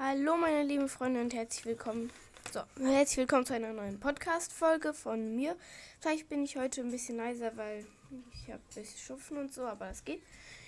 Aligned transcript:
Hallo 0.00 0.36
meine 0.36 0.62
lieben 0.62 0.88
Freunde 0.88 1.20
und 1.20 1.34
herzlich 1.34 1.66
willkommen. 1.66 2.12
So, 2.52 2.60
herzlich 2.80 3.16
willkommen 3.16 3.44
zu 3.44 3.54
einer 3.54 3.72
neuen 3.72 3.98
Podcast-Folge 3.98 4.94
von 4.94 5.34
mir. 5.34 5.56
Vielleicht 5.98 6.28
bin 6.28 6.44
ich 6.44 6.56
heute 6.56 6.82
ein 6.82 6.92
bisschen 6.92 7.16
leiser, 7.16 7.56
weil 7.56 7.84
ich 8.32 8.42
habe 8.44 8.62
ein 8.62 8.74
bisschen 8.76 8.96
Schupfen 8.96 9.38
und 9.38 9.52
so, 9.52 9.62
aber 9.64 9.88
das 9.88 10.04
geht. 10.04 10.22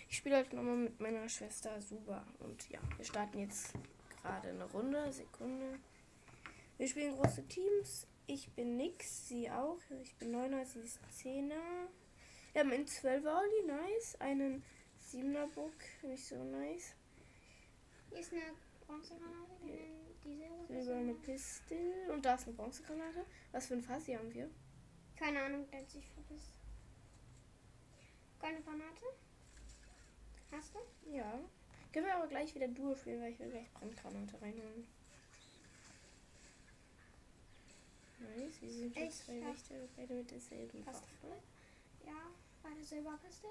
Ich 0.09 0.17
spiele 0.17 0.37
heute 0.37 0.57
nochmal 0.57 0.75
mit 0.75 0.99
meiner 0.99 1.29
Schwester 1.29 1.81
Suba. 1.81 2.27
Und 2.41 2.69
ja, 2.71 2.81
wir 2.97 3.05
starten 3.05 3.39
jetzt 3.39 3.73
gerade 4.21 4.49
eine 4.49 4.65
Runde. 4.65 5.13
Sekunde. 5.13 5.79
Wir 6.77 6.89
spielen 6.89 7.17
große 7.17 7.47
Teams. 7.47 8.09
Ich 8.27 8.51
bin 8.55 8.77
nix, 8.77 9.29
sie 9.29 9.49
auch. 9.49 9.79
Ich 10.03 10.13
bin 10.17 10.35
9er, 10.35 10.65
sie 10.65 10.81
ist 10.81 10.99
10er. 11.23 11.53
Wir 12.53 12.63
haben 12.63 12.73
einen 12.73 12.85
12er 12.85 13.39
Olli, 13.39 13.67
nice. 13.69 14.17
Einen 14.19 14.65
7er 15.09 15.47
Book, 15.55 15.77
nicht 16.03 16.27
so 16.27 16.35
nice. 16.35 16.97
Hier 18.11 18.19
ist 18.19 18.33
eine 18.33 18.43
Bronzegranate, 18.91 19.55
die 20.25 20.35
nennen 20.35 20.67
diese 20.69 20.83
Silberne 20.83 21.15
Pistel. 21.15 22.11
Und 22.11 22.25
da 22.25 22.35
ist 22.35 22.47
eine 22.47 22.57
Bronzegranate. 22.57 23.25
Was 23.53 23.67
für 23.67 23.75
ein 23.75 23.83
Fass 23.83 24.07
hier 24.07 24.19
haben 24.19 24.35
wir? 24.35 24.51
Keine 25.17 25.43
Ahnung, 25.43 25.69
der 25.71 25.81
hat 25.81 25.91
sich 25.91 26.09
verpisst. 26.09 26.53
Goldene 28.41 28.63
Granate? 28.63 29.05
Hast 30.51 30.75
du? 30.75 30.81
Ja. 31.13 31.39
Können 31.93 32.07
wir 32.07 32.17
aber 32.17 32.27
gleich 32.27 32.55
wieder 32.55 32.67
Duo 32.69 32.97
spielen, 32.97 33.21
weil 33.23 33.33
ich 33.33 33.39
will 33.39 33.51
gleich 33.51 33.71
Brandgranate 33.75 34.41
reinholen. 34.41 34.87
Nice, 38.19 38.61
wir 38.61 38.71
sind 38.71 38.97
jetzt 38.97 39.25
zwei 39.25 39.41
Wächter, 39.41 39.75
beide 39.97 40.15
mit 40.15 40.31
derselben 40.31 40.85
Waffe. 40.85 41.05
Ja, 42.05 42.31
beide 42.63 42.83
Silberpiste. 42.83 43.47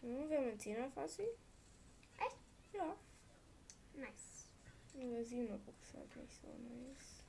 So, 0.00 0.08
wir 0.08 0.38
haben 0.38 0.48
einen 0.48 0.58
10er 0.58 0.90
Fassi. 0.90 1.22
Echt? 2.18 2.38
Ja. 2.72 2.96
Nice. 3.94 4.46
Der 4.94 5.24
7er 5.24 5.58
Book 5.58 5.74
ist 5.82 5.94
halt 5.94 6.16
nicht 6.16 6.34
so 6.40 6.48
nice. 6.48 7.24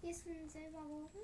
Hier 0.00 0.10
ist 0.10 0.26
ein 0.26 0.48
Silberbogen. 0.48 1.20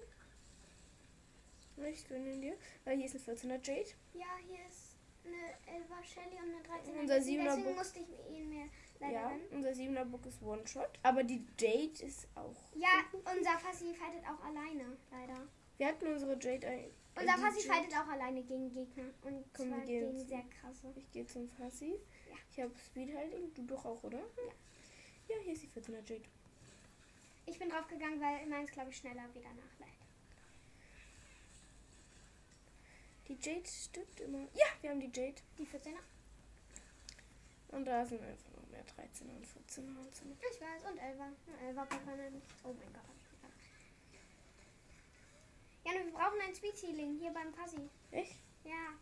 Ich 1.93 2.09
gönne 2.09 2.37
dir. 2.41 2.57
Weil 2.85 2.97
hier 2.97 3.07
ist 3.07 3.15
ein 3.29 3.37
14er 3.37 3.65
Jade. 3.67 3.91
Ja, 4.15 4.27
hier 4.47 4.67
ist 4.69 4.97
eine 5.25 5.79
11er 5.79 6.05
Shelly 6.05 6.37
und 6.37 6.55
eine 6.55 6.63
13er 6.63 7.01
Unser 7.01 7.15
Jessie, 7.17 7.31
siebener 7.31 7.45
Deswegen 7.51 7.65
Bogen. 7.65 7.77
musste 7.79 7.99
ich 8.01 8.37
ihn 8.37 8.49
mir 8.49 8.65
leider 9.01 9.13
Ja, 9.15 9.29
nennen. 9.31 9.49
unser 9.53 9.71
7er 9.71 10.05
Book 10.05 10.27
ist 10.27 10.43
One-Shot. 10.43 10.99
Aber 11.03 11.23
die 11.23 11.45
Jade 11.59 12.05
ist 12.05 12.29
auch. 12.35 12.57
Ja, 12.75 13.05
unser 13.13 13.59
Fassi 13.59 13.95
fightet 13.95 14.23
auch 14.25 14.45
alleine, 14.45 14.97
leider. 15.11 15.47
Wir 15.77 15.87
hatten 15.89 16.07
unsere 16.09 16.37
Jade 16.39 16.67
ein. 16.67 16.91
Unser 17.21 17.39
Fassi 17.39 17.67
fightet 17.69 17.95
auch 17.95 18.09
alleine 18.09 18.43
gegen 18.43 18.71
Gegner. 18.73 19.05
Und 19.23 19.45
Komm, 19.55 19.69
zwar 19.69 19.81
gegen 19.81 20.17
zu- 20.19 20.25
sehr 20.27 20.43
krasse. 20.61 20.93
Ich 20.97 21.11
gehe 21.13 21.27
zum 21.27 21.49
Fassi. 21.51 21.99
Ja. 22.31 22.37
Ich 22.51 22.61
habe 22.61 22.73
Speedhiding. 22.79 23.53
Du 23.55 23.63
doch 23.67 23.85
auch, 23.85 24.03
oder? 24.05 24.19
Ja. 24.19 24.53
Ja, 25.29 25.37
hier 25.43 25.53
ist 25.53 25.63
die 25.63 25.69
14er 25.69 26.01
Jade. 26.09 26.23
Ich 27.47 27.59
bin 27.59 27.69
draufgegangen, 27.69 28.21
weil 28.21 28.47
meins, 28.47 28.71
glaube 28.71 28.91
ich, 28.91 28.97
schneller 28.97 29.25
wieder 29.35 29.49
nachlädt. 29.49 29.89
Die 33.29 33.37
Jade 33.41 33.67
stimmt 33.67 34.21
immer. 34.21 34.41
Ja, 34.55 34.67
wir 34.81 34.91
haben 34.91 35.01
die 35.01 35.11
Jade. 35.21 35.41
Die 35.59 35.67
14er? 35.67 35.99
Und 37.69 37.85
da 37.85 38.05
sind 38.07 38.23
einfach 38.23 38.51
noch 38.53 38.67
mehr 38.71 38.85
13er 38.87 39.37
und 39.37 39.47
14er 39.47 39.99
und 40.01 40.15
so. 40.15 40.25
Ich 40.51 40.61
weiß, 40.61 40.85
und 40.91 40.99
11er. 40.99 41.33
Eine 41.61 41.73
11er 41.73 41.85
Permanent. 41.87 42.43
Oh 42.65 42.69
mein 42.73 42.93
Gott, 42.95 43.03
hab 45.89 45.97
ich 45.97 46.05
gedacht. 46.05 46.05
Ja, 46.05 46.05
wir 46.05 46.13
brauchen 46.13 46.41
ein 46.41 46.55
Speed 46.55 46.83
Healing 46.83 47.19
hier 47.19 47.31
beim 47.31 47.53
Fassi. 47.53 47.89
Echt? 48.11 48.37
Ja, 48.65 48.95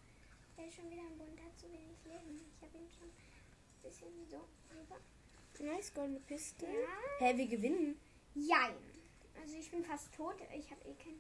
der 0.57 0.67
ist 0.67 0.75
schon 0.75 0.91
wieder 0.91 1.03
im 1.03 1.19
Bund, 1.19 1.39
hat 1.43 1.59
zu 1.59 1.67
wenig 1.67 1.99
Leben. 2.05 2.41
Ich 2.57 2.63
habe 2.63 2.77
ihn 2.79 2.89
schon 2.91 3.09
ein 3.09 3.83
bisschen 3.83 4.27
so 4.29 4.45
rüber. 4.71 5.01
Nice, 5.59 5.93
goldene 5.95 6.21
Piste. 6.21 6.67
Ja. 6.67 6.99
Hä, 7.19 7.37
wir 7.37 7.47
gewinnen. 7.47 7.99
Jein. 8.35 8.77
Also 9.41 9.57
ich 9.57 9.71
bin 9.71 9.85
fast 9.85 10.13
tot. 10.15 10.37
Ich 10.55 10.71
habe 10.71 10.85
eh 10.85 10.95
kein 10.95 11.19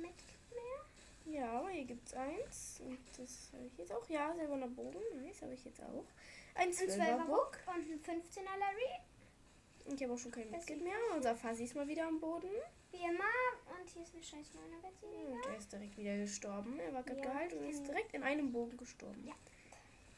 Medkit 0.00 0.38
mehr. 0.50 1.34
Ja, 1.34 1.58
aber 1.60 1.70
hier 1.70 1.84
gibt's 1.84 2.14
eins. 2.14 2.80
Und 2.84 2.98
das 3.16 3.50
habe 3.52 3.66
ich 3.66 3.78
jetzt 3.78 3.92
auch. 3.92 4.08
Ja, 4.08 4.34
silberner 4.34 4.68
Bogen. 4.68 5.00
Nice, 5.22 5.42
habe 5.42 5.54
ich 5.54 5.64
jetzt 5.64 5.80
auch. 5.82 6.04
Ein 6.54 6.68
Ein 6.68 6.72
12er 6.72 6.98
12er 6.98 7.26
Book. 7.26 7.58
Und 7.66 7.90
ein 7.90 8.00
15er 8.02 8.58
Larry. 8.58 9.00
Und 9.86 9.94
ich 9.94 10.02
habe 10.02 10.14
auch 10.14 10.18
schon 10.18 10.32
kein 10.32 10.60
sieht 10.60 10.82
mehr. 10.82 10.96
Unser 11.14 11.34
Fassi 11.34 11.64
ist 11.64 11.74
mal 11.74 11.88
wieder 11.88 12.06
am 12.06 12.20
Boden. 12.20 12.50
Wie 12.92 13.02
immer. 13.02 13.78
Und 13.78 13.88
hier 13.88 14.02
ist 14.02 14.14
eine 14.14 14.22
scheiß 14.22 14.52
9er 14.54 14.80
Betsy. 14.82 15.06
Und 15.26 15.46
er 15.46 15.56
ist 15.56 15.72
direkt 15.72 15.96
wieder 15.96 16.16
gestorben. 16.16 16.78
Er 16.78 16.92
war 16.94 17.02
gerade 17.02 17.20
Ja, 17.20 17.26
geheilt 17.26 17.52
und 17.54 17.68
ist 17.68 17.86
direkt 17.86 18.14
in 18.14 18.22
einem 18.22 18.52
Bogen 18.52 18.76
gestorben. 18.76 19.24
Ja. 19.26 19.34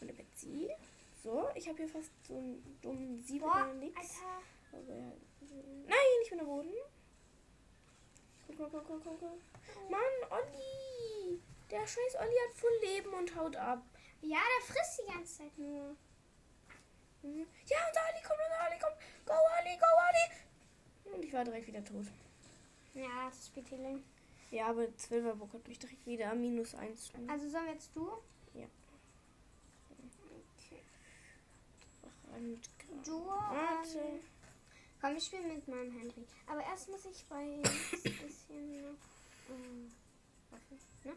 Und 0.00 0.08
der 0.08 0.14
Betsy. 0.14 0.68
So, 1.22 1.48
ich 1.54 1.66
habe 1.68 1.78
hier 1.78 1.88
fast 1.88 2.10
so 2.26 2.36
einen 2.36 2.78
dummen 2.82 3.16
Boah, 3.18 3.24
Siebener 3.24 3.74
nix. 3.74 3.96
Alter. 3.96 4.42
Aber 4.72 4.94
ja, 4.94 5.12
Nein, 5.86 5.96
ich 6.22 6.30
bin 6.30 6.40
am 6.40 6.46
Boden. 6.46 6.72
Guck, 8.48 8.56
guck, 8.58 8.70
guck, 8.72 8.86
guck, 8.86 9.04
guck, 9.04 9.20
guck. 9.20 9.90
Mann, 9.90 10.00
Olli. 10.30 11.40
Der 11.70 11.80
scheiß 11.86 12.16
Olli 12.20 12.34
hat 12.48 12.54
voll 12.56 12.70
Leben 12.82 13.14
und 13.14 13.34
haut 13.36 13.56
ab. 13.56 13.82
Ja, 14.20 14.38
der 14.38 14.66
frisst 14.74 15.00
die 15.00 15.12
ganze 15.12 15.38
Zeit 15.38 15.58
nur. 15.58 15.96
Mhm. 17.22 17.46
Ja, 17.66 17.78
unser 17.88 18.00
Olli 18.10 18.22
kommt, 18.22 18.40
unser 18.44 18.68
Olli 18.68 18.78
kommt. 18.78 18.96
Go, 19.24 19.32
Olli, 19.32 19.76
go, 19.78 19.86
Olli. 20.08 21.14
Und 21.16 21.24
ich 21.24 21.32
war 21.32 21.44
direkt 21.44 21.66
wieder 21.66 21.84
tot. 21.84 22.06
Ja, 22.94 23.26
das 23.28 23.38
ist 23.38 23.46
Speed 23.48 23.70
Healing. 23.70 24.02
Ja, 24.50 24.68
aber 24.68 24.82
12er 24.82 25.34
Bock 25.34 25.52
hat 25.52 25.66
mich 25.66 25.78
direkt 25.78 26.06
wieder 26.06 26.30
am 26.30 26.40
minus 26.40 26.74
1. 26.74 27.10
Also 27.28 27.48
sollen 27.48 27.66
wir 27.66 27.72
jetzt 27.72 27.90
du? 27.94 28.10
Du. 33.04 33.26
Warte. 33.26 33.98
Ähm, 33.98 34.20
komm, 35.00 35.12
wir 35.12 35.20
spielen 35.20 35.48
mit 35.48 35.68
meinem 35.68 35.92
Henry. 35.92 36.26
Aber 36.46 36.62
erst 36.62 36.88
muss 36.88 37.04
ich 37.04 37.24
bei 37.28 37.36
ein 37.62 37.62
bisschen 37.62 38.82
noch. 38.82 38.98
Ähm, 39.50 39.92
warte, 40.50 40.74
ne? 41.04 41.12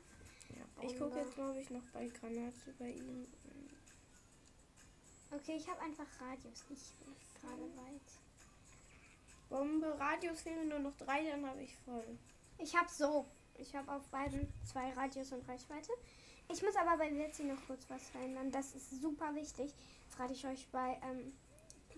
Ja, 0.55 0.83
ich 0.83 0.99
gucke 0.99 1.19
jetzt 1.19 1.38
ob 1.38 1.55
ich 1.55 1.69
noch 1.69 1.85
bei 1.94 2.07
Granate 2.07 2.73
bei 2.77 2.91
ihm. 2.91 3.27
Okay, 5.31 5.57
ich 5.57 5.67
habe 5.67 5.81
einfach 5.81 6.07
Radius. 6.21 6.65
Ich 6.69 6.91
bin 6.99 7.15
gerade 7.41 7.77
weit. 7.77 8.26
Bombe, 9.50 9.97
Radius 10.00 10.41
fehlen 10.41 10.59
mir 10.59 10.66
nur 10.66 10.80
noch 10.80 10.96
drei, 10.97 11.24
dann 11.30 11.46
habe 11.46 11.62
ich 11.62 11.75
voll. 11.78 12.18
Ich 12.58 12.75
habe 12.75 12.90
so. 12.90 13.25
Ich 13.58 13.75
habe 13.75 13.91
auf 13.91 14.08
beiden 14.09 14.47
zwei 14.66 14.91
Radius 14.94 15.31
und 15.31 15.47
Reichweite. 15.47 15.91
Ich 16.50 16.62
muss 16.62 16.75
aber 16.75 16.97
bei 16.97 17.09
Betsy 17.09 17.44
noch 17.44 17.66
kurz 17.66 17.90
was 17.90 18.09
verändern. 18.09 18.52
Das 18.52 18.75
ist 18.75 19.02
super 19.02 19.34
wichtig. 19.36 19.74
Das 20.09 20.19
rate 20.19 20.34
ich 20.34 20.46
euch 20.46 20.68
bei 20.72 21.00
ähm, 21.03 21.34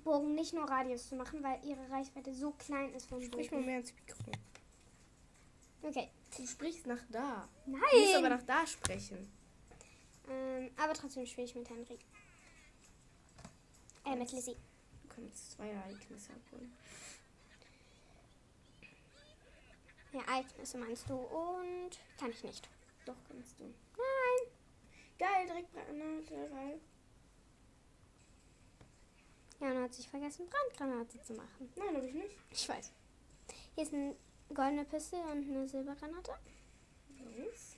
Bogen 0.03 0.35
nicht 0.35 0.53
nur 0.53 0.63
Radius 0.69 1.09
zu 1.09 1.15
machen, 1.15 1.43
weil 1.43 1.63
ihre 1.65 1.89
Reichweite 1.91 2.33
so 2.33 2.51
klein 2.51 2.93
ist 2.93 3.07
vom 3.07 3.21
Sprich 3.21 3.51
mal 3.51 3.57
Bogen. 3.57 3.65
mehr 3.67 3.79
ins 3.79 3.93
Mikro. 3.93 4.31
Okay. 5.81 6.09
Du 6.35 6.45
sprichst 6.45 6.87
nach 6.87 7.01
da. 7.09 7.47
Nein! 7.65 7.81
Du 7.91 7.99
musst 7.99 8.15
aber 8.15 8.29
nach 8.29 8.43
da 8.43 8.65
sprechen. 8.65 9.31
Ähm, 10.29 10.71
aber 10.77 10.93
trotzdem 10.93 11.25
spiele 11.25 11.45
ich 11.45 11.55
mit 11.55 11.69
Henry. 11.69 11.99
Äh, 14.05 14.15
mit 14.15 14.31
Lizzie. 14.31 14.55
Du 15.03 15.07
kannst 15.15 15.51
zwei 15.53 15.69
Ereignisse 15.69 16.31
abholen. 16.33 16.71
Ja, 18.81 19.98
Ereignisse 20.17 20.77
meinst 20.77 21.09
du 21.09 21.15
und 21.15 21.91
kann 22.17 22.31
ich 22.31 22.43
nicht. 22.43 22.67
Doch, 23.05 23.15
kannst 23.27 23.59
du. 23.59 23.63
Nein. 23.63 24.51
Geil, 25.17 25.45
direkt 25.47 25.73
Granate 25.73 26.51
rein. 26.53 26.79
Ja, 29.59 29.71
und 29.71 29.83
hat 29.83 29.93
sich 29.93 30.07
vergessen, 30.07 30.47
Brandgranate 30.49 31.21
zu 31.21 31.33
machen. 31.33 31.71
Nein, 31.75 31.95
habe 31.95 32.07
ich 32.07 32.13
nicht. 32.13 32.37
Ich 32.51 32.69
weiß. 32.69 32.91
Hier 33.75 33.83
ist 33.83 33.93
eine 33.93 34.15
goldene 34.53 34.85
Pistole 34.85 35.23
und 35.23 35.49
eine 35.49 35.67
Silbergranate. 35.67 36.31
Nice. 37.09 37.75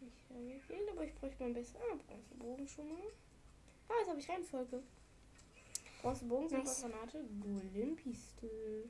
Ich 0.00 0.30
habe 0.30 0.40
nicht 0.40 0.64
viel, 0.64 0.88
aber 0.88 1.04
ich 1.04 1.14
bräuchte 1.14 1.42
mal 1.42 1.48
ein 1.48 1.54
bisschen. 1.54 1.76
Ah, 1.80 1.96
Bronzebogen 2.06 2.68
schon 2.68 2.88
mal. 2.88 3.02
Ah, 3.88 3.92
jetzt 3.98 4.08
habe 4.08 4.20
ich 4.20 4.28
Reihenfolge. 4.28 4.82
Bronzebogen, 6.00 6.58
Nice. 6.58 6.80
Silbergranate, 6.80 7.24
Golden 7.42 7.96
Pistol. 7.96 8.88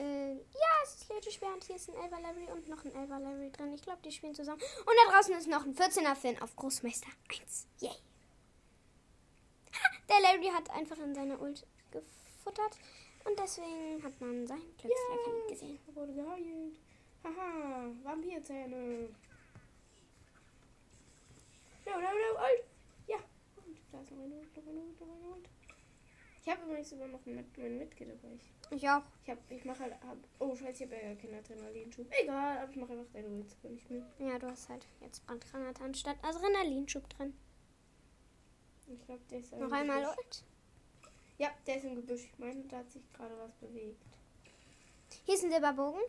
Äh, 0.00 0.32
ja, 0.32 0.72
es 0.82 0.94
ist 0.94 1.08
Lady 1.10 1.30
schwer 1.30 1.52
und 1.52 1.62
hier 1.62 1.76
ist 1.76 1.90
ein 1.90 1.94
Elver 1.94 2.20
Larry 2.20 2.50
und 2.50 2.66
noch 2.68 2.82
ein 2.84 2.94
Elver 2.94 3.20
Larry 3.20 3.52
drin. 3.52 3.74
Ich 3.74 3.82
glaube, 3.82 4.00
die 4.02 4.10
spielen 4.10 4.34
zusammen. 4.34 4.62
Und 4.78 4.94
da 5.04 5.12
draußen 5.12 5.34
ist 5.34 5.46
noch 5.46 5.66
ein 5.66 5.74
14er 5.74 6.14
Finn 6.14 6.40
auf 6.40 6.56
Großmeister 6.56 7.08
1. 7.28 7.66
Yay. 7.80 7.90
Ha, 7.90 9.88
der 10.08 10.20
Larry 10.20 10.50
hat 10.54 10.70
einfach 10.70 10.96
in 10.98 11.14
seine 11.14 11.38
Ult 11.38 11.66
gefuttert 11.90 12.78
und 13.24 13.38
deswegen 13.38 14.02
hat 14.02 14.18
man 14.22 14.46
seinen 14.46 14.74
Glücksfleck 14.78 15.34
nicht 15.34 15.48
gesehen. 15.48 15.78
Wurde 15.92 16.14
geheilt. 16.14 16.78
Haha, 17.22 17.90
Vampirzähne. 18.02 19.10
No, 21.84 21.92
no, 21.92 22.00
no, 22.00 22.40
Ult. 22.40 22.64
Ja. 23.06 23.18
Und 23.56 23.76
da 23.92 24.00
ist 24.00 24.10
noch 24.12 24.22
eine 24.22 24.34
Ult, 24.34 24.56
noch 24.56 24.66
eine 24.66 24.80
Ult, 24.80 24.98
noch 25.00 25.08
eine 25.08 25.26
Ult. 25.34 25.48
Ich 26.42 26.48
habe 26.48 26.62
übrigens 26.62 26.88
sogar 26.90 27.08
noch 27.08 27.24
mit, 27.26 27.58
mein 27.58 27.78
Mitglied 27.78 28.08
dabei. 28.08 28.38
Ich 28.70 28.88
auch. 28.88 29.02
Ich 29.24 29.30
hab, 29.30 29.38
ich 29.50 29.64
mache 29.64 29.80
halt, 29.80 29.92
hab, 29.92 30.16
oh 30.38 30.54
scheiße, 30.56 30.84
ich 30.84 30.90
habe 30.90 31.02
ja 31.02 31.14
keinen 31.14 31.34
Adrenalinschub. 31.34 32.06
Egal, 32.22 32.58
aber 32.58 32.70
ich 32.70 32.76
mache 32.76 32.92
einfach 32.92 33.12
deine 33.12 33.36
Witze, 33.36 33.56
wenn 33.62 33.76
ich 33.76 33.90
mir. 33.90 34.06
Ja, 34.18 34.38
du 34.38 34.46
hast 34.48 34.68
halt 34.68 34.86
jetzt 35.00 35.26
Brandgranate 35.26 35.82
anstatt 35.84 36.16
Adrenalinschub 36.22 37.08
drin. 37.10 37.34
Ich 38.86 39.04
glaube, 39.04 39.20
der 39.30 39.40
ist 39.40 39.52
Noch 39.52 39.70
einmal. 39.70 40.04
Ult. 40.04 40.44
Ja, 41.38 41.50
der 41.66 41.76
ist 41.76 41.84
im 41.84 41.96
Gebüsch. 41.96 42.24
Ich 42.24 42.38
meine, 42.38 42.62
da 42.64 42.78
hat 42.78 42.90
sich 42.90 43.02
gerade 43.12 43.34
was 43.38 43.52
bewegt. 43.54 44.02
Hier 45.24 45.34
ist 45.34 45.44
ein 45.44 45.50
Silberbogen. 45.50 46.00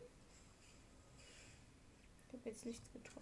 Ich 2.27 2.33
habe 2.33 2.49
jetzt 2.49 2.65
nichts 2.65 2.91
getroffen. 2.91 3.21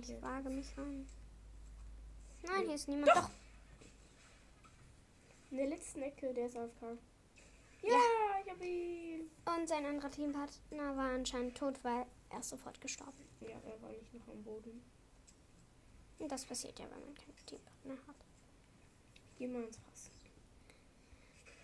Ich 0.00 0.22
wage 0.22 0.50
mich 0.50 0.78
rein. 0.78 1.06
Nein, 2.42 2.66
hier 2.66 2.74
ist 2.74 2.88
niemand. 2.88 3.10
Doch. 3.10 3.30
In 5.50 5.56
der 5.56 5.66
letzten 5.66 6.02
Ecke, 6.02 6.32
der 6.32 6.46
ist 6.46 6.56
AFK. 6.56 6.82
Ja, 7.82 7.88
Ja. 7.90 7.96
ich 8.44 8.50
habe 8.50 8.64
ihn. 8.66 9.30
Und 9.46 9.68
sein 9.68 9.84
anderer 9.86 10.10
Teampartner 10.10 10.96
war 10.96 11.10
anscheinend 11.14 11.56
tot, 11.56 11.82
weil 11.82 12.06
er 12.30 12.40
ist 12.40 12.50
sofort 12.50 12.80
gestorben. 12.80 13.24
Ja, 13.40 13.58
er 13.64 13.82
war 13.82 13.90
nicht 13.90 14.12
noch 14.14 14.28
am 14.28 14.42
Boden. 14.44 14.82
Und 16.18 16.30
das 16.30 16.44
passiert 16.44 16.78
ja, 16.78 16.84
wenn 16.90 17.00
man 17.04 17.14
keinen 17.14 17.36
Teampartner 17.46 17.94
hat. 18.06 18.16
Geh 19.38 19.46
mal 19.46 19.64
ins 19.64 19.78
Fass. 19.78 20.10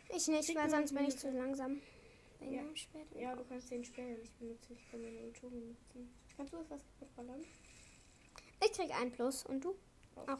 Ich 0.08 0.26
nicht, 0.28 0.46
Schick 0.46 0.56
weil 0.56 0.70
sonst 0.70 0.94
bin 0.94 1.04
ich 1.04 1.18
zu 1.18 1.30
langsam. 1.30 1.80
Ja. 2.40 2.62
Ja, 3.18 3.34
du 3.36 3.44
kannst 3.44 3.70
den 3.70 3.84
Speer 3.84 4.08
ja 4.08 4.18
nicht 4.18 4.38
benutzen. 4.38 4.76
Ich 4.78 4.90
kann 4.90 5.02
meine 5.02 5.18
Ulti 5.20 5.46
benutzen. 5.48 6.14
Kannst 6.36 6.52
du 6.52 6.58
das 6.58 6.70
was 6.70 7.08
ballern? 7.16 7.44
Ich 8.64 8.72
krieg 8.72 8.90
ein 8.98 9.10
Plus 9.12 9.44
und 9.44 9.64
du? 9.64 9.74
Auch. 10.16 10.28
Auch. 10.28 10.38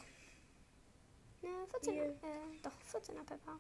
Ne, 1.42 1.48
14er. 1.72 1.92
Hier. 1.92 2.04
Äh, 2.04 2.58
doch, 2.62 2.72
14er 2.92 3.24
Pepper. 3.24 3.58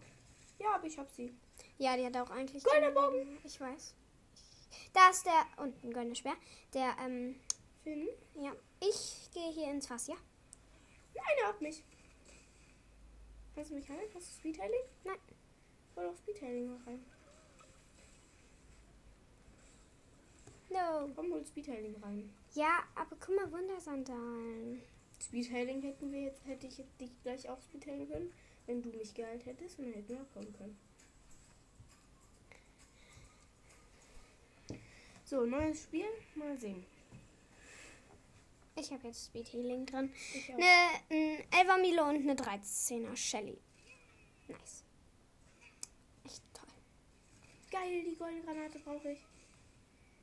Ja, 0.58 0.74
aber 0.74 0.86
ich 0.86 0.98
hab 0.98 1.10
sie. 1.10 1.34
Ja, 1.78 1.96
die 1.96 2.06
hat 2.06 2.16
auch 2.16 2.30
eigentlich. 2.30 2.64
Goldener 2.64 2.92
keine 2.92 3.08
Bogen. 3.08 3.38
Ich 3.44 3.60
weiß. 3.60 3.94
Da 4.92 5.10
ist 5.10 5.26
der. 5.26 5.46
Und 5.62 5.82
ein 5.84 5.92
goldener 5.92 6.14
Speer. 6.14 6.36
Der, 6.72 6.96
ähm, 7.04 7.38
Finn? 7.82 8.08
ja. 8.34 8.52
Ich 8.80 9.30
gehe 9.32 9.50
hier 9.52 9.70
ins 9.70 9.86
Fass, 9.86 10.06
ja? 10.06 10.16
Nein, 11.14 11.36
er 11.42 11.48
hat 11.48 11.60
mich. 11.60 11.82
Kannst 13.54 13.70
du 13.70 13.74
mich 13.74 13.88
heilen? 13.88 14.10
Hast 14.14 14.28
du 14.28 14.38
Speedhailing? 14.38 14.82
Nein. 15.04 15.18
Hol 15.96 16.04
doch 16.04 16.16
Speedhailing 16.16 16.66
mal 16.68 16.78
rein. 16.86 17.04
No. 20.68 21.10
Komm, 21.14 21.32
hol 21.32 21.46
Speedhailing 21.46 21.96
rein. 22.02 22.34
Ja, 22.54 22.84
aber 22.94 23.16
guck 23.18 23.34
mal, 23.34 23.50
Wundersandalen. 23.50 24.82
Speedhailing 25.20 25.82
hätten 25.82 26.12
wir 26.12 26.22
jetzt, 26.22 26.44
hätte 26.46 26.66
ich 26.66 26.78
jetzt 26.78 27.00
dich 27.00 27.10
gleich 27.22 27.48
auch 27.48 27.60
Speedhailen 27.60 28.08
können, 28.08 28.32
wenn 28.66 28.82
du 28.82 28.90
mich 28.90 29.14
geheilt 29.14 29.46
hättest 29.46 29.78
und 29.78 29.86
dann 29.86 29.94
hätten 29.94 30.08
wir 30.10 30.22
auch 30.22 30.32
kommen 30.32 30.52
können. 30.52 30.78
So, 35.24 35.44
neues 35.44 35.82
Spiel, 35.82 36.06
mal 36.36 36.56
sehen. 36.56 36.86
Ich 38.76 38.92
habe 38.92 39.08
jetzt 39.08 39.26
Speed 39.26 39.52
Healing 39.52 39.86
drin. 39.86 40.12
Ich 40.34 40.52
auch. 40.52 40.58
Ne, 40.58 40.64
ein 41.10 41.66
11er 41.66 41.80
Milo 41.80 42.08
und 42.08 42.16
eine 42.16 42.34
13er 42.34 43.16
Shelly. 43.16 43.58
Nice. 44.48 44.84
Echt 46.24 46.42
toll. 46.52 46.68
Geil, 47.70 48.04
die 48.04 48.16
goldene 48.16 48.42
Granate 48.42 48.78
brauche 48.78 49.12
ich. 49.12 49.24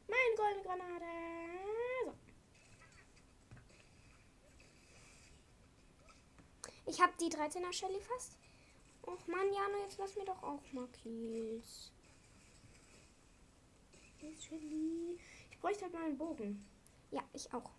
Meine 0.08 0.36
goldene 0.38 0.64
Granate. 0.64 1.06
So. 2.06 2.14
Ich 6.86 7.02
habe 7.02 7.14
die 7.20 7.30
13er 7.30 7.72
Shelly 7.72 8.00
fast. 8.00 8.38
Och 9.06 9.28
Mann, 9.28 9.52
Jano, 9.54 9.78
jetzt 9.84 9.98
lass 9.98 10.16
mir 10.16 10.26
doch 10.26 10.42
auch 10.44 10.62
mal 10.72 10.88
Kills. 10.88 11.92
Ich 14.22 15.60
bräuchte 15.60 15.84
halt 15.84 15.94
mal 15.94 16.04
einen 16.04 16.18
Bogen. 16.18 16.66
Ja, 17.12 17.22
ich 17.34 17.54
auch. 17.54 17.72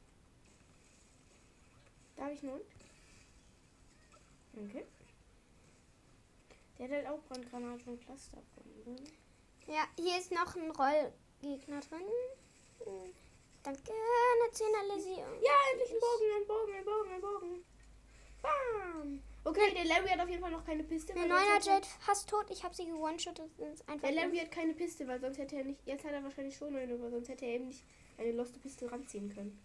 Darf 2.17 2.31
ich 2.31 2.43
nun? 2.43 2.61
Okay. 4.57 4.87
Der 6.79 6.87
hat 6.87 6.93
halt 6.93 7.07
auch 7.09 7.23
Brandgranate 7.25 7.91
und 7.91 8.01
Clusterbombe. 8.01 9.03
Ja, 9.67 9.89
hier 9.99 10.19
ist 10.19 10.31
noch 10.31 10.55
ein 10.57 10.71
Rollgegner 10.71 11.81
drin. 11.81 12.09
Danke, 13.63 13.93
eine 13.93 14.53
10er 14.53 14.95
Lizzie. 14.95 15.17
Ja, 15.17 15.57
endlich 15.73 15.91
ein 15.91 16.01
Bogen, 16.01 16.31
ein 16.37 16.47
Bogen, 16.47 16.75
ein 16.75 16.85
Bogen, 16.85 17.11
ein 17.13 17.21
Bogen. 17.21 17.65
Bam. 18.45 19.21
Okay, 19.47 19.73
der 19.75 19.85
Larry 19.85 20.09
hat 20.09 20.21
auf 20.21 20.29
jeden 20.29 20.41
Fall 20.43 20.51
noch 20.51 20.65
keine 20.65 20.85
Piste. 20.85 21.13
Eine 21.13 21.23
weil 21.23 21.31
9er 21.31 21.45
sonst 21.45 21.55
hätte- 21.55 21.71
Jade 21.71 21.87
fast 22.01 22.29
tot. 22.29 22.47
Ich 22.51 22.63
habe 22.65 22.75
sie 22.75 22.83
einfach 22.85 24.01
Der 24.09 24.13
Larry 24.13 24.39
hat 24.39 24.51
keine 24.51 24.75
Piste, 24.75 25.07
weil 25.07 25.21
sonst 25.21 25.39
hätte 25.39 25.57
er 25.57 25.65
nicht. 25.65 25.81
Jetzt 25.87 26.05
hat 26.05 26.13
er 26.13 26.23
wahrscheinlich 26.25 26.57
schon 26.57 26.75
eine, 26.77 26.95
aber 26.95 27.11
sonst 27.11 27.29
hätte 27.29 27.45
er 27.45 27.55
eben 27.55 27.69
nicht 27.69 27.83
eine 28.19 28.33
loste 28.33 28.59
Piste 28.59 28.91
ranziehen 28.91 29.33
können. 29.35 29.59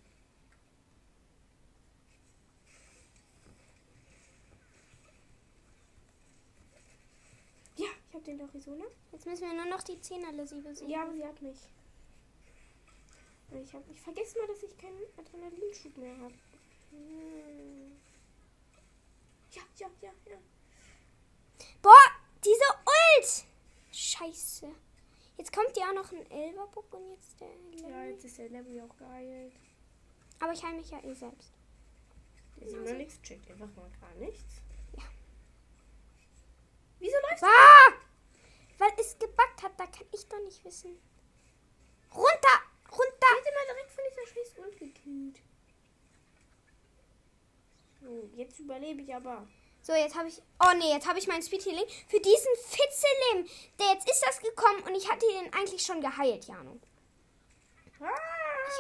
Ja, 7.77 7.87
ich 8.09 8.13
habe 8.13 8.23
den 8.25 8.39
Arizona. 8.41 8.85
Jetzt 9.11 9.25
müssen 9.25 9.41
wir 9.47 9.53
nur 9.53 9.65
noch 9.65 9.83
die 9.83 9.93
10er 9.97 10.31
Lizzie 10.33 10.61
besiegen. 10.61 10.89
Ja, 10.89 11.03
aber 11.03 11.13
sie 11.13 11.23
hat 11.25 11.41
mich. 11.41 11.57
Ich, 13.63 13.73
hab, 13.73 13.89
ich 13.89 13.99
vergesse 14.01 14.37
mal, 14.39 14.47
dass 14.47 14.61
ich 14.63 14.77
keinen 14.77 14.99
Adrenalinschub 15.17 15.97
mehr 15.97 16.17
habe. 16.17 16.33
Hm. 16.91 17.58
Ja, 19.51 19.61
ja, 19.77 19.87
ja, 20.01 20.11
ja. 20.25 20.37
Boah, 21.81 21.93
diese 22.43 22.63
Ult! 22.85 23.45
Scheiße. 23.91 24.69
Jetzt 25.37 25.53
kommt 25.53 25.75
ja 25.77 25.89
auch 25.89 25.93
noch 25.93 26.11
ein 26.11 26.29
Elberbock 26.29 26.93
und 26.93 27.09
jetzt 27.11 27.39
der 27.39 27.47
Ja, 27.81 27.87
Larry. 27.89 28.09
jetzt 28.11 28.25
ist 28.25 28.37
der 28.37 28.49
Larry 28.49 28.81
auch 28.81 28.95
geheilt. 28.97 29.53
Aber 30.39 30.53
ich 30.53 30.63
heile 30.63 30.77
mich 30.77 30.89
ja 30.91 31.03
eh 31.03 31.13
selbst. 31.13 31.51
Der 32.57 32.69
sieht 32.69 32.83
noch 32.83 32.93
nichts, 32.93 33.21
checkt 33.21 33.49
einfach 33.49 33.69
mal 33.75 33.89
gar 34.01 34.13
nichts. 34.15 34.61
Ja. 34.97 35.03
Wieso 36.99 37.15
läuft 37.29 37.43
Ah! 37.43 37.93
Weil 38.77 38.91
es 38.97 39.17
gebackt 39.17 39.63
hat, 39.63 39.79
da 39.79 39.85
kann 39.87 40.05
ich 40.13 40.27
doch 40.27 40.39
nicht 40.43 40.63
wissen. 40.63 40.97
Runter! 42.13 42.61
Runter! 42.91 43.27
Hätte 43.37 43.55
mal 43.55 43.65
direkt 43.73 43.91
von 43.91 44.03
dieser 44.09 44.27
scheiß 44.33 44.57
Ult 44.59 44.77
gekillt. 44.79 45.41
So, 48.01 48.29
jetzt 48.35 48.59
überlebe 48.59 49.01
ich 49.01 49.13
aber. 49.13 49.47
So, 49.81 49.93
jetzt 49.93 50.15
habe 50.15 50.27
ich. 50.27 50.41
Oh 50.59 50.77
nee, 50.77 50.91
jetzt 50.91 51.07
habe 51.07 51.19
ich 51.19 51.27
mein 51.27 51.41
Speed 51.41 51.65
Healing 51.65 51.87
für 52.07 52.19
diesen 52.19 52.55
Fitzelim. 52.55 53.49
Der 53.79 53.93
jetzt 53.93 54.09
ist 54.09 54.23
das 54.25 54.39
gekommen 54.41 54.83
und 54.87 54.95
ich 54.95 55.09
hatte 55.09 55.25
den 55.25 55.53
eigentlich 55.53 55.81
schon 55.81 56.01
geheilt, 56.01 56.45
Jano. 56.45 56.79
Ah! 58.01 58.07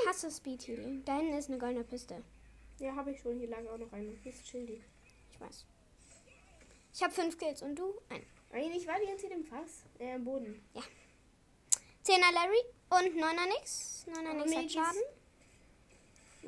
Ich 0.01 0.07
hasse 0.07 0.31
Speed 0.31 0.67
Healing. 0.67 1.03
Da 1.05 1.17
hinten 1.17 1.37
ist 1.37 1.49
eine 1.49 1.57
goldene 1.57 1.83
Piste. 1.83 2.23
Ja, 2.79 2.95
habe 2.95 3.11
ich 3.11 3.19
schon. 3.19 3.37
Hier 3.37 3.49
lag 3.49 3.65
auch 3.67 3.77
noch 3.77 3.91
eine. 3.91 4.11
Hier 4.23 4.31
ist 4.31 4.47
Schildi. 4.47 4.83
Ich 5.31 5.39
weiß. 5.39 5.65
Ich 6.93 7.03
habe 7.03 7.13
fünf 7.13 7.37
Kills 7.37 7.61
und 7.61 7.75
du? 7.75 7.93
Ein. 8.09 8.25
Eigentlich 8.51 8.87
war 8.87 8.99
die 8.99 9.07
ganze 9.07 9.23
Zeit 9.27 9.37
im 9.37 9.45
Fass. 9.45 9.83
Äh, 9.99 10.15
im 10.15 10.23
Boden. 10.23 10.63
Zehner 12.03 12.31
Larry 12.33 12.61
und 12.89 13.15
Neuner 13.15 13.45
nix. 13.47 14.05
Neuner 14.07 14.33
nix 14.33 14.49
mir 14.49 14.63
hat 14.63 14.71
Schaden. 14.71 15.01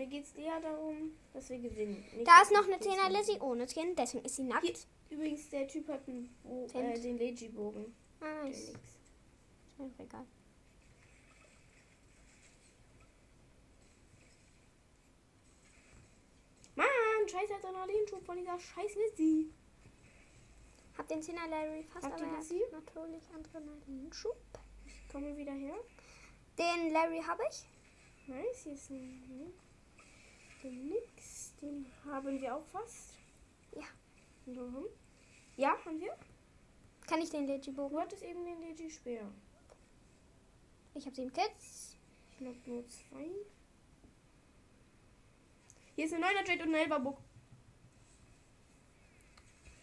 Mir 0.01 0.07
geht 0.07 0.23
es 0.23 0.33
eher 0.33 0.59
darum, 0.59 1.11
dass 1.31 1.47
wir 1.51 1.59
gewinnen. 1.59 2.03
Nicht, 2.15 2.27
Da 2.27 2.41
ist 2.41 2.51
noch 2.51 2.65
eine 2.65 2.79
Zehner. 2.79 3.07
Lizzie 3.11 3.39
ohne 3.39 3.67
Skin, 3.69 3.95
deswegen 3.95 4.25
ist 4.25 4.35
sie 4.35 4.41
nackt. 4.41 4.65
Hier, 4.65 4.75
übrigens, 5.11 5.47
der 5.49 5.67
Typ 5.67 5.87
hat 5.89 6.07
einen 6.07 6.35
Bo 6.41 6.65
äh, 6.73 6.99
den 6.99 7.19
Leji-Bogen. 7.19 7.93
Ah, 8.19 8.41
Der 8.41 8.49
ist 8.49 8.73
egal. 9.99 10.25
Mann, 16.75 16.87
scheiß 17.27 17.51
Adrenalinschub 17.51 18.25
von 18.25 18.37
dieser 18.37 18.59
scheiß 18.59 18.95
Lizzie. 18.95 19.51
Hab 20.97 21.07
den 21.07 21.21
Zehner 21.21 21.47
Larry 21.47 21.83
fast, 21.83 22.05
Habt 22.05 22.21
aber 22.21 22.31
er 22.31 22.37
Lizzie? 22.39 22.61
natürlich 22.71 23.23
Adrenalinschub. 23.33 24.37
Ich 24.85 25.07
komme 25.11 25.35
wieder 25.37 25.53
her. 25.53 25.75
Den 26.57 26.91
Larry 26.91 27.21
habe 27.21 27.43
ich. 27.49 27.65
Nice, 28.27 28.63
hier 28.63 28.73
ist 28.73 28.89
ein 28.89 29.23
den 29.27 29.53
nix. 30.69 31.55
Den 31.61 31.85
haben 32.05 32.39
wir 32.39 32.55
auch 32.55 32.65
fast. 32.65 33.17
Ja. 33.75 33.83
Mhm. 34.45 34.85
Ja, 35.57 35.77
haben 35.85 35.99
wir. 35.99 36.17
Kann 37.07 37.21
ich 37.21 37.29
den 37.29 37.47
Legibogen? 37.47 37.95
Du 37.95 38.01
hattest 38.01 38.23
eben 38.23 38.43
den 38.45 38.59
Leji-Speer. 38.61 39.31
Ich 40.95 41.05
habe 41.05 41.15
sieben 41.15 41.31
Kills. 41.33 41.97
Ich 42.31 42.37
glaube 42.37 42.59
nur 42.65 42.87
zwei. 42.87 43.29
Hier 45.95 46.05
ist 46.05 46.13
ein 46.13 46.23
9er 46.23 46.47
Jade 46.47 46.63
und 46.63 46.75
ein 46.75 46.89
11er 46.89 46.99
Book. 46.99 47.17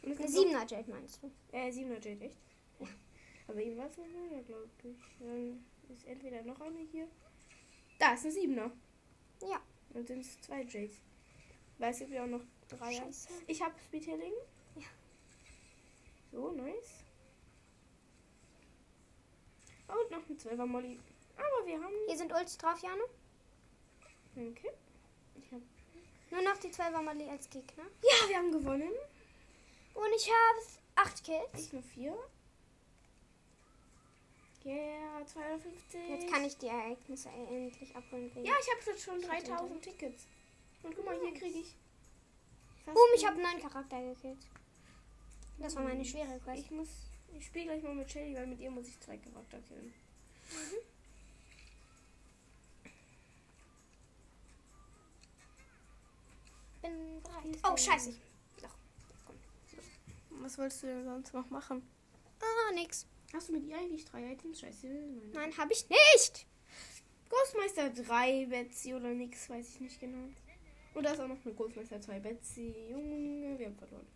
Eine 0.03 0.15
gibt 0.15 0.29
siebener 0.31 0.67
Jade 0.67 0.91
meinst 0.91 1.23
du? 1.23 1.31
Äh, 1.53 1.71
7er 1.71 2.03
Jade, 2.03 2.25
echt? 2.25 2.41
Ja. 2.81 2.87
Aber 3.47 3.61
ihm 3.61 3.77
war 3.77 3.87
es 3.87 3.99
ein 3.99 4.05
9er, 4.05 4.43
glaube 4.43 4.69
ich. 4.85 4.97
Dann 5.19 5.65
ist 5.89 6.07
entweder 6.07 6.43
noch 6.43 6.61
eine 6.61 6.81
hier. 6.81 7.09
Da 7.99 8.15
ist 8.15 8.25
ein 8.25 8.33
7er. 8.33 8.71
Ja. 9.43 9.61
Und 9.95 10.07
sind 10.07 10.21
es 10.21 10.41
zwei 10.41 10.63
Jades. 10.63 10.97
Weil 11.79 11.93
es 11.93 11.99
gibt 11.99 12.11
ja 12.11 12.25
auch 12.25 12.29
noch 12.29 12.43
drei. 12.69 12.93
Scheiße. 12.95 13.29
Ich 13.47 13.63
habe 13.63 13.75
Speedhilling. 13.87 14.33
Ja. 14.77 14.87
So, 16.33 16.51
nice. 16.53 17.05
Oh, 19.89 19.95
und 20.03 20.11
noch 20.11 20.29
ein 20.29 20.37
12er 20.37 20.67
Molly. 20.67 20.99
Aber 21.37 21.67
wir 21.67 21.81
haben. 21.83 21.95
Hier 22.07 22.17
sind 22.17 22.33
Ults 22.33 22.59
drauf, 22.59 22.81
Jano. 22.83 23.05
Okay. 24.37 24.71
Ich 25.37 25.53
hab, 25.53 25.61
Nur 26.31 26.43
noch 26.43 26.59
die 26.59 26.69
12er 26.69 27.03
Molly 27.03 27.29
als 27.31 27.49
Gegner. 27.49 27.85
ja, 28.03 28.29
wir 28.29 28.37
haben 28.37 28.53
gewonnen. 28.53 28.93
Und 29.95 30.15
ich 30.17 30.29
habe 30.29 31.09
8 31.09 31.25
Kills. 31.25 31.67
Ich 31.67 31.73
nur 31.73 31.83
4. 31.83 32.17
Yeah, 34.69 35.25
250. 35.25 36.11
Jetzt 36.11 36.31
kann 36.31 36.45
ich 36.45 36.59
die 36.59 36.67
Ereignisse 36.67 37.31
endlich 37.31 37.97
abholen. 37.97 38.31
Ja, 38.37 38.53
ich 38.61 38.69
habe 38.71 38.81
jetzt 38.85 39.03
schon 39.03 39.23
3000 39.23 39.81
Tickets. 39.83 40.27
Und 40.83 40.95
guck 40.95 41.07
mal, 41.07 41.19
hier 41.19 41.33
kriege 41.33 41.61
ich. 41.61 41.75
Boom, 42.85 43.09
ich 43.15 43.27
habe 43.27 43.41
neuen 43.41 43.61
Charakter 43.63 44.03
gekillt. 44.03 44.47
Das 45.59 45.75
war 45.75 45.85
meine 45.85 46.05
schwere 46.05 46.39
Quest. 46.41 46.65
Ich 46.65 46.71
muss. 46.71 46.89
Ich 47.35 47.47
spiele 47.47 47.65
gleich 47.67 47.83
mal 47.83 47.95
mit 47.95 48.11
Shelly, 48.11 48.35
weil 48.35 48.47
mit 48.47 48.61
ihr 48.61 48.71
muss 48.71 48.89
ich 48.89 49.01
zwei 49.01 49.17
Charakter 49.17 49.59
killen. 49.61 49.95
bin 56.83 57.23
bereit. 57.23 57.59
Oh, 57.65 57.77
scheiße. 57.77 58.15
Was 60.31 60.59
wolltest 60.59 60.83
du 60.83 60.87
denn 60.87 61.05
sonst 61.05 61.33
noch 61.35 61.49
machen? 61.51 61.83
Ah, 62.41 62.73
nix. 62.73 63.07
Hast 63.33 63.49
du 63.49 63.53
mit 63.53 63.65
ihr 63.65 63.77
eigentlich 63.77 64.05
drei 64.05 64.33
Items? 64.33 64.61
Scheiße. 64.61 64.87
Nein. 64.87 65.31
Nein, 65.33 65.57
habe 65.59 65.73
ich 65.73 65.87
nicht. 65.89 66.47
Großmeister 67.29 67.91
3 67.91 68.47
Betsy 68.47 68.95
oder 68.95 69.11
nix, 69.11 69.51
weiß 69.51 69.69
ich 69.75 69.81
nicht 69.81 70.01
genau. 70.01 70.29
Und 70.95 71.03
da 71.05 71.13
ist 71.13 71.21
auch 71.21 71.29
noch 71.29 71.45
eine 71.45 71.55
Großmeister 71.55 72.01
2 72.01 72.21
Betsy. 72.21 72.75
Junge, 72.91 73.59
wir 73.59 73.67
haben 73.67 73.77
verloren. 73.77 74.07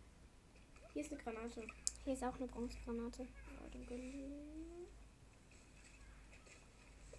Hier 0.93 1.03
ist 1.03 1.11
eine 1.11 1.21
Granate. 1.21 1.67
Hier 2.03 2.13
ist 2.13 2.23
auch 2.23 2.35
eine 2.35 2.47
Bronzegranate. 2.47 3.23
Ja, 3.23 3.69
dann 3.71 3.89
wir- 3.89 3.97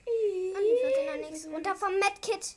Und 0.07 0.63
die 0.65 0.85
14er 0.85 1.31
nix. 1.31 1.47
Runter 1.47 1.75
vom 1.77 1.95
Medkit. 1.99 2.57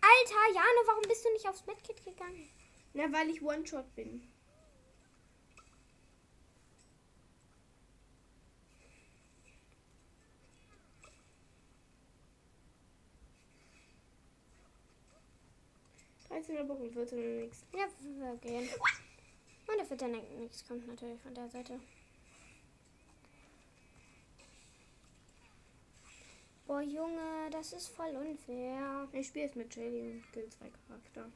Alter, 0.00 0.54
Jano, 0.54 0.86
warum 0.86 1.02
bist 1.06 1.24
du 1.24 1.32
nicht 1.32 1.46
aufs 1.48 1.64
Medkit 1.66 2.04
gegangen? 2.04 2.48
Na, 2.94 3.10
weil 3.12 3.30
ich 3.30 3.40
One-Shot 3.42 3.94
bin. 3.94 4.31
Dreizehner 16.32 16.64
Bock 16.64 16.80
und 16.80 16.94
14er 16.94 17.42
nix. 17.42 17.66
Ja, 17.74 17.86
wir 18.00 18.36
gehen. 18.36 18.66
Und 19.66 19.76
der 19.78 19.86
14er 19.86 20.22
nix 20.38 20.66
kommt 20.66 20.86
natürlich 20.86 21.20
von 21.20 21.34
der 21.34 21.46
Seite. 21.50 21.78
Boah, 26.66 26.80
Junge, 26.80 27.50
das 27.50 27.74
ist 27.74 27.88
voll 27.88 28.16
unfair. 28.16 29.06
Ich 29.12 29.26
spiele 29.26 29.44
jetzt 29.44 29.56
mit 29.56 29.74
Shelly 29.74 30.12
und 30.12 30.32
kill 30.32 30.48
zwei 30.48 30.70
Charakter. 30.70 31.30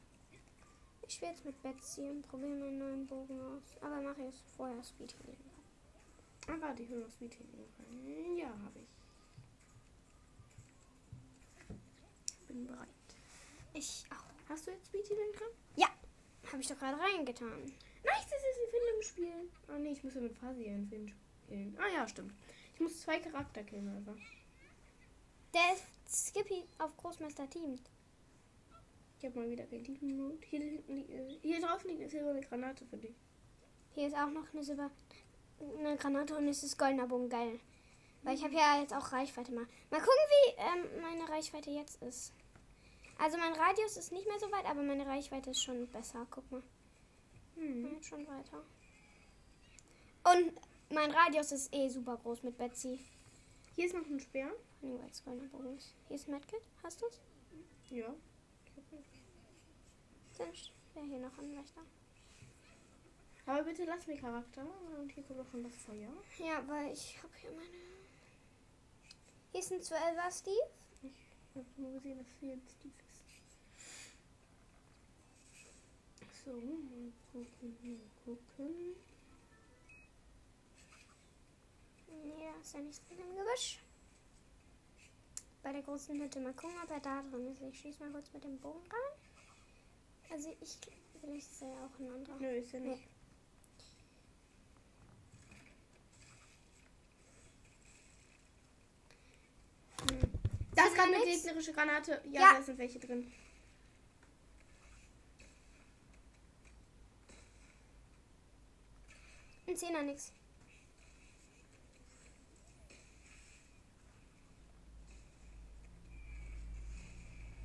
Ich 1.07 1.15
spiele 1.15 1.33
jetzt 1.33 1.45
mit 1.45 1.63
Betsy 1.63 2.09
und 2.09 2.27
probiere 2.27 2.55
meinen 2.55 2.79
neuen 2.79 3.07
Bogen 3.07 3.39
aus. 3.39 3.77
Aber 3.83 4.01
mache 4.01 4.23
jetzt 4.23 4.41
vorher 4.57 4.83
Speed 4.83 5.15
Healing. 5.19 5.37
Ah, 6.49 6.57
warte, 6.59 6.83
ich 6.83 6.89
will 6.89 7.01
noch 7.01 7.11
Speed 7.11 7.35
Healing 7.35 7.69
rein. 7.79 8.37
Ja, 8.39 8.49
habe 8.49 8.79
ich. 8.79 8.89
Bin 12.49 12.67
bereit. 12.67 12.89
Ich 13.75 14.07
auch. 14.11 14.26
Hast 14.49 14.67
du 14.67 14.71
jetzt 14.71 14.87
Speed 14.87 15.09
drin? 15.09 15.49
Ja, 15.77 15.89
habe 16.51 16.63
ich 16.63 16.69
doch 16.69 16.79
gerade 16.79 16.99
reingetan. 16.99 17.63
Nice, 18.05 18.27
das 18.31 18.41
ist 18.41 18.61
ein 18.63 18.71
Findungsspiel. 18.71 19.51
Ah, 19.69 19.79
nee, 19.79 19.93
ich 19.93 20.05
muss 20.05 20.15
ja 20.15 20.21
mit 20.21 20.37
Fasi 20.37 20.69
einen 20.69 20.87
Finn 20.87 21.09
spielen. 21.09 21.77
Ah, 21.79 21.89
ja, 21.93 22.07
stimmt. 22.07 22.33
Ich 22.75 22.81
muss 22.81 23.01
zwei 23.01 23.19
Charakter 23.19 23.65
killen, 23.65 23.89
einfach. 23.89 24.17
Der 25.53 25.75
ist 25.75 26.29
Skippy 26.29 26.65
auf 26.79 26.97
Großmeister 26.97 27.49
Team. 27.51 27.77
Ich 29.19 29.25
habe 29.25 29.41
mal 29.41 29.51
wieder 29.51 29.65
kein 29.65 29.83
Team-Mode. 29.83 30.39
Hier, 30.49 30.61
hinten 30.61 31.39
hier 31.43 31.61
draußen 31.61 31.89
liegt 31.89 32.03
eine 32.03 32.11
silberne 32.11 32.41
Granate 32.43 32.85
für 32.85 32.99
dich. 32.99 33.17
Hier 33.95 34.07
ist 34.09 34.17
auch 34.17 34.31
noch 34.31 34.53
eine 34.53 34.63
Silber 34.63 34.91
eine 35.79 35.97
Granate 35.97 36.37
und 36.37 36.47
es 36.49 36.63
ist 36.63 36.79
goldener 36.79 37.07
Bogen 37.07 37.31
geil. 37.31 37.59
Weil 38.23 38.35
ich 38.35 38.45
habe 38.45 38.55
ja 38.55 38.81
jetzt 38.81 38.93
auch 38.93 39.13
Reichweite 39.13 39.53
mal. 39.53 39.67
Mal 39.91 40.01
gucken, 40.01 40.13
wie 40.29 40.55
ähm, 40.59 41.03
meine 41.03 41.29
Reichweite 41.29 41.71
jetzt 41.71 42.03
ist. 42.03 42.33
Also 43.19 43.39
mein 43.39 43.55
Radius 43.55 43.97
ist 43.97 44.13
nicht 44.13 44.27
mehr 44.27 44.39
so 44.39 44.51
weit, 44.53 44.67
aber 44.67 44.83
meine 44.83 45.07
Reichweite 45.07 45.51
ist 45.51 45.63
schon 45.63 45.87
besser. 45.89 46.27
Guck 46.31 46.51
mal. 46.51 46.63
Hm. 47.55 47.95
Jetzt 47.95 48.07
schon 48.07 48.27
weiter. 48.27 48.63
Und 50.25 50.53
mein 50.91 51.11
Radius 51.11 51.53
ist 51.53 51.75
eh 51.75 51.89
super 51.89 52.17
groß 52.19 52.43
mit 52.43 52.59
Betsy. 52.59 53.01
Hier 53.75 53.87
ist 53.87 53.95
noch 53.95 54.07
ein 54.07 54.21
Speer. 54.21 54.51
Ist. 55.75 55.95
Hier 56.09 56.17
ist 56.17 56.29
Medkit. 56.29 56.61
Hast 56.83 57.01
du 57.01 57.07
es? 57.07 57.21
Ja. 57.91 58.15
Dann 60.39 60.49
wäre 60.95 61.07
hier 61.07 61.19
noch 61.19 61.39
ein 61.39 61.57
Wächter. 61.57 61.83
Aber 63.47 63.63
bitte 63.63 63.85
lass 63.85 64.07
mir 64.07 64.17
Charakter. 64.17 64.67
Und 64.99 65.11
hier 65.13 65.23
kommt 65.25 65.41
auch 65.41 65.51
schon 65.51 65.63
das 65.63 65.75
Feuer. 65.77 66.13
Ja, 66.39 66.67
weil 66.69 66.93
ich 66.93 67.23
habe 67.23 67.33
hier 67.37 67.51
meine... 67.53 67.69
Hier 69.53 69.61
ist 69.61 69.73
ein 69.73 69.81
12er 69.81 70.39
Steve. 70.39 70.71
Ich 71.03 71.57
habe 71.57 71.67
nur 71.77 71.93
gesehen, 71.93 72.19
dass 72.19 72.27
hier 72.41 72.53
ein 72.53 72.63
Steve 72.69 72.95
ist. 73.09 73.25
So, 76.47 76.53
mal 76.53 77.13
gucken, 77.33 77.77
mal 77.83 77.99
gucken. 78.25 78.95
Nee, 82.23 82.35
da 82.39 82.61
ist 82.61 82.73
ja 82.75 82.81
nichts 82.81 83.03
drin 83.09 83.19
im 83.19 83.37
Gebüsch. 83.37 83.81
Bei 85.65 85.73
der 85.73 85.83
großen 85.83 86.21
Hütte. 86.21 86.39
Mal 86.39 86.53
gucken, 86.53 86.77
ob 86.85 86.89
er 86.93 87.01
da 87.01 87.21
drin 87.23 87.49
ist. 87.49 87.63
Ich 87.63 87.81
schieße 87.81 87.99
mal 87.99 88.13
kurz 88.13 88.33
mit 88.33 88.45
dem 88.45 88.59
Bogen 88.61 88.79
rein. 88.89 90.31
Also 90.31 90.51
ich... 90.61 90.79
Vielleicht 91.21 91.51
ist 91.51 91.63
er 91.63 91.69
ja 91.69 91.85
auch 91.85 91.99
ein 91.99 92.13
anderer. 92.15 92.37
Nö, 92.39 92.49
ist 92.59 92.71
ja 92.71 92.79
nicht. 92.79 93.03
Hm. 100.09 100.21
Da 100.77 100.83
Sieht 100.83 100.93
ist 100.93 100.97
gerade 100.97 101.15
eine 101.17 101.25
gegnerische 101.25 101.73
Granate. 101.73 102.23
Ja, 102.31 102.41
Ja. 102.41 102.55
da 102.55 102.63
sind 102.63 102.79
welche 102.79 103.01
drin. 103.01 103.33
Ein 109.67 109.77
Zehner 109.77 110.03
nix. 110.03 110.33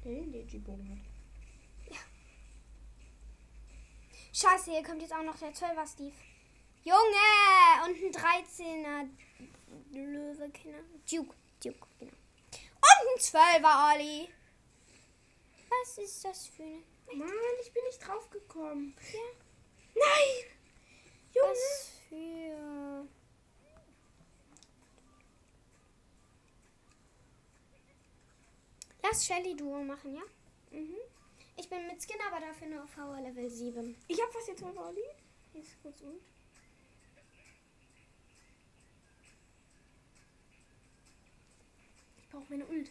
Der 0.04 0.14
den 0.14 0.32
Digi-Bogen 0.32 0.90
hat. 0.90 1.12
Scheiße, 4.34 4.72
hier 4.72 4.82
kommt 4.82 5.02
jetzt 5.02 5.14
auch 5.14 5.24
noch 5.24 5.38
der 5.38 5.54
12er 5.54 5.86
Steve. 5.86 6.16
Junge! 6.84 7.86
Und 7.86 7.96
ein 7.96 8.12
13er 8.12 9.10
Löwe, 9.92 10.50
genau. 10.50 10.78
Duke, 11.10 11.36
Duke, 11.64 11.88
genau. 12.00 12.12
Und 12.12 13.08
ein 13.08 13.20
12er 13.20 13.94
Olli. 13.94 14.30
Was 15.70 15.98
ist 15.98 16.26
das 16.26 16.48
für 16.48 16.64
eine... 16.64 16.82
Mann, 17.14 17.30
ich 17.62 17.72
bin 17.74 17.84
nicht 17.84 18.00
drauf 18.08 18.30
gekommen. 18.30 18.96
Ja. 19.14 19.20
Nein! 19.96 20.61
Junge! 21.34 21.50
Was 21.50 21.92
für... 22.10 23.08
Lass 29.04 29.26
Shelly 29.26 29.56
Duo 29.56 29.84
machen, 29.84 30.16
ja? 30.16 30.22
Mhm. 30.72 30.96
Ich 31.58 31.70
bin 31.70 31.88
mit 31.88 32.02
Skin, 32.02 32.20
aber 32.28 32.40
dafür 32.46 32.68
nur 32.68 32.84
auf 32.84 32.90
VR 32.92 33.22
Level 33.22 33.50
7. 33.50 33.96
Ich 34.08 34.22
hab 34.22 34.34
was 34.34 34.48
jetzt 34.48 34.62
mal 34.62 34.78
Olli. 34.78 35.04
Hier 35.52 35.62
ist 35.62 35.82
kurz 35.82 36.02
um. 36.02 36.16
Ich 42.18 42.30
brauche 42.30 42.46
meine 42.50 42.66
Ult. 42.68 42.90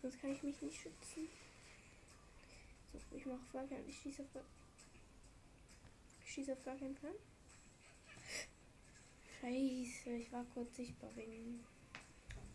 Sonst 0.00 0.20
kann 0.20 0.32
ich 0.32 0.42
mich 0.42 0.60
nicht 0.62 0.80
schützen. 0.80 1.28
So, 2.92 3.16
ich 3.16 3.24
mache 3.24 3.38
auf 3.38 3.52
gar 3.52 3.66
keinen 3.66 3.88
Ich 3.88 3.98
schieße 3.98 4.22
auf 4.22 4.32
gar 4.34 4.42
Ich 6.24 6.32
schieße 6.32 6.52
auf 6.52 6.64
gar 6.64 6.76
keinen 6.76 6.96
Fall. 6.96 7.14
Scheiße, 9.42 10.10
ich 10.10 10.30
war 10.30 10.44
kurz 10.54 10.76
sichtbar 10.76 11.10
wegen. 11.16 11.66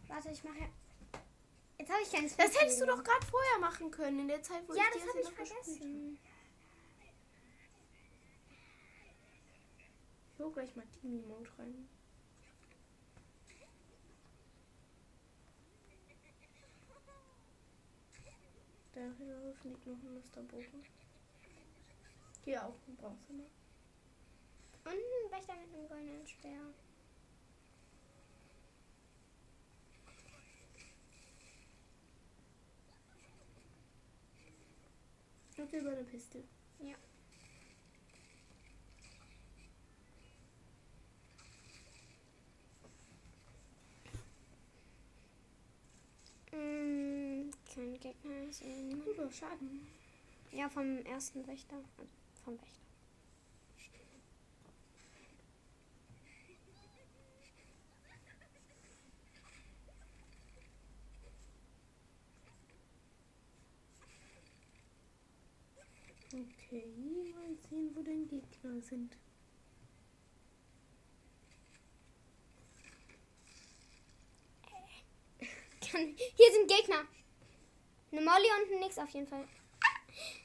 Warte, 0.07 0.29
ich 0.29 0.41
mache... 0.45 0.69
Jetzt 1.77 1.91
habe 1.91 2.01
ich 2.01 2.09
keinen 2.09 2.29
Das 2.29 2.61
hättest 2.61 2.81
du 2.81 2.85
doch 2.85 3.03
gerade 3.03 3.25
vorher 3.25 3.59
machen 3.59 3.91
können, 3.91 4.19
in 4.21 4.27
der 4.29 4.41
Zeit, 4.41 4.63
wo 4.69 4.73
Ja, 4.73 4.83
ich 4.95 5.01
das 5.01 5.09
habe 5.09 5.19
ich 5.19 5.29
vergessen. 5.29 6.17
Ich 10.33 10.39
hol 10.39 10.51
gleich 10.53 10.73
mal 10.77 10.85
Team-Mode 11.01 11.49
rein. 11.59 11.89
Da 18.93 19.01
liegt 19.65 19.85
noch 19.85 19.97
ein 20.03 20.13
Musterbogen. 20.13 20.85
Hier 22.45 22.65
auch 22.65 22.79
ein 22.87 22.95
Bronze. 22.95 23.33
Ne? 23.33 23.43
Und 24.87 24.93
ein 24.93 25.31
Wächter 25.31 25.53
mit 25.55 25.73
einem 25.73 25.89
goldenen 25.89 26.25
Speer. 26.25 26.61
Und 35.57 35.73
über 35.73 35.91
eine 35.91 36.03
Piste. 36.05 36.41
Ja. 36.79 36.95
Mm, 46.57 47.51
kein 47.75 47.99
Gegner 47.99 48.53
sehen. 48.53 49.03
Oh, 49.05 49.29
Schaden. 49.29 49.85
Ja, 50.53 50.69
vom 50.69 51.05
ersten 51.05 51.45
Wächter. 51.45 51.75
Also 51.75 52.09
vom 52.45 52.61
Wächter. 52.61 52.86
Okay, 66.39 66.85
mal 67.33 67.57
sehen, 67.67 67.95
wo 67.95 68.03
denn 68.03 68.27
Gegner 68.27 68.79
sind. 68.81 69.17
Hier 75.79 76.51
sind 76.51 76.67
Gegner. 76.67 77.07
Eine 78.11 78.21
Molly 78.21 78.47
und 78.61 78.71
ein 78.71 78.79
Nix 78.81 78.99
auf 78.99 79.09
jeden 79.09 79.25
Fall. 79.25 79.39
Eine 79.39 79.47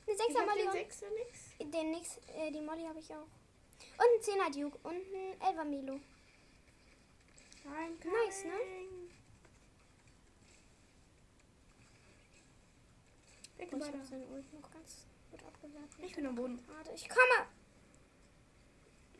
Ich 0.06 0.16
Sechser 0.16 0.40
hab 0.40 0.46
Molly 0.46 0.60
den 0.60 0.68
und 0.68 0.72
Sechser 0.72 1.06
nix. 1.10 1.58
den 1.58 1.90
Nix, 1.90 2.18
äh, 2.38 2.50
die 2.50 2.60
Molly 2.62 2.84
habe 2.84 2.98
ich 2.98 3.10
auch. 3.12 3.26
Und 3.98 4.16
ein 4.16 4.22
Zehner 4.22 4.50
Duke 4.50 4.78
und 4.82 4.94
ein 4.94 5.40
Elfer 5.40 5.64
Milo. 5.64 6.00
Nein, 7.64 7.98
Nice, 8.02 8.44
ne? 8.44 8.52
Oh, 13.58 13.64
ich 13.64 13.72
habe 13.72 14.04
seinen 14.04 14.28
Ult 14.32 14.52
noch 14.52 14.70
ganz 14.70 15.06
gut 15.32 15.42
abgewehrt. 15.44 15.90
Ich 15.98 16.14
bin 16.14 16.26
am 16.26 16.34
Boden. 16.34 16.60
Warte, 16.68 16.92
ich 16.94 17.08
komme. 17.08 17.48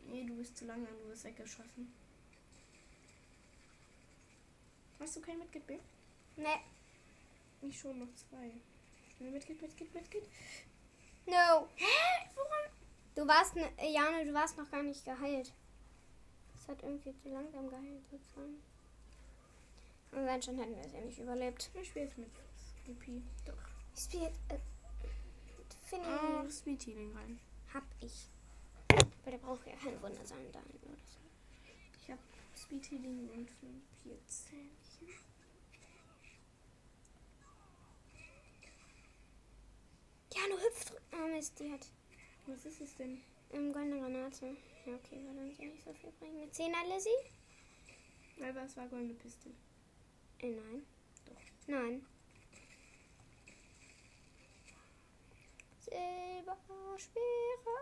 Nee, 0.07 0.25
du 0.25 0.37
bist 0.37 0.57
zu 0.57 0.67
lange, 0.67 0.87
du 0.87 1.09
wirst 1.09 1.25
weggeschossen. 1.25 1.93
Hast 5.01 5.17
du 5.17 5.21
kein 5.21 5.39
Mitgift 5.39 5.67
mehr? 5.69 5.81
Ne, 6.37 6.61
Ich 7.63 7.79
schon 7.79 7.99
noch 7.99 8.15
zwei. 8.15 8.53
Schnell 9.17 9.31
Mitgift, 9.33 9.61
Mitgift, 9.63 9.95
Mitgift. 9.95 10.29
no. 11.27 11.69
Hä? 11.77 12.29
Woran? 12.35 12.71
Du 13.15 13.27
warst, 13.27 13.55
ne, 13.57 13.69
äh, 13.79 13.93
Jane, 13.93 14.25
du 14.25 14.33
warst 14.33 14.57
noch 14.59 14.71
gar 14.71 14.83
nicht 14.83 15.05
geheilt. 15.05 15.53
Es 16.55 16.69
hat 16.69 16.83
irgendwie 16.83 17.15
zu 17.19 17.29
langsam 17.29 17.69
geheilt 17.69 18.05
sozusagen. 18.11 18.63
Und 20.13 20.27
wenn 20.27 20.43
schon 20.43 20.59
hätten 20.59 20.77
wir 20.77 20.85
es 20.85 20.93
ja 20.93 21.01
nicht 21.01 21.19
überlebt. 21.19 21.71
Ich 21.81 21.89
spiele 21.89 22.05
jetzt 22.07 22.19
mit 22.19 22.31
Snoopy. 22.85 23.23
Doch. 23.47 23.55
Ich 23.97 24.03
spiele 24.05 24.27
äh, 24.49 24.59
Finny. 25.93 26.05
Oh, 26.07 26.49
Speed 26.49 26.87
Healing 26.87 27.13
rein. 27.15 27.39
Hab 27.75 27.85
ich. 28.01 28.29
Weil 29.25 29.33
der 29.33 29.39
braucht 29.39 29.67
ja 29.67 29.75
kein 29.77 30.01
Wunder 30.01 30.25
sein 30.25 30.51
dahin 30.51 30.81
oder 30.83 30.97
so. 31.07 31.21
Ich 32.01 32.11
habe 32.11 32.21
Speed 32.57 32.91
Healing 32.91 33.29
und 33.29 33.51
14. 34.03 34.71
Jano 40.35 40.57
hüpft. 40.63 40.95
Oh 41.13 41.29
Mist, 41.29 41.61
die 41.61 41.71
hat 41.71 41.87
Was 42.47 42.65
ist 42.65 42.81
es 42.81 42.95
denn? 42.97 43.21
ähm, 43.53 43.71
goldene 43.73 44.01
Granate. 44.01 44.57
Ja, 44.87 44.95
okay, 44.95 45.21
weil 45.27 45.35
dann 45.37 45.55
soll 45.55 45.67
nicht 45.67 45.85
so 45.85 45.93
viel 45.93 46.11
bringen. 46.13 46.41
Eine 46.41 46.51
10er 46.51 46.95
Lizzie? 46.95 47.11
Weil 48.39 48.55
was 48.55 48.77
war 48.79 48.89
goldene 48.89 49.15
Piste? 49.15 49.51
Äh, 50.39 50.53
nein. 50.53 50.87
Doch. 51.27 51.37
Nein. 51.67 52.07
Silberspeere. 55.85 57.79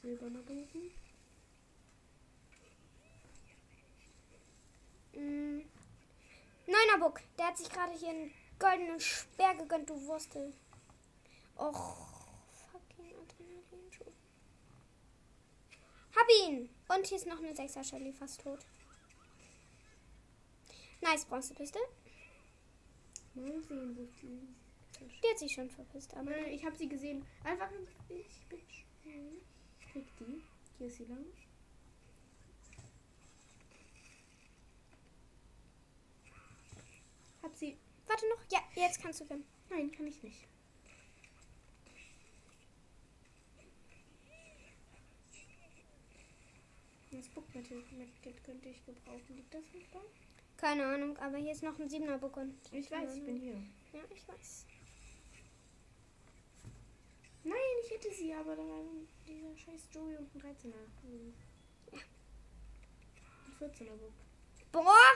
Silberner 0.00 0.42
Bogen. 0.42 0.92
Mm. 5.12 5.62
Neuner 6.66 6.98
Buck. 6.98 7.20
Der 7.38 7.48
hat 7.48 7.58
sich 7.58 7.68
gerade 7.68 7.92
hier 7.92 8.10
einen 8.10 8.32
goldenen 8.58 9.00
Speer 9.00 9.54
gegönnt, 9.54 9.90
du 9.90 10.00
Wurstel. 10.06 10.52
Och, 11.56 11.96
fucking 12.70 13.14
Adrenalinschub. 13.14 14.12
Hab 16.14 16.26
ihn! 16.42 16.68
Und 16.88 17.06
hier 17.06 17.16
ist 17.16 17.26
noch 17.26 17.38
eine 17.38 17.52
6er 17.52 17.84
Shelly 17.84 18.12
fast 18.12 18.42
tot. 18.42 18.60
Nice, 21.00 21.24
Bronzepiste. 21.24 21.78
Wo 23.34 23.44
ich 23.46 23.68
die. 24.98 25.28
Hat 25.28 25.38
sich 25.38 25.52
schon 25.52 25.70
verpisst, 25.70 26.14
aber. 26.14 26.30
Nein, 26.30 26.52
ich 26.52 26.64
habe 26.64 26.76
sie 26.76 26.88
gesehen. 26.88 27.24
Einfach 27.44 27.70
ich 28.08 28.46
bin 28.48 28.60
schnell. 28.68 29.40
Ich 29.80 29.92
krieg 29.92 30.06
die. 30.18 30.42
Hier 30.78 30.86
ist 30.86 30.96
sie 30.96 31.04
lang. 31.04 31.24
Hab 37.42 37.56
sie. 37.56 37.76
Warte 38.06 38.28
noch. 38.28 38.42
Ja, 38.50 38.60
jetzt 38.74 39.00
kannst 39.00 39.20
du 39.20 39.24
gewinnen. 39.24 39.44
Nein, 39.70 39.90
kann 39.92 40.06
ich 40.06 40.22
nicht. 40.22 40.46
Das 47.12 47.28
Bookmittel 47.28 47.82
Medkit 47.96 48.44
könnte 48.44 48.68
ich 48.68 48.84
gebrauchen. 48.84 49.36
Liegt 49.36 49.54
das 49.54 49.64
nicht 49.72 49.94
da? 49.94 50.00
Keine 50.58 50.86
Ahnung, 50.86 51.16
aber 51.18 51.38
hier 51.38 51.52
ist 51.52 51.62
noch 51.62 51.78
ein 51.78 51.88
7er 51.88 52.18
Buck 52.18 52.36
und. 52.36 52.54
Ich 52.72 52.90
weiß, 52.90 53.16
ich 53.16 53.24
bin 53.24 53.36
hier. 53.36 53.54
Ja, 53.92 54.00
ich 54.14 54.26
weiß. 54.28 54.66
Nein, 57.46 57.76
ich 57.84 57.90
hätte 57.92 58.12
sie, 58.12 58.34
aber 58.34 58.56
da 58.56 58.62
war 58.62 58.82
dieser 59.24 59.56
scheiß 59.56 59.88
Joey 59.92 60.16
und 60.16 60.34
ein 60.34 60.40
13er. 60.40 60.74
Hm. 61.02 61.32
Ein 61.92 63.70
14er 63.70 63.96
Book. 63.96 64.12
Boah! 64.72 65.12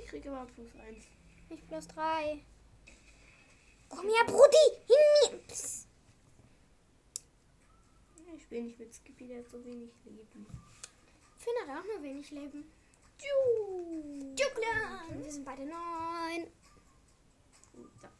Ich 0.00 0.08
kriege 0.08 0.30
aber 0.30 0.46
plus 0.46 0.74
1. 0.74 1.04
Nicht 1.50 1.68
plus 1.68 1.86
3. 1.88 2.42
Komm 3.90 4.06
her, 4.06 4.24
Brudi! 4.26 4.66
Hin 4.86 5.32
mir! 5.32 5.38
Psst. 5.48 5.86
Ich 8.34 8.42
spiele 8.42 8.62
nicht 8.62 8.78
mit 8.78 8.94
Skippy, 8.94 9.28
der 9.28 9.40
hat 9.40 9.50
so 9.50 9.62
wenig 9.62 9.92
Leben. 10.06 10.46
Finn 11.36 11.54
hat 11.66 11.78
auch 11.78 11.84
nur 11.84 12.02
wenig 12.02 12.30
Leben. 12.30 12.72
Juhu! 13.18 14.34
Juckler! 14.34 15.14
Wir 15.14 15.30
sind 15.30 15.44
beide 15.44 15.66
neun. 15.66 16.46
Da. 18.00 18.17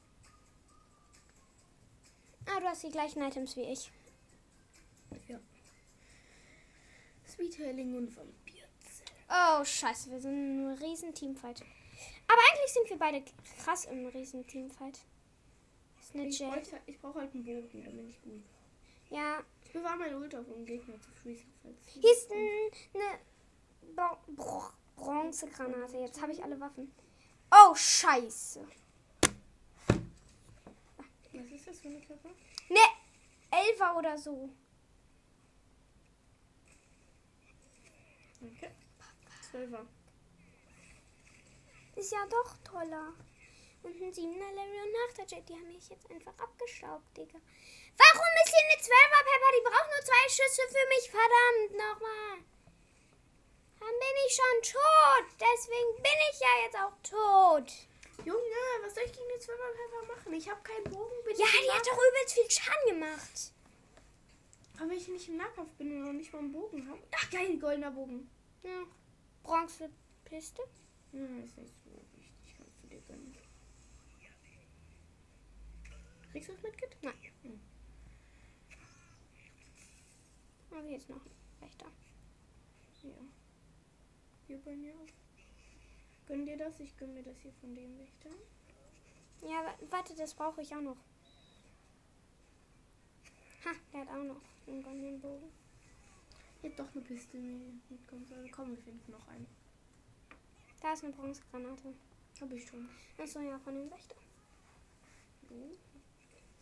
Ah, 2.50 2.60
du 2.60 2.66
hast 2.66 2.82
die 2.82 2.90
gleichen 2.90 3.22
Items 3.22 3.56
wie 3.56 3.62
ich. 3.62 3.90
Ja. 5.28 5.38
Sweet 7.26 7.58
Hailing 7.58 7.96
und 7.96 8.16
Vampir. 8.16 8.64
Oh, 9.30 9.64
scheiße, 9.64 10.10
wir 10.10 10.20
sind 10.20 10.66
ein 10.70 10.74
riesen 10.78 11.14
Teamfight. 11.14 11.60
Aber 12.26 12.40
eigentlich 12.52 12.72
sind 12.72 12.88
wir 12.90 12.98
beide 12.98 13.22
krass 13.62 13.84
im 13.86 14.06
riesen 14.06 14.46
Teamfight. 14.46 14.98
Ist 16.00 16.14
eine 16.14 16.26
Ich, 16.28 16.40
wollte- 16.40 16.80
ich 16.86 16.98
brauche 17.00 17.20
halt 17.20 17.34
einen 17.34 17.44
Bogen, 17.44 17.68
bin 17.84 18.08
ich 18.08 18.20
gut. 18.22 18.42
Ja, 19.10 19.42
Ich 19.64 19.72
bewahre 19.72 19.98
meine 19.98 20.16
Ult 20.18 20.34
auf, 20.34 20.46
um 20.48 20.64
Gegner 20.64 20.98
zu 21.00 21.10
freezen. 21.10 21.52
Hier 21.86 22.10
ist 22.12 22.30
ein, 22.30 22.70
eine 22.94 23.18
Bro 23.94 24.16
Bro 24.34 24.70
Bronzegranate. 24.96 25.98
Jetzt 25.98 26.20
habe 26.22 26.32
ich 26.32 26.42
alle 26.42 26.58
Waffen. 26.58 26.90
Oh, 27.50 27.74
scheiße. 27.74 28.66
Das 31.68 31.80
für 31.80 31.88
eine 31.88 32.00
Klappe? 32.00 32.28
Ne, 32.70 32.80
Elfer 33.50 33.94
oder 33.98 34.16
so. 34.16 34.48
Okay. 38.40 38.70
Zwölfer. 39.50 39.86
Ist 41.94 42.12
ja 42.12 42.24
doch 42.30 42.56
toller. 42.64 43.12
Und 43.82 44.00
ein 44.00 44.12
7er 44.12 44.54
Larry 44.54 44.80
und 44.80 44.92
nach 44.92 45.14
der 45.18 45.26
Jet, 45.26 45.46
die 45.46 45.52
haben 45.52 45.70
mich 45.70 45.90
jetzt 45.90 46.10
einfach 46.10 46.32
abgestaubt, 46.38 47.14
Digga. 47.14 47.38
Warum 47.38 48.30
ist 48.44 48.54
hier 48.54 48.64
eine 48.64 48.80
12er 48.80 49.24
Pepper? 49.28 49.50
Die 49.52 49.68
braucht 49.68 49.90
nur 49.92 50.04
zwei 50.06 50.28
Schüsse 50.28 50.62
für 50.68 50.88
mich, 50.88 51.10
verdammt 51.10 51.72
nochmal. 51.72 52.38
Dann 53.78 53.94
bin 54.00 54.14
ich 54.26 54.34
schon 54.34 54.72
tot. 54.72 55.26
Deswegen 55.38 55.96
bin 55.96 56.18
ich 56.32 56.40
ja 56.40 56.64
jetzt 56.64 56.78
auch 56.78 56.96
tot. 57.02 57.87
Junge, 58.24 58.62
was 58.82 58.94
soll 58.94 59.04
ich 59.06 59.12
gegen 59.12 59.28
den 59.28 59.40
Zwölfer 59.40 59.62
Pfeffer 59.72 60.14
machen? 60.14 60.32
Ich 60.34 60.50
habe 60.50 60.60
keinen 60.62 60.84
Bogen. 60.84 61.14
Ja, 61.36 61.46
die 61.46 61.72
hat 61.72 61.86
doch 61.86 61.98
übelst 61.98 62.34
viel 62.34 62.50
Schaden 62.50 62.98
gemacht. 62.98 63.52
Aber 64.76 64.90
wenn 64.90 64.96
ich 64.96 65.08
nicht 65.08 65.28
im 65.28 65.36
Nahkampf 65.36 65.72
bin 65.72 65.92
und 65.92 66.04
noch 66.04 66.12
nicht 66.12 66.32
mal 66.32 66.38
einen 66.38 66.52
Bogen 66.52 66.88
habe. 66.88 67.02
Ach, 67.14 67.30
geil, 67.30 67.58
goldener 67.58 67.90
Bogen. 67.90 68.30
Ja. 68.62 68.84
Bronzepiste. 69.42 70.62
Ja, 71.12 71.20
ist 71.44 71.56
nicht 71.58 71.74
so 71.84 71.90
wichtig. 71.90 72.32
Kannst 72.56 72.72
du 72.82 72.88
dir 72.88 73.00
gönnen. 73.00 73.36
Kriegst 76.30 76.48
du 76.48 76.52
das 76.52 76.62
Medkit? 76.62 76.96
Nein. 77.02 77.14
Hm. 77.42 77.60
Aber 80.70 80.88
ist 80.88 81.08
noch 81.08 81.16
ein 81.16 81.32
Wächter. 81.60 81.86
Ja. 83.02 83.14
Hier 84.46 84.58
bei 84.58 84.76
mir 84.76 84.94
auch. 84.94 85.27
Gönn 86.28 86.44
dir 86.46 86.56
das? 86.58 86.78
Ich 86.80 86.96
gönn 86.96 87.14
mir 87.14 87.22
das 87.22 87.40
hier 87.40 87.52
von 87.60 87.74
dem 87.74 87.98
Wächter. 87.98 88.28
Ja, 89.42 89.64
wa- 89.64 89.78
warte, 89.90 90.14
das 90.14 90.34
brauche 90.34 90.60
ich 90.62 90.74
auch 90.74 90.80
noch. 90.82 90.96
Ha, 93.64 93.70
der 93.92 94.00
hat 94.02 94.08
auch 94.10 94.22
noch 94.24 94.40
einen 94.66 94.82
goldenen 94.82 95.20
Bogen. 95.20 95.50
Ich 96.58 96.64
hätte 96.64 96.82
doch 96.82 96.92
eine 96.94 97.02
Piste 97.02 97.36
mitkommen 97.88 98.26
sollen. 98.26 98.50
Komm, 98.50 98.70
wir 98.76 98.82
finden 98.82 99.10
noch 99.12 99.26
einen. 99.28 99.46
Da 100.82 100.92
ist 100.92 101.02
eine 101.04 101.12
Bronzegranate. 101.14 101.94
Hab 102.40 102.52
ich 102.52 102.66
schon. 102.68 102.88
Achso, 103.16 103.40
ja, 103.40 103.58
von 103.58 103.74
dem 103.74 103.90
Wächter. 103.90 104.14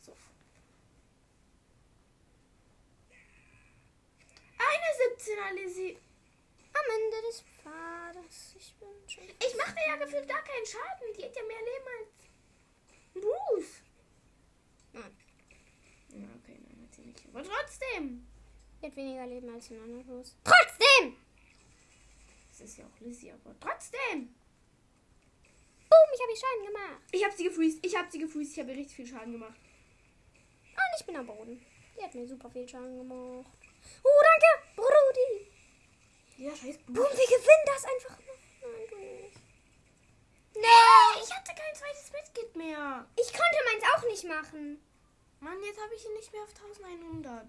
So. 0.01 0.15
Eine 4.59 5.17
17er 5.17 5.55
Lizzie. 5.65 5.99
Am 6.79 6.87
Ende 6.99 7.19
des 7.29 7.41
Pfades. 7.43 8.55
Ich 8.59 8.75
bin 8.75 8.89
schon. 9.09 9.25
Ich 9.25 9.57
mache 9.57 9.77
ja 9.89 9.97
gefühlt 9.97 10.29
gar 10.29 10.43
keinen 10.43 10.67
Schaden. 10.67 11.13
Die 11.17 11.25
hat 11.25 11.37
ja 11.37 11.43
mehr 11.43 11.65
Leben 11.71 11.89
als 11.99 12.11
Bruce. 13.15 13.83
Nein. 14.93 15.17
Ja, 16.11 16.29
okay, 16.43 16.59
nein, 16.63 16.83
hat 16.85 16.95
sie 16.95 17.03
nicht. 17.03 17.25
Aber 17.33 17.43
trotzdem. 17.43 18.27
Die 18.81 18.87
hat 18.87 18.97
weniger 18.97 19.27
Leben 19.27 19.49
als 19.55 19.71
ein 19.71 19.81
anderes. 19.81 20.37
Trotzdem! 20.45 21.17
Das 22.51 22.61
ist 22.61 22.79
ja 22.79 22.85
auch 22.87 23.01
Lizzie, 23.01 23.33
aber 23.33 23.55
trotzdem. 23.61 24.35
Boom, 25.89 26.09
ich 26.15 26.21
habe 26.21 26.33
ihr 26.33 26.37
Schaden 26.37 26.67
gemacht. 26.67 27.03
Ich 27.13 27.25
habe 27.25 27.37
sie 27.37 27.45
gefreezed. 27.45 27.87
Ich 27.87 27.97
habe 27.97 28.11
sie 28.11 28.19
gefreezed. 28.19 28.53
Ich 28.53 28.59
habe 28.61 28.73
ihr 28.73 28.79
richtig 28.79 28.97
viel 28.97 29.07
Schaden 29.07 29.33
gemacht. 29.33 29.59
Und 29.59 31.01
ich 31.01 31.07
bin 31.07 31.17
am 31.17 31.27
Boden. 31.27 31.65
Die 31.97 32.03
hat 32.03 32.15
mir 32.15 32.27
super 32.27 32.51
viel 32.51 32.69
Schaden 32.69 32.99
gemacht. 32.99 33.51
Oh, 34.03 34.23
danke, 34.23 34.47
Brudi. 34.75 35.46
Ja, 36.37 36.55
scheiß 36.55 36.79
Boom, 36.87 36.97
wir 36.97 37.05
gewinnen 37.05 37.67
das 37.67 37.85
einfach. 37.85 38.19
Nein, 38.19 38.87
du 38.91 38.97
nicht. 38.97 39.41
Nee, 40.55 41.23
Ich 41.23 41.35
hatte 41.35 41.53
kein 41.55 41.75
zweites 41.75 42.13
Medkit 42.13 42.57
mehr. 42.57 43.07
ich 43.17 43.29
konnte 43.33 43.59
meins 43.65 43.85
auch 43.95 44.03
nicht 44.09 44.25
machen. 44.25 44.81
Mann, 45.41 45.63
jetzt 45.63 45.81
habe 45.81 45.95
ich 45.95 46.05
ihn 46.05 46.15
nicht 46.15 46.33
mehr 46.33 46.43
auf 46.43 46.55
1100. 46.55 47.47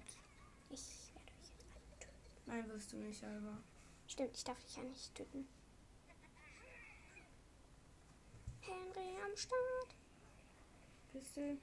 Ich 0.69 0.81
werde 1.13 1.31
euch 1.31 1.49
jetzt 1.49 1.65
alle 1.73 1.99
töten. 1.99 2.43
Nein, 2.45 2.69
wirst 2.69 2.91
du 2.91 2.97
nicht, 2.97 3.23
Alba. 3.23 3.57
Stimmt, 4.07 4.35
ich 4.35 4.43
darf 4.43 4.61
dich 4.63 4.75
ja 4.75 4.83
nicht 4.83 5.15
töten. 5.15 5.47
Henry 8.61 9.15
am 9.25 9.35
Start. 9.35 9.95
Pistol. 11.11 11.57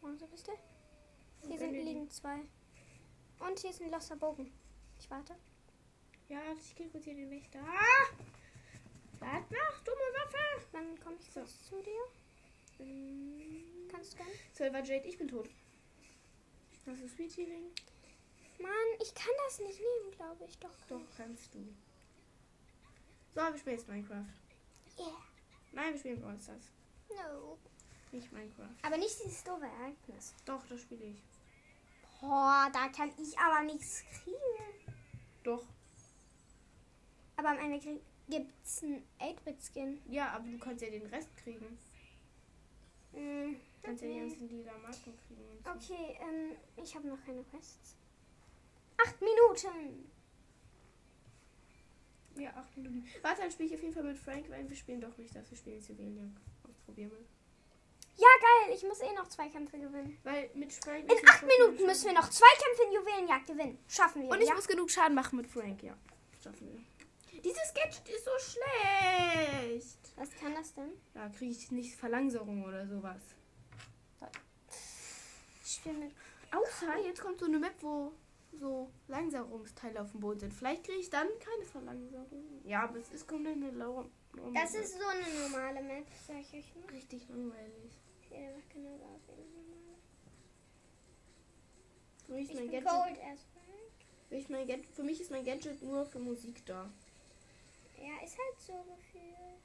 Wo 0.00 0.08
bist 0.26 0.46
du? 0.46 0.52
Hier 1.48 1.58
sind, 1.58 1.72
liegen 1.72 2.10
zwei. 2.10 2.40
Und 3.38 3.58
hier 3.58 3.70
ist 3.70 3.80
ein 3.80 3.90
losser 3.90 4.16
Bogen. 4.16 4.52
Ich 4.98 5.10
warte. 5.10 5.36
Ja, 6.28 6.40
ich 6.58 6.74
kill 6.74 6.88
kurz 6.90 7.04
hier 7.04 7.14
den 7.14 7.30
Wächter. 7.30 7.60
Ah! 7.60 8.08
Warte 9.20 9.54
noch, 9.54 9.78
dumme 9.84 10.08
Waffe. 10.14 10.66
Dann 10.72 11.00
komme 11.00 11.16
ich 11.20 11.30
So. 11.30 11.44
zu 11.44 11.82
dir. 11.82 12.84
Ähm, 12.84 13.88
Kannst 13.90 14.12
du 14.14 14.18
gönnen? 14.18 14.32
Silver 14.52 14.82
Jade, 14.84 15.06
ich 15.08 15.16
bin 15.18 15.28
tot. 15.28 15.48
Hast 16.86 17.02
du 17.02 17.08
Sweet 17.08 17.36
Healing? 17.36 17.70
Mann, 18.58 18.70
ich 19.02 19.14
kann 19.14 19.32
das 19.46 19.58
nicht 19.60 19.78
nehmen, 19.80 20.12
glaube 20.16 20.44
ich. 20.44 20.58
Doch. 20.58 20.70
Doch, 20.88 21.00
kannst 21.16 21.54
du. 21.54 21.58
So, 23.34 23.40
wir 23.40 23.58
spielen 23.58 23.76
jetzt 23.76 23.88
Minecraft. 23.88 24.24
Yeah. 24.98 25.16
Nein, 25.72 25.92
wir 25.92 25.98
spielen 25.98 26.20
Brawl 26.20 26.38
Stars. 26.40 26.70
No. 27.10 27.58
Nicht 28.12 28.32
Minecraft. 28.32 28.74
Aber 28.82 28.96
nicht 28.96 29.18
dieses 29.22 29.44
doofe 29.44 29.66
Ereignis. 29.66 30.34
Doch, 30.44 30.66
das 30.68 30.80
spiele 30.80 31.04
ich. 31.04 31.22
Boah, 32.20 32.70
da 32.72 32.88
kann 32.88 33.12
ich 33.18 33.38
aber 33.38 33.62
nichts 33.64 34.02
kriegen. 34.22 34.96
Doch. 35.42 35.64
Aber 37.36 37.50
am 37.50 37.58
Ende 37.58 37.78
krieg, 37.78 38.00
gibt's 38.28 38.82
einen 38.82 39.02
8-Bit-Skin. 39.20 40.00
Ja, 40.10 40.30
aber 40.30 40.48
du 40.48 40.58
kannst 40.58 40.82
ja 40.82 40.90
den 40.90 41.06
Rest 41.06 41.36
kriegen. 41.36 41.78
Mm, 43.12 43.56
Du 43.86 43.90
kannst 43.90 44.02
ja 44.02 44.08
die 44.08 44.14
okay. 44.14 44.28
ganzen 44.28 44.48
lila 44.48 44.72
Marken 44.78 45.14
kriegen. 45.26 45.62
So. 45.64 45.70
okay, 45.70 46.18
ähm, 46.20 46.56
ich 46.82 46.94
habe 46.96 47.06
noch 47.06 47.24
keine 47.24 47.44
Quests. 47.44 47.94
Acht 48.96 49.20
Minuten. 49.20 50.10
Ja, 52.36 52.50
acht 52.56 52.76
Minuten. 52.76 53.06
Warte, 53.22 53.42
dann 53.42 53.50
spiele 53.52 53.68
ich 53.68 53.74
auf 53.76 53.82
jeden 53.82 53.94
Fall 53.94 54.02
mit 54.02 54.18
Frank, 54.18 54.50
weil 54.50 54.68
wir 54.68 54.76
spielen 54.76 55.00
doch 55.00 55.16
nicht 55.16 55.34
das. 55.36 55.48
Wir 55.50 55.56
spielen 55.56 55.80
Juwelenjagd. 55.80 56.36
Ausprobieren 56.68 57.12
wir. 57.12 57.24
Ja, 58.16 58.26
geil. 58.40 58.74
Ich 58.74 58.82
muss 58.82 59.00
eh 59.00 59.12
noch 59.14 59.28
zwei 59.28 59.48
Kämpfe 59.48 59.78
gewinnen. 59.78 60.18
Weil 60.24 60.50
mit 60.54 60.72
Frank. 60.72 61.04
In 61.10 61.28
acht 61.28 61.44
Minuten 61.46 61.86
müssen 61.86 62.06
wir 62.06 62.14
noch 62.14 62.28
zwei 62.28 62.48
Kämpfe 62.58 62.82
in 62.88 62.92
Juwelenjagd 62.92 63.46
gewinnen. 63.46 63.78
Schaffen 63.88 64.22
wir. 64.22 64.30
Und 64.30 64.40
ich 64.40 64.48
ja? 64.48 64.54
muss 64.54 64.66
genug 64.66 64.90
Schaden 64.90 65.14
machen 65.14 65.36
mit 65.36 65.46
Frank, 65.46 65.82
ja. 65.82 65.96
Schaffen 66.42 66.72
wir. 66.72 66.80
Dieses 67.46 67.72
Gadget 67.74 68.08
ist 68.08 68.24
so 68.24 68.30
schlecht. 68.38 69.98
Was 70.16 70.30
kann 70.34 70.52
das 70.54 70.74
denn? 70.74 70.90
Da 71.14 71.28
kriege 71.28 71.52
ich 71.52 71.70
nicht 71.70 71.94
Verlangsamung 71.94 72.64
oder 72.64 72.84
sowas. 72.88 73.22
Ich 75.64 75.74
spiele 75.74 75.96
mit. 75.98 76.12
Außer 76.50 76.98
jetzt 77.04 77.20
kommt 77.20 77.38
so 77.38 77.46
eine 77.46 77.60
Map, 77.60 77.74
wo 77.80 78.12
so 78.58 78.90
Langsamungsteile 79.06 80.00
auf 80.00 80.10
dem 80.10 80.20
Boden 80.20 80.40
sind. 80.40 80.54
Vielleicht 80.54 80.84
kriege 80.84 80.98
ich 80.98 81.10
dann 81.10 81.28
keine 81.38 81.64
Verlangsamung. 81.64 82.60
Ja, 82.64 82.82
aber 82.82 82.98
es 82.98 83.10
ist 83.10 83.28
kommt 83.28 83.46
eine 83.46 83.70
Laura. 83.70 84.06
Das 84.52 84.74
ist 84.74 84.98
so 84.98 85.06
eine 85.06 85.48
normale 85.48 85.82
Map, 85.82 86.06
sag 86.26 86.40
ich 86.40 86.52
euch 86.54 86.74
nur. 86.74 86.90
richtig 86.90 87.28
langweilig. 87.28 87.92
Ja, 88.30 88.38
macht 88.56 88.70
genau 88.70 88.96
so 88.98 89.04
aus 89.04 89.20
wie 89.28 89.32
eine 89.32 89.44
normale. 89.50 89.98
Mich, 92.28 92.42
ist 92.42 92.50
Ich 92.50 92.54
mein 92.56 92.70
bin 92.70 92.84
Gadget, 92.84 92.88
cold 92.88 93.18
as 93.32 93.40
fuck. 93.54 93.62
für, 94.28 94.34
mich 94.34 94.48
mein 94.48 94.66
Gadget, 94.66 94.86
für 94.88 95.02
mich 95.04 95.20
ist 95.20 95.30
mein 95.30 95.44
Gadget 95.44 95.82
nur 95.82 96.04
für 96.06 96.18
Musik 96.18 96.66
da. 96.66 96.90
Ja, 97.98 98.24
ist 98.24 98.36
halt 98.38 98.60
so 98.60 98.72
gefühlt. 98.94 99.62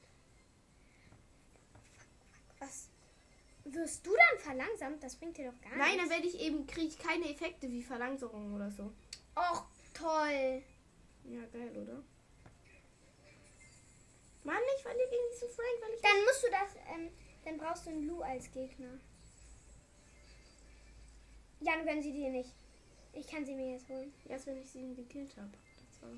Was? 2.58 2.88
Wirst 3.64 4.04
du 4.06 4.10
dann 4.12 4.38
verlangsamt? 4.40 5.02
Das 5.02 5.16
bringt 5.16 5.36
dir 5.36 5.50
doch 5.50 5.60
gar 5.60 5.76
Nein, 5.76 5.98
dann 5.98 6.08
nichts. 6.08 6.10
werde 6.10 6.26
ich 6.26 6.40
eben, 6.40 6.66
kriege 6.66 6.88
ich 6.88 6.98
keine 6.98 7.30
Effekte 7.30 7.70
wie 7.70 7.82
Verlangsamung 7.82 8.54
oder 8.54 8.70
so. 8.70 8.92
Och, 9.36 9.64
toll. 9.94 10.62
Ja, 11.24 11.46
geil, 11.52 11.76
oder? 11.76 12.02
Mann, 14.44 14.56
ich 14.76 14.82
verliere 14.82 15.08
gegen 15.08 15.22
diesen 15.32 15.48
Frank, 15.50 15.80
weil 15.80 15.94
ich. 15.94 16.02
Dann 16.02 16.24
musst 16.24 16.42
du 16.42 16.50
das, 16.50 16.74
ähm, 16.92 17.10
dann 17.44 17.58
brauchst 17.58 17.86
du 17.86 17.90
einen 17.90 18.06
Lu 18.08 18.20
als 18.22 18.50
Gegner. 18.50 18.98
Ja, 21.60 21.76
dann 21.76 21.86
können 21.86 22.02
sie 22.02 22.12
dir 22.12 22.30
nicht. 22.30 22.52
Ich 23.12 23.28
kann 23.28 23.44
sie 23.44 23.54
mir 23.54 23.72
jetzt 23.72 23.88
holen. 23.88 24.12
Erst 24.28 24.46
wenn 24.46 24.56
ich 24.60 24.68
sie 24.70 24.94
gekillt 24.94 25.36
habe. 25.36 25.52
Das 25.76 26.02
war 26.02 26.10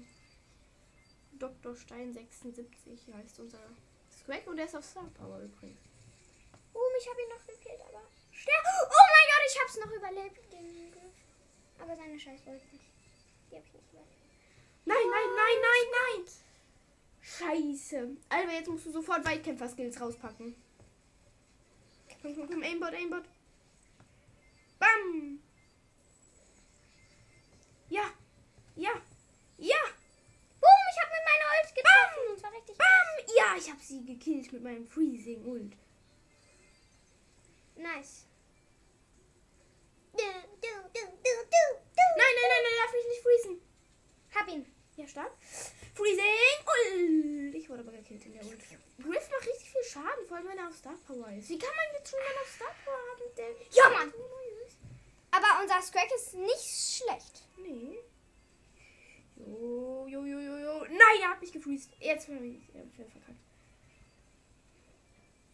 Dr. 1.38 1.76
Stein 1.76 2.12
76 2.12 3.14
heißt 3.14 3.40
unser 3.40 3.58
Squack 4.10 4.46
und 4.46 4.56
der 4.56 4.66
ist 4.66 4.76
auf 4.76 4.84
Star 4.84 5.08
Power 5.14 5.40
übrigens. 5.40 5.80
Oh, 6.72 6.80
ich 6.98 7.08
habe 7.08 7.20
ihn 7.22 7.28
noch 7.28 7.46
gekillt, 7.46 7.80
aber. 7.88 8.02
Ster 8.32 8.52
oh 8.64 9.06
mein 9.12 9.28
Gott, 9.30 9.44
ich 9.46 9.60
hab's 9.60 9.78
noch 9.78 9.92
überlebt, 9.92 10.52
den 10.52 10.90
Griff. 10.92 11.14
Aber 11.78 11.96
seine 11.96 12.18
Scheiß 12.18 12.46
wollte 12.46 12.66
nicht. 12.66 12.90
Die 13.50 13.56
hab 13.56 13.64
ich 13.64 13.72
nicht 13.74 13.92
überlebt. 13.92 14.10
Nein, 14.84 14.96
nein, 15.10 15.28
nein, 15.36 15.56
nein, 15.62 16.24
nein! 16.24 16.32
Scheiße. 17.20 18.16
Alter, 18.28 18.52
jetzt 18.52 18.68
musst 18.68 18.86
du 18.86 18.90
sofort 18.90 19.24
Weitkämpfer-Skills 19.24 20.00
rauspacken. 20.00 20.54
Komm, 22.20 22.34
komm, 22.34 22.48
komm, 22.48 22.62
Aimbot, 22.62 22.92
Aimbot. 22.92 23.24
Bam! 24.78 25.42
Ja, 27.88 28.10
ja, 28.76 28.90
ja! 29.58 29.93
Ja, 33.36 33.56
ich 33.58 33.70
habe 33.70 33.80
sie 33.82 34.04
gekillt 34.04 34.52
mit 34.52 34.62
meinem 34.62 34.86
Freezing 34.86 35.44
Ult. 35.44 35.72
Nice. 37.76 38.26
Nein, 40.16 40.24
nein, 40.56 42.34
nein, 42.36 42.62
nein, 42.62 42.76
darf 42.82 42.92
mich 42.92 43.06
nicht 43.08 43.22
freezen. 43.22 43.60
Hab 44.34 44.48
ihn. 44.48 44.66
Ja, 44.96 45.08
stark. 45.08 45.32
Freezing 45.94 46.24
Ult. 46.66 47.54
Ich 47.54 47.68
wurde 47.68 47.80
aber 47.80 47.92
gekillt 47.92 48.24
in 48.26 48.32
der 48.32 48.44
Ult. 48.44 48.60
Griff 49.02 49.30
macht 49.30 49.46
richtig 49.46 49.70
viel 49.70 49.84
Schaden, 49.84 50.26
vor 50.26 50.36
allem 50.36 50.48
wenn 50.48 50.58
er 50.58 50.68
auf 50.68 50.76
Star 50.76 50.96
Power 51.06 51.28
ist. 51.32 51.48
Wie 51.48 51.58
kann 51.58 51.74
man 51.74 51.86
jetzt 51.98 52.10
schon 52.10 52.20
mal 52.20 52.42
auf 52.42 52.48
Star 52.54 52.74
Power 52.84 52.94
haben? 52.94 53.34
Der 53.36 53.50
Ja, 53.72 53.90
Mann. 53.90 54.12
Aber 55.30 55.62
unser 55.62 55.82
Scrack 55.82 56.08
ist 56.14 56.34
nicht 56.34 56.62
schlecht. 56.62 57.42
Nee. 57.56 57.98
Jo, 59.36 60.06
jo, 60.08 60.24
jo, 60.24 60.38
jo, 60.40 60.56
jo. 60.58 60.84
Nein, 60.84 61.20
er 61.22 61.30
hat 61.30 61.40
mich 61.40 61.52
gefreezed. 61.52 61.90
Jetzt 62.00 62.26
bin 62.28 62.44
ich 62.44 62.74
er 62.74 62.82
hat 62.82 62.92
verkackt. 62.94 63.38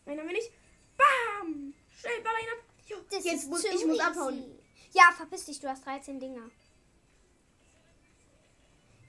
Nein, 0.06 0.16
dann 0.16 0.26
bin 0.26 0.36
ich. 0.36 0.50
Bam! 0.96 1.74
Schnell, 1.90 2.20
ball 2.22 2.32
ab. 2.34 2.64
Jo, 2.86 2.96
Das 3.10 3.24
jetzt 3.24 3.48
muss 3.48 3.64
ich 3.64 3.72
muss 3.86 3.96
easy. 3.96 4.00
abhauen. 4.00 4.58
Ja, 4.92 5.12
verpiss 5.16 5.46
dich, 5.46 5.60
du 5.60 5.68
hast 5.68 5.84
13 5.86 6.18
Dinger. 6.20 6.50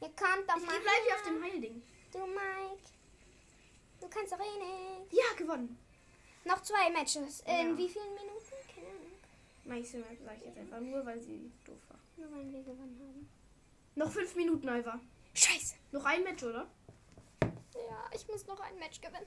Ihr 0.02 0.10
könnt 0.10 0.48
doch 0.50 0.58
Ich 0.58 0.66
mal. 0.66 0.80
bleibe 0.80 1.04
hier 1.06 1.16
auf 1.16 1.24
dem 1.24 1.44
Heilding. 1.44 1.82
Du, 2.12 2.20
Mike. 2.26 2.82
Du 4.00 4.08
kannst 4.10 4.32
doch 4.34 4.40
eh 4.40 4.58
nicht. 5.00 5.14
Ja, 5.14 5.36
gewonnen. 5.38 5.78
Noch 6.46 6.62
zwei 6.64 6.90
Matches. 6.90 7.42
In 7.42 7.72
Ja. 7.72 7.78
wie 7.78 7.90
vielen 7.90 8.14
Minuten? 8.16 8.52
Keine 8.74 8.88
Ahnung. 8.88 9.12
Map, 9.66 9.86
sag 9.86 10.38
ich 10.38 10.44
jetzt 10.46 10.58
einfach 10.58 10.80
nur, 10.80 11.06
weil 11.06 11.22
sie 11.22 11.52
doof 11.66 11.78
war. 11.90 12.00
Nur 12.18 12.32
weil 12.32 12.52
wir 12.52 12.64
gewonnen 12.64 13.00
haben. 13.00 13.30
Noch 13.96 14.12
fünf 14.12 14.36
Minuten, 14.36 14.70
Alva. 14.70 15.00
Scheiße. 15.34 15.76
Noch 15.92 16.06
ein 16.06 16.24
Match, 16.24 16.44
oder? 16.44 16.68
Ja, 17.42 18.10
ich 18.14 18.28
muss 18.28 18.46
noch 18.48 18.60
ein 18.60 18.78
Match 18.80 19.02
gewinnen. 19.02 19.26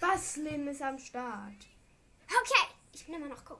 Baslin 0.00 0.66
ist 0.66 0.82
am 0.82 0.98
Start. 0.98 1.66
Okay. 2.24 2.74
Ich 2.92 3.06
bin 3.06 3.14
immer 3.14 3.28
noch 3.28 3.44
gut. 3.44 3.58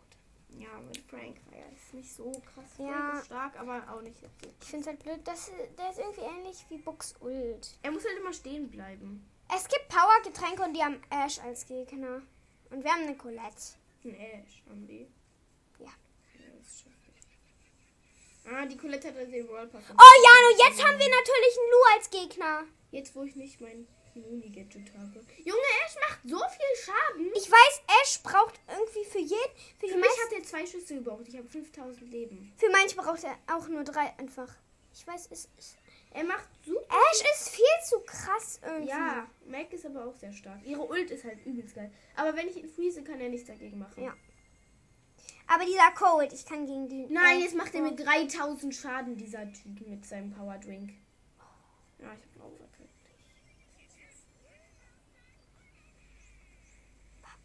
Ja, 0.59 0.79
mit 0.81 0.99
Frank 0.99 1.37
war 1.47 1.59
ja 1.59 1.67
ist 1.67 1.93
nicht 1.93 2.11
so 2.11 2.31
krass. 2.33 2.65
Ja. 2.79 2.87
Frank 2.87 3.19
ist 3.19 3.27
stark, 3.27 3.59
aber 3.59 3.93
auch 3.93 4.01
nicht 4.01 4.19
so. 4.19 4.27
Ich 4.61 4.67
finde 4.67 4.83
es 4.83 4.87
halt 4.87 5.03
blöd, 5.03 5.27
dass 5.29 5.51
der 5.77 5.91
ist 5.91 5.99
irgendwie 5.99 6.23
ähnlich 6.23 6.65
wie 6.71 6.79
Bux 6.79 7.15
Ult. 7.21 7.79
Er 7.83 7.91
muss 7.91 8.05
halt 8.05 8.19
immer 8.19 8.33
stehen 8.33 8.71
bleiben. 8.71 9.29
Es 9.55 9.69
gibt 9.69 9.89
Power-Getränke 9.89 10.62
und 10.62 10.75
die 10.75 10.83
haben 10.83 11.01
Ash 11.11 11.39
als 11.41 11.67
Gegner. 11.67 12.23
Und 12.71 12.83
wir 12.83 12.91
haben 12.91 13.03
eine 13.03 13.17
Colette. 13.17 13.75
Ein 14.05 14.15
Ash 14.15 14.62
haben 14.69 14.87
die. 14.87 15.07
Ja. 15.79 15.93
das 16.33 16.67
ist 16.67 16.81
schrecklich. 16.81 17.25
Ah, 18.49 18.65
die 18.67 18.77
Colette 18.77 19.09
hat 19.09 19.17
den 19.17 19.47
Pass. 19.47 19.83
Oh, 19.91 20.23
Jano, 20.25 20.69
jetzt 20.69 20.85
haben 20.85 20.99
wir 20.99 21.09
natürlich 21.09 21.59
einen 21.59 21.71
Lu 21.71 21.79
als 21.97 22.11
Gegner. 22.11 22.65
Jetzt, 22.91 23.15
wo 23.15 23.25
ich 23.25 23.35
nicht 23.35 23.61
mein 23.61 23.87
Moni-Gadget 24.15 24.93
habe. 24.97 25.21
Junge, 25.45 25.69
Ash 25.85 25.95
macht 26.09 26.21
so 26.25 26.39
viel 26.39 26.85
Schaden. 26.85 27.33
Ich 27.35 27.51
weiß, 27.51 27.83
Ash 28.03 28.23
braucht 28.23 28.55
irgendwie 28.69 29.05
für 29.05 29.19
jeden. 29.19 29.53
Für, 29.79 29.89
Für 29.89 29.97
mich 29.97 30.07
meisten, 30.07 30.21
hat 30.23 30.33
er 30.33 30.43
zwei 30.45 30.67
Schüsse 30.67 30.95
gebraucht. 30.95 31.25
Ich 31.29 31.37
habe 31.37 31.49
5000 31.49 32.11
Leben. 32.11 32.53
für 32.57 32.71
manche 32.71 32.97
braucht 32.97 33.25
er 33.25 33.37
auch 33.53 33.69
nur 33.69 33.85
drei 33.85 34.15
einfach. 34.19 34.55
Ich 34.95 35.07
weiß, 35.07 35.29
es 35.31 35.49
ist. 35.59 35.77
Er 36.13 36.25
macht 36.25 36.49
super. 36.65 36.81
Ash 36.89 37.23
ist 37.35 37.51
viel 37.51 37.65
zu 37.87 37.99
krass 38.01 38.61
irgendwie. 38.65 38.89
Ja, 38.89 39.29
Mac 39.47 39.71
ist 39.73 39.85
aber 39.85 40.07
auch 40.07 40.15
sehr 40.17 40.33
stark. 40.33 40.61
Ihre 40.65 40.83
Ult 40.89 41.11
ist 41.11 41.25
halt 41.25 41.45
übelst 41.45 41.75
geil. 41.75 41.93
Aber 42.15 42.35
wenn 42.35 42.49
ich 42.49 42.57
ihn 42.57 42.69
freeze, 42.69 43.03
kann 43.03 43.21
er 43.21 43.29
nichts 43.29 43.49
dagegen 43.49 43.79
machen. 43.79 44.03
Ja. 44.03 44.15
Aber 45.49 45.65
dieser 45.65 45.91
Cold, 45.93 46.33
ich 46.33 46.45
kann 46.45 46.67
gegen 46.67 46.89
die. 46.89 47.07
Nein, 47.07 47.41
jetzt 47.41 47.55
macht 47.55 47.75
er 47.75 47.83
mir 47.83 47.95
3000 47.95 48.75
Schaden, 48.75 49.17
dieser 49.17 49.51
Typ 49.53 49.87
mit 49.87 50.05
seinem 50.05 50.33
Power 50.33 50.59
Drink. 50.59 50.91
Ja, 51.99 52.13
ich 52.13 52.23
hab 52.23 52.35
blau 52.35 52.51
verkackt. 52.51 52.91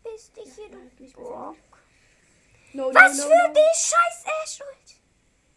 Bist 0.04 0.36
dich 0.36 0.54
hier, 0.56 0.70
du 0.70 1.04
nicht 1.04 1.16
Bock. 1.16 1.56
No, 2.74 2.90
Was 2.94 3.22
für 3.24 3.54
die 3.54 3.60
scheiß 3.76 4.26
Ash-Ult? 4.44 5.02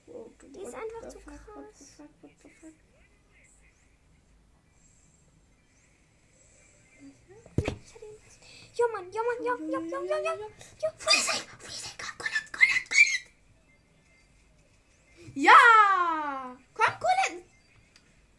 Oh, 0.06 0.30
Die 0.42 0.60
ist 0.60 0.74
einfach 0.74 1.08
zu 1.08 1.18
krass. 1.20 1.40
What 1.46 1.76
the 1.76 1.84
fuck, 1.84 2.08
what 2.20 2.30
the 2.42 2.48
fuck? 2.60 2.72
Ich 7.56 7.94
hatte 7.94 8.04
ihn 8.04 8.20
Jo, 8.76 8.88
Mann, 8.92 9.12
jo, 9.12 9.22
Mann, 9.22 9.44
jo, 9.44 9.56
jo, 9.56 9.80
jo, 9.80 10.16
jo, 10.16 10.32
jo. 10.40 10.50
Jo, 10.82 10.88
Freeze, 10.98 11.46
Freeze, 11.58 11.90
komm, 11.96 12.18
Colette, 12.18 12.50
Colette, 12.52 12.88
Colette. 12.88 13.30
Ja! 15.34 16.56
Komm, 16.74 16.94
Colette! 17.04 17.44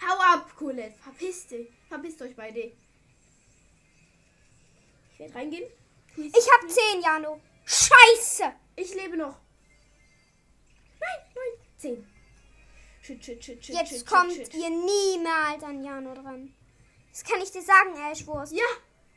Hau 0.01 0.17
ab, 0.33 0.55
Colette. 0.57 0.97
Verpiss 1.01 1.47
dich. 1.47 1.69
Verpisst 1.87 2.21
euch 2.21 2.35
beide. 2.35 2.73
Ich 5.13 5.19
werde 5.19 5.35
reingehen. 5.35 5.71
Ich 6.17 6.47
hab 6.51 6.69
10, 6.69 7.01
Jano. 7.01 7.41
Scheiße. 7.65 8.53
Ich 8.75 8.93
lebe 8.93 9.17
noch. 9.17 9.39
Nein, 10.99 11.19
nein. 11.33 11.67
Zehn. 11.77 12.07
Shit, 13.01 13.23
shit, 13.23 13.43
shit, 13.43 13.67
Jetzt 13.67 14.05
kommt 14.05 14.35
ihr 14.53 14.69
niemals 14.69 15.63
an 15.63 15.83
Jano 15.83 16.13
dran. 16.13 16.53
Das 17.11 17.23
kann 17.23 17.41
ich 17.41 17.51
dir 17.51 17.61
sagen, 17.61 17.95
Ashwurst. 17.97 18.51
Ja, 18.51 18.65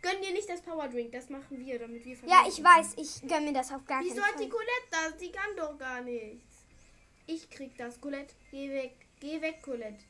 gönn 0.02 0.20
dir 0.22 0.32
nicht 0.32 0.48
das 0.48 0.60
Power 0.62 0.88
Drink. 0.88 1.12
Das 1.12 1.28
machen 1.28 1.58
wir, 1.58 1.78
damit 1.78 2.04
wir 2.04 2.16
Ja, 2.26 2.44
ich 2.46 2.62
weiß, 2.62 2.94
ich 2.96 3.28
gönn 3.28 3.44
mir 3.44 3.52
das 3.52 3.72
auf 3.72 3.84
gar 3.84 4.02
Wieso 4.02 4.20
keinen 4.20 4.24
hat 4.24 4.40
die 4.40 4.48
Fall. 4.48 4.50
Colette 4.50 4.88
das? 4.90 5.16
Die 5.16 5.32
kann 5.32 5.56
doch 5.56 5.78
gar 5.78 6.00
nichts. 6.02 6.64
Ich 7.26 7.48
krieg 7.50 7.76
das. 7.76 8.00
Colette, 8.00 8.34
geh 8.50 8.70
weg. 8.70 8.94
Geh 9.20 9.40
weg, 9.40 9.62
Colette. 9.62 10.04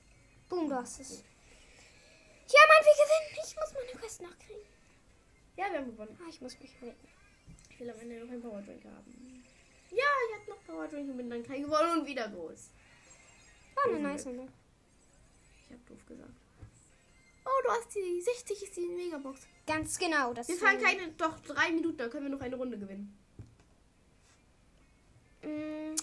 Boom, 0.48 0.68
du 0.68 0.74
hast 0.74 1.00
es. 1.00 1.24
Ja, 2.48 2.60
Mann, 2.68 2.84
wir 2.84 2.94
gewinnen. 3.04 3.44
Ich 3.46 3.56
muss 3.56 3.74
meine 3.74 4.00
Quest 4.00 4.22
noch 4.22 4.38
kriegen. 4.38 4.66
Ja, 5.56 5.70
wir 5.70 5.78
haben 5.78 5.90
gewonnen. 5.90 6.18
Ah, 6.22 6.28
ich 6.28 6.40
muss 6.40 6.58
mich 6.60 6.70
retten. 6.80 7.08
Ich 7.70 7.80
will 7.80 7.90
am 7.90 8.00
Ende 8.00 8.20
noch 8.20 8.30
einen 8.30 8.42
Power 8.42 8.62
Drink 8.62 8.84
haben. 8.84 9.44
Ja, 9.90 10.04
ich 10.28 10.36
hatte 10.40 10.50
noch 10.50 10.64
Power 10.64 10.86
Drink 10.88 11.10
und 11.10 11.16
bin 11.16 11.30
dann 11.30 11.42
kein 11.42 11.62
gewonnen 11.62 12.00
und 12.00 12.06
wieder 12.06 12.28
groß. 12.28 12.70
War 13.74 13.84
eine 13.92 14.00
nice 14.00 14.26
Runde. 14.26 14.48
Ich 15.66 15.74
hab 15.74 15.86
doof 15.86 16.06
gesagt. 16.06 16.30
Oh, 17.48 17.62
du 17.64 17.70
hast 17.70 17.94
die 17.94 18.20
60 18.20 18.62
ist 18.62 18.76
die 18.76 18.88
Megabox. 18.88 19.46
Ganz 19.66 19.98
genau. 19.98 20.34
Das 20.34 20.48
Wir 20.48 20.56
fahren 20.56 20.78
keine, 20.82 21.12
doch 21.12 21.38
drei 21.40 21.72
Minuten, 21.72 21.96
da 21.96 22.08
können 22.08 22.26
wir 22.26 22.30
noch 22.30 22.42
eine 22.42 22.56
Runde 22.56 22.78
gewinnen. 22.78 23.16
Mm. 25.42 25.94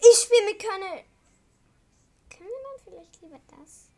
Ich 0.00 0.18
spiele 0.18 0.46
mit 0.46 0.58
Colonel. 0.60 1.04
Können 2.28 2.48
wir 2.48 2.62
dann 2.64 2.84
vielleicht 2.84 3.22
lieber 3.22 3.40
das? 3.56 3.88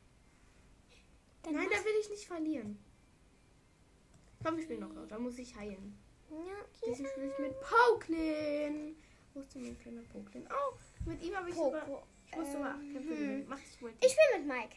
Dann 1.42 1.54
Nein, 1.54 1.68
da 1.70 1.84
will 1.84 1.94
ich 2.00 2.10
nicht 2.10 2.26
verlieren. 2.26 2.78
Komm, 4.44 4.58
ich 4.58 4.64
spiele 4.64 4.80
noch 4.80 5.08
da 5.08 5.18
muss 5.18 5.38
ich 5.38 5.54
heilen. 5.54 5.98
Ja, 6.30 6.64
Deswegen 6.74 7.08
spiele 7.08 7.32
ich 7.32 7.38
mit 7.38 7.60
Pauklin. 7.60 8.96
Wo 9.32 9.40
ist 9.40 9.54
denn 9.54 9.62
mein 9.62 9.78
kleiner 9.78 10.02
Pauklin? 10.12 10.46
Oh, 10.50 10.76
mit 11.06 11.22
ihm 11.22 11.36
habe 11.36 11.48
ich. 11.48 11.54
Poco. 11.54 12.02
Ich 12.33 12.38
muss 12.38 12.49
Ähm, 12.49 12.62
Kämpfe 12.62 12.85
hm. 12.99 13.09
gewinnen. 13.09 13.47
Mach. 13.49 13.59
Ich 13.59 13.73
spiele 14.12 14.38
mit 14.38 14.47
Mike. 14.47 14.77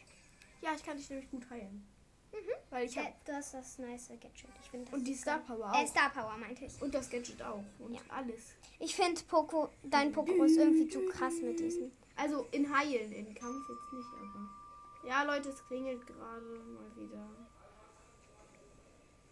Ja, 0.60 0.70
ich 0.74 0.84
kann 0.84 0.96
dich 0.96 1.08
nämlich 1.10 1.30
gut 1.30 1.48
heilen. 1.50 1.86
Mhm. 2.32 2.36
Weil 2.70 2.86
ich 2.86 2.94
Ja, 2.94 3.04
habe... 3.04 3.14
du 3.24 3.32
hast 3.32 3.54
das 3.54 3.78
nice 3.78 4.08
Gadget. 4.08 4.34
Ich 4.62 4.70
das 4.70 4.92
Und 4.92 5.04
die 5.04 5.14
Star. 5.14 5.38
Power 5.38 5.72
Äh, 5.74 5.84
auch. 5.84 5.86
Star 5.88 6.10
Power 6.10 6.36
meinte 6.36 6.64
ich. 6.66 6.82
Und 6.82 6.94
das 6.94 7.08
Gadget 7.08 7.42
auch. 7.42 7.64
Und 7.78 7.94
Ja. 7.94 8.00
alles. 8.08 8.52
Ich 8.78 8.94
finde 8.94 9.20
Poco, 9.26 9.70
dein 9.84 10.12
Poco 10.12 10.44
ist 10.44 10.56
irgendwie 10.56 10.88
zu 10.88 11.06
krass 11.06 11.34
mit 11.42 11.58
diesen. 11.58 11.92
Also 12.16 12.46
in 12.50 12.74
Heilen, 12.76 13.12
in 13.12 13.34
Kampf 13.34 13.66
jetzt 13.68 13.92
nicht, 13.92 14.08
aber. 14.20 15.08
Ja, 15.08 15.22
Leute, 15.22 15.50
es 15.50 15.64
klingelt 15.66 16.06
gerade 16.06 16.40
mal 16.42 16.96
wieder. 16.96 17.28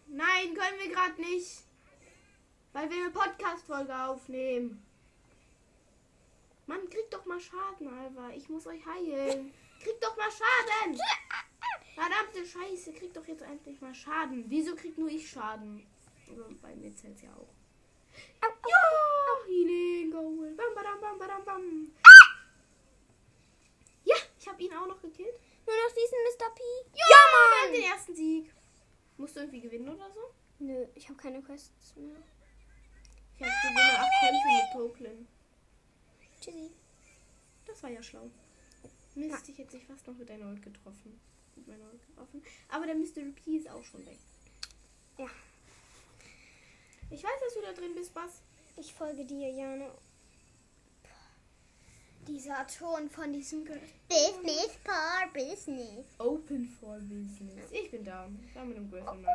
Nein, 0.07 0.53
können 0.53 0.79
wir 0.79 0.91
gerade 0.93 1.19
nicht. 1.21 1.63
Weil 2.73 2.89
wir 2.89 2.97
eine 2.97 3.09
Podcast-Folge 3.11 3.95
aufnehmen. 4.05 4.84
Mann, 6.67 6.89
kriegt 6.89 7.13
doch 7.13 7.25
mal 7.25 7.39
Schaden, 7.39 7.87
Alva. 7.87 8.31
Ich 8.31 8.49
muss 8.49 8.65
euch 8.67 8.83
heilen. 8.85 9.53
Kriegt 9.81 10.03
doch 10.03 10.17
mal 10.17 10.29
Schaden. 10.31 10.99
Verdammte 11.93 12.45
Scheiße, 12.45 12.93
kriegt 12.93 13.15
doch 13.15 13.25
jetzt 13.27 13.43
endlich 13.43 13.79
mal 13.81 13.93
Schaden. 13.93 14.45
Wieso 14.47 14.75
kriegt 14.75 14.97
nur 14.97 15.09
ich 15.09 15.29
Schaden? 15.29 15.85
Also 16.27 16.43
bei 16.61 16.75
mir 16.75 16.93
zählt 16.95 17.21
ja 17.21 17.29
auch. 17.33 17.53
Au, 18.41 18.47
au. 18.47 18.67
Ja, 18.67 19.47
Healing 19.47 20.11
Goal. 20.11 20.53
Bam, 20.55 20.73
badam, 20.75 20.99
bam, 20.99 21.19
badam, 21.19 21.45
bam. 21.45 21.91
Ja, 24.03 24.15
ich 24.39 24.47
habe 24.47 24.61
ihn 24.61 24.73
auch 24.73 24.87
noch 24.87 25.01
gekillt. 25.01 25.35
Nur 25.65 25.75
noch 25.75 25.95
diesen 25.95 26.17
Mr. 26.25 26.49
P. 26.53 26.61
Ja, 26.93 27.15
wir 27.31 27.63
haben 27.63 27.73
den 27.73 27.83
ersten 27.83 28.15
Sieg. 28.15 28.53
Musst 29.17 29.35
du 29.35 29.41
irgendwie 29.41 29.61
gewinnen 29.61 29.89
oder 29.89 30.11
so? 30.11 30.33
Nö, 30.59 30.87
ich 30.95 31.07
habe 31.07 31.17
keine 31.17 31.41
Quests 31.41 31.95
mehr. 31.95 32.17
Ich 33.35 33.41
habe 33.41 33.51
gewinne 33.63 33.99
acht 33.99 34.11
Kämpfe 34.19 34.47
mit 34.47 34.71
Poklin. 34.73 35.27
Tschüssi. 36.45 36.71
Das 37.65 37.81
war 37.81 37.89
ja 37.89 38.03
schlau. 38.03 38.29
Mist, 39.15 39.49
ich 39.49 39.57
hätte 39.57 39.71
sich 39.71 39.85
fast 39.85 40.05
noch 40.05 40.15
mit 40.15 40.29
deiner 40.29 40.47
Ult 40.47 40.61
getroffen. 40.61 41.19
Mit 41.55 41.67
meiner 41.67 41.85
Ult 41.85 42.05
getroffen. 42.05 42.43
Aber 42.69 42.85
der 42.85 42.95
Mystery 42.95 43.31
P 43.31 43.57
ist 43.57 43.69
auch 43.69 43.83
schon 43.83 44.05
weg. 44.05 44.19
Ja. 45.17 45.25
Ich 47.09 47.23
weiß, 47.23 47.39
dass 47.43 47.53
du 47.53 47.61
da 47.61 47.73
drin 47.73 47.95
bist, 47.95 48.13
Bass. 48.13 48.41
Ich 48.77 48.93
folge 48.93 49.25
dir, 49.25 49.49
Jana. 49.49 49.89
Dieser 52.27 52.67
Ton 52.67 53.09
von 53.09 53.31
diesem 53.31 53.63
Ge 53.65 53.79
Business 54.09 54.77
for 54.83 55.31
Business. 55.33 56.05
Open 56.19 56.65
for 56.79 56.97
Business. 56.99 57.71
Ich 57.71 57.89
bin 57.89 58.03
da. 58.03 58.27
Da 58.53 58.65
mit 58.65 58.77
einem 58.77 58.89
Nahkampf. 58.89 59.25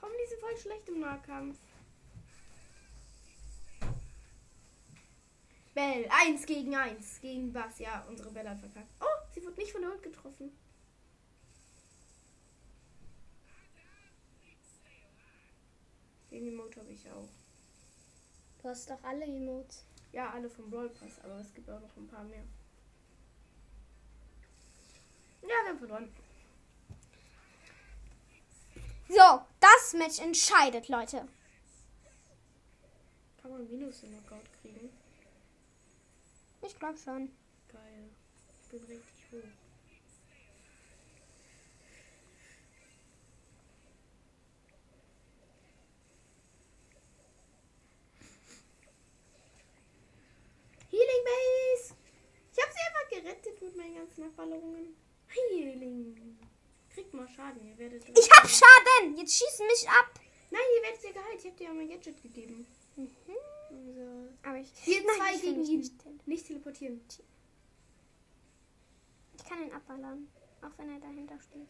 Komm, 0.00 0.10
die 0.12 0.28
sind 0.28 0.40
voll 0.40 0.56
schlecht 0.58 0.88
im 0.88 1.00
Nahkampf. 1.00 1.56
Bell, 5.74 6.08
eins 6.08 6.46
gegen 6.46 6.74
eins 6.76 7.20
gegen 7.20 7.52
Bass. 7.52 7.80
Ja, 7.80 8.04
unsere 8.08 8.30
Bella 8.30 8.50
hat 8.50 8.60
verkackt. 8.60 8.92
Oh, 9.00 9.28
sie 9.34 9.44
wird 9.44 9.58
nicht 9.58 9.72
von 9.72 9.82
der 9.82 9.90
Ult 9.90 10.02
getroffen. 10.02 10.56
Den 16.30 16.46
Emote 16.46 16.80
habe 16.80 16.92
ich 16.92 17.10
auch. 17.10 17.28
Du 18.62 18.68
hast 18.68 18.88
doch 18.88 19.02
alle 19.02 19.24
Emotes. 19.24 19.84
Ja, 20.12 20.30
alle 20.30 20.48
vom 20.48 20.70
Brawl 20.70 20.88
Pass, 20.90 21.18
aber 21.24 21.40
es 21.40 21.52
gibt 21.52 21.68
auch 21.68 21.80
noch 21.80 21.96
ein 21.96 22.06
paar 22.06 22.22
mehr. 22.24 22.44
Ja, 25.42 25.48
wir 25.48 25.68
haben 25.70 25.78
verloren. 25.78 26.12
So, 29.08 29.40
das 29.60 29.92
Match 29.94 30.18
entscheidet, 30.20 30.88
Leute. 30.88 31.28
Kann 33.42 33.50
man 33.50 33.68
Minus 33.68 34.02
im 34.04 34.10
Knockout 34.10 34.44
kriegen? 34.62 34.90
Ich 36.66 36.78
glaube 36.78 36.96
schon. 36.96 37.30
Geil. 37.70 38.08
Ich 38.62 38.68
bin 38.70 38.82
richtig 38.84 39.24
hoch. 39.32 39.38
Healing 50.90 51.24
Base! 51.24 51.94
Ich 52.52 52.62
habe 52.62 52.72
sie 52.72 52.80
einfach 52.86 53.08
gerettet 53.10 53.60
mit 53.60 53.76
meinen 53.76 53.96
ganzen 53.96 54.22
Erfahrungen. 54.22 54.96
Healing. 55.28 56.38
Kriegt 56.94 57.12
mal 57.12 57.28
Schaden, 57.28 57.66
ihr 57.66 57.76
werdet. 57.76 58.08
Ich 58.08 58.30
hab 58.30 58.48
Schaden! 58.48 59.16
Jetzt 59.16 59.36
schießt 59.36 59.60
mich 59.60 59.88
ab! 59.88 60.18
Nein, 60.50 60.62
ihr 60.76 60.82
werdet 60.82 61.04
ihr 61.04 61.12
geheilt. 61.12 61.40
Ich 61.40 61.46
hab 61.46 61.56
dir 61.56 61.64
ja 61.64 61.74
mein 61.74 61.88
Gadget 61.88 62.22
gegeben. 62.22 62.66
Mhm. 62.96 63.10
Also. 63.74 64.28
Aber 64.42 64.58
ich. 64.58 64.70
Hier 64.76 65.02
Nein, 65.04 65.16
zwei 65.16 65.34
ich 65.34 65.42
gegen 65.42 65.64
ihn. 65.64 65.78
nicht 65.78 66.26
Nicht 66.26 66.46
teleportieren. 66.46 67.00
Ich 69.36 69.44
kann 69.44 69.62
ihn 69.62 69.72
abballern. 69.72 70.28
Auch 70.62 70.70
wenn 70.78 70.90
er 70.90 71.00
dahinter 71.00 71.38
steht. 71.40 71.68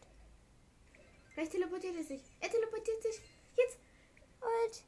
Gleich 1.33 1.49
teleportiert 1.49 1.95
er 1.95 2.03
sich. 2.03 2.21
Er 2.39 2.49
teleportiert 2.49 3.01
sich. 3.03 3.19
Jetzt. 3.57 3.77
Und. 4.39 4.83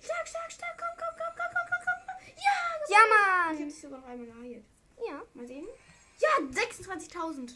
Stark, 0.00 0.28
stark, 0.28 0.52
stark. 0.52 0.76
Komm, 0.78 0.98
komm, 0.98 1.14
komm, 1.16 1.34
komm, 1.36 1.52
komm, 1.54 1.80
komm, 1.84 2.00
komm. 2.06 2.34
Ja! 2.36 2.96
Ja, 2.96 3.52
Ich 3.52 3.58
Mann! 3.58 3.68
dich 3.68 3.80
sogar 3.80 4.00
noch 4.00 4.06
einmal 4.08 4.26
geheilt. 4.26 4.64
Ja. 5.08 5.22
Mal 5.34 5.46
sehen. 5.46 5.66
Ja, 6.18 6.44
26.000. 6.44 7.54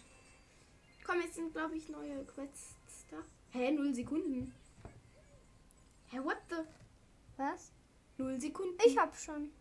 Komm, 1.04 1.20
jetzt 1.20 1.34
sind, 1.34 1.52
glaube 1.52 1.76
ich, 1.76 1.88
neue 1.88 2.24
Quests 2.24 3.06
da. 3.10 3.18
Hä, 3.50 3.70
0 3.72 3.94
Sekunden. 3.94 4.54
Hä, 6.08 6.18
what 6.24 6.38
the? 6.48 6.56
Was? 7.36 7.70
0 8.18 8.40
Sekunden. 8.40 8.78
Ich 8.84 8.96
hab 8.98 9.16
schon. 9.16 9.52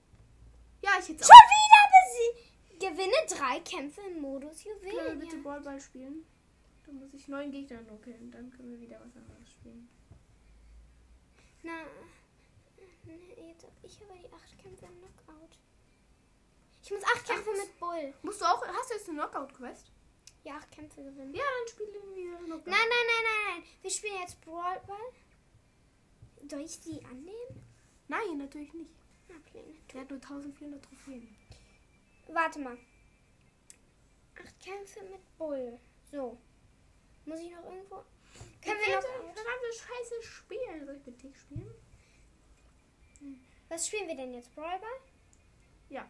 ja, 0.81 0.91
ich 0.99 1.09
hätte 1.09 1.23
Schon 1.23 1.45
wieder 1.55 1.83
besiegt! 1.97 2.79
Gewinne 2.79 3.15
drei 3.29 3.59
Kämpfe 3.61 4.01
im 4.01 4.21
Modus 4.21 4.63
Können 4.63 4.81
wir 4.81 4.91
Juwelen. 4.93 5.19
bitte 5.19 5.37
Ballball 5.37 5.79
spielen? 5.79 6.25
Da 6.85 6.91
muss 6.91 7.13
ich 7.13 7.27
neun 7.27 7.51
Gegner 7.51 7.81
nur 7.81 8.01
killen. 8.01 8.31
Dann 8.31 8.51
können 8.51 8.71
wir 8.71 8.79
wieder 8.79 8.99
was 8.99 9.15
anderes 9.15 9.51
spielen. 9.51 9.89
Na, 11.63 11.83
nee, 13.05 13.47
jetzt 13.49 13.63
hab 13.63 13.71
ich 13.83 13.99
aber 14.03 14.15
die 14.19 14.31
acht 14.31 14.57
Kämpfe 14.61 14.85
im 14.85 14.99
Knockout. 14.99 15.57
Ich 16.83 16.91
muss 16.91 17.03
acht 17.03 17.25
Kämpfe 17.25 17.49
Acht? 17.49 17.57
mit 17.57 17.79
Bull. 17.79 18.13
Musst 18.21 18.41
du 18.41 18.45
auch. 18.45 18.65
Hast 18.67 18.89
du 18.91 18.93
jetzt 18.95 19.09
eine 19.09 19.17
Knockout-Quest? 19.19 19.91
Ja, 20.43 20.57
acht 20.57 20.71
Kämpfe 20.71 21.01
gewinnen. 21.03 21.33
Ja, 21.33 21.41
dann 21.43 21.67
spielen 21.67 21.93
wir 22.13 22.37
Knockout. 22.37 22.67
Nein, 22.67 22.77
nein, 22.77 23.07
nein, 23.07 23.23
nein, 23.23 23.55
nein. 23.55 23.63
Wir 23.81 23.89
spielen 23.89 24.19
jetzt 24.21 24.39
Brawl 24.41 24.79
Ball. 24.85 24.97
Soll 26.47 26.61
ich 26.61 26.79
die 26.81 27.03
annehmen? 27.05 27.65
Nein, 28.07 28.37
natürlich 28.37 28.73
nicht. 28.73 28.91
Okay. 29.29 29.75
Der 29.93 30.01
hat 30.01 30.09
nur 30.09 30.19
1400 30.19 30.83
Trophäen. 30.83 31.35
Warte 32.27 32.59
mal. 32.59 32.77
Acht 34.39 34.59
Kämpfe 34.59 35.01
mit 35.03 35.37
Bull. 35.37 35.79
So. 36.11 36.37
Muss 37.25 37.39
ich 37.39 37.51
noch 37.51 37.65
irgendwo. 37.65 38.03
Können 38.61 38.79
wir 38.85 38.95
noch. 38.95 39.01
verdammte 39.01 39.73
Scheiße 39.73 40.23
spielen. 40.23 40.85
Soll 40.85 40.95
ich 40.95 41.05
mit 41.05 41.19
Tick 41.19 41.37
spielen? 41.37 41.71
Was 43.69 43.87
spielen 43.87 44.07
wir 44.07 44.15
denn 44.15 44.33
jetzt? 44.33 44.53
Brawl? 44.53 44.79
Ja. 45.89 46.07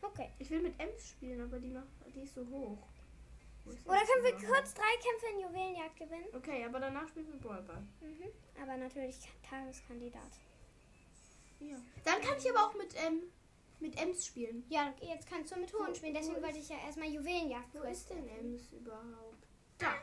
Okay. 0.00 0.30
Ich 0.38 0.50
will 0.50 0.60
mit 0.60 0.78
Ems 0.78 1.10
spielen, 1.10 1.40
aber 1.40 1.58
die, 1.58 1.68
macht, 1.68 1.86
die 2.14 2.20
ist 2.20 2.34
so 2.34 2.46
hoch. 2.46 2.78
Ist 3.66 3.86
Oder 3.86 4.00
können 4.00 4.24
wir 4.24 4.48
kurz 4.48 4.74
drei 4.74 4.92
Kämpfe 5.00 5.26
in 5.32 5.40
Juwelenjagd 5.40 5.96
gewinnen? 5.96 6.26
Okay, 6.34 6.64
aber 6.64 6.80
danach 6.80 7.08
spielen 7.08 7.32
wir 7.32 7.38
Brawlball. 7.40 7.82
Mhm. 8.00 8.28
Aber 8.60 8.76
natürlich 8.76 9.16
Tageskandidat. 9.48 10.40
Ja. 11.68 11.76
Dann 12.04 12.20
kann 12.20 12.36
ich 12.38 12.50
aber 12.50 12.66
auch 12.66 12.74
mit, 12.74 12.94
ähm, 13.06 13.22
mit 13.80 14.00
Ems 14.00 14.26
spielen. 14.26 14.64
Ja, 14.68 14.92
jetzt 15.00 15.28
kannst 15.28 15.52
du 15.54 15.58
mit 15.60 15.72
Hohen 15.74 15.94
spielen. 15.94 16.14
Deswegen 16.14 16.42
wollte 16.42 16.58
ich 16.58 16.68
ja 16.68 16.76
erstmal 16.84 17.08
Juwelenjagd 17.08 17.74
Wo 17.74 17.82
ist 17.82 18.10
denn 18.10 18.28
Ems 18.28 18.72
überhaupt? 18.72 19.46
Da. 19.78 19.94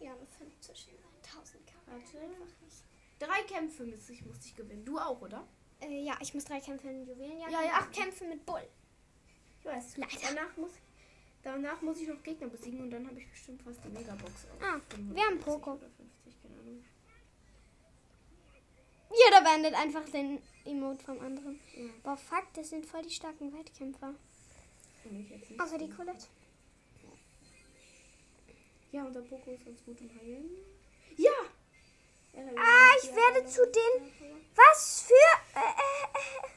Ja, 0.00 0.12
aber 0.12 0.26
5 0.26 0.60
zwischen 0.60 0.90
1000 1.22 1.66
kann 1.66 1.80
man 1.86 2.00
Warte. 2.02 2.18
einfach 2.20 2.60
nicht. 2.62 2.82
Drei 3.18 3.42
Kämpfe 3.44 3.84
muss 3.84 4.08
ich, 4.10 4.24
musste 4.26 4.46
ich 4.48 4.54
gewinnen. 4.56 4.84
Du 4.84 4.98
auch, 4.98 5.20
oder? 5.22 5.46
Äh, 5.80 6.02
ja, 6.04 6.16
ich 6.20 6.32
muss 6.34 6.44
drei 6.44 6.60
Kämpfe 6.60 6.88
in 6.88 7.06
Juwelenjagd 7.06 7.50
Ja, 7.52 7.62
ja. 7.62 7.72
acht 7.72 7.92
Kämpfe 7.92 8.24
mit 8.26 8.44
Bull. 8.44 8.66
Ich 9.60 9.64
weiß. 9.64 9.96
Leider. 9.96 10.12
Danach 10.34 10.56
muss, 10.56 10.72
danach 11.42 11.80
muss 11.82 11.98
ich 12.00 12.08
noch 12.08 12.22
Gegner 12.22 12.48
besiegen 12.48 12.80
und 12.82 12.90
dann 12.90 13.06
habe 13.06 13.18
ich 13.18 13.28
bestimmt 13.30 13.62
fast 13.62 13.82
die 13.84 13.88
Megabox. 13.88 14.30
auf 14.52 14.62
Ah, 14.62 14.80
45 14.90 15.14
wir 15.16 15.22
haben 15.24 15.40
Poco. 15.40 15.72
Oder 15.72 15.88
50, 15.90 16.42
keine 16.42 16.54
Ahnung. 16.60 16.84
Jeder 19.46 19.58
beendet 19.60 19.74
einfach 19.74 20.04
den 20.08 20.42
Emote 20.64 21.04
vom 21.04 21.20
anderen. 21.20 21.60
Ja. 21.76 21.90
Boah, 22.02 22.16
fuck, 22.16 22.52
das 22.54 22.70
sind 22.70 22.84
voll 22.86 23.02
die 23.02 23.10
starken 23.10 23.52
Weitkämpfer. 23.52 24.14
Und. 25.04 25.60
Außer 25.60 25.78
die 25.78 25.88
Colette. 25.88 26.26
Ja, 28.92 29.04
unser 29.04 29.22
Poco 29.22 29.50
ist 29.52 29.64
ganz 29.64 29.84
gut 29.84 30.00
im 30.00 30.10
Heilen. 30.18 30.50
Ja! 31.16 31.30
Ah, 32.34 32.92
ich 33.02 33.10
werde 33.14 33.46
zu 33.46 33.64
den- 33.66 34.12
Was 34.54 35.02
für... 35.02 35.58
Äh, 35.58 35.60
äh, 35.60 36.46
äh. 36.46 36.48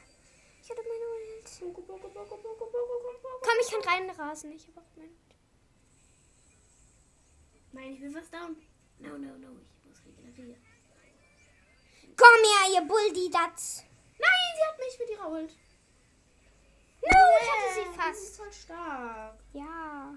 Ich 0.62 0.70
hatte 0.70 0.82
meine 0.82 1.04
Ult. 1.04 1.60
Poco, 1.74 1.82
Poco. 1.82 2.08
Komm, 3.42 3.58
ich 3.60 3.70
kann 3.70 3.82
reinrasen. 3.82 4.52
Ich 4.52 4.66
habe 4.68 4.80
auch 4.80 4.96
meine 4.96 5.08
Ult. 5.10 5.18
Nein, 7.72 7.92
ich 7.94 8.00
will 8.00 8.14
was 8.14 8.30
down. 8.30 8.56
No, 8.98 9.10
no, 9.16 9.36
no, 9.38 9.48
ich 9.78 9.84
muss 9.86 10.02
regenerieren. 10.04 10.56
Komm 12.16 12.44
her, 12.44 12.74
ihr 12.80 12.86
Bulldidats. 12.86 13.84
Nein, 14.18 14.54
sie 14.56 14.64
hat 14.68 14.78
mich 14.78 14.98
mit 14.98 15.10
ihrer 15.10 15.30
Ult. 15.30 15.50
No, 17.02 17.18
ich 17.40 17.50
hatte 17.50 17.60
Yeah, 17.60 17.74
sie 17.74 17.80
Die 17.82 17.88
ist 17.90 17.96
fast. 17.96 18.36
voll 18.36 18.52
stark. 18.52 19.38
Ja. 19.52 20.14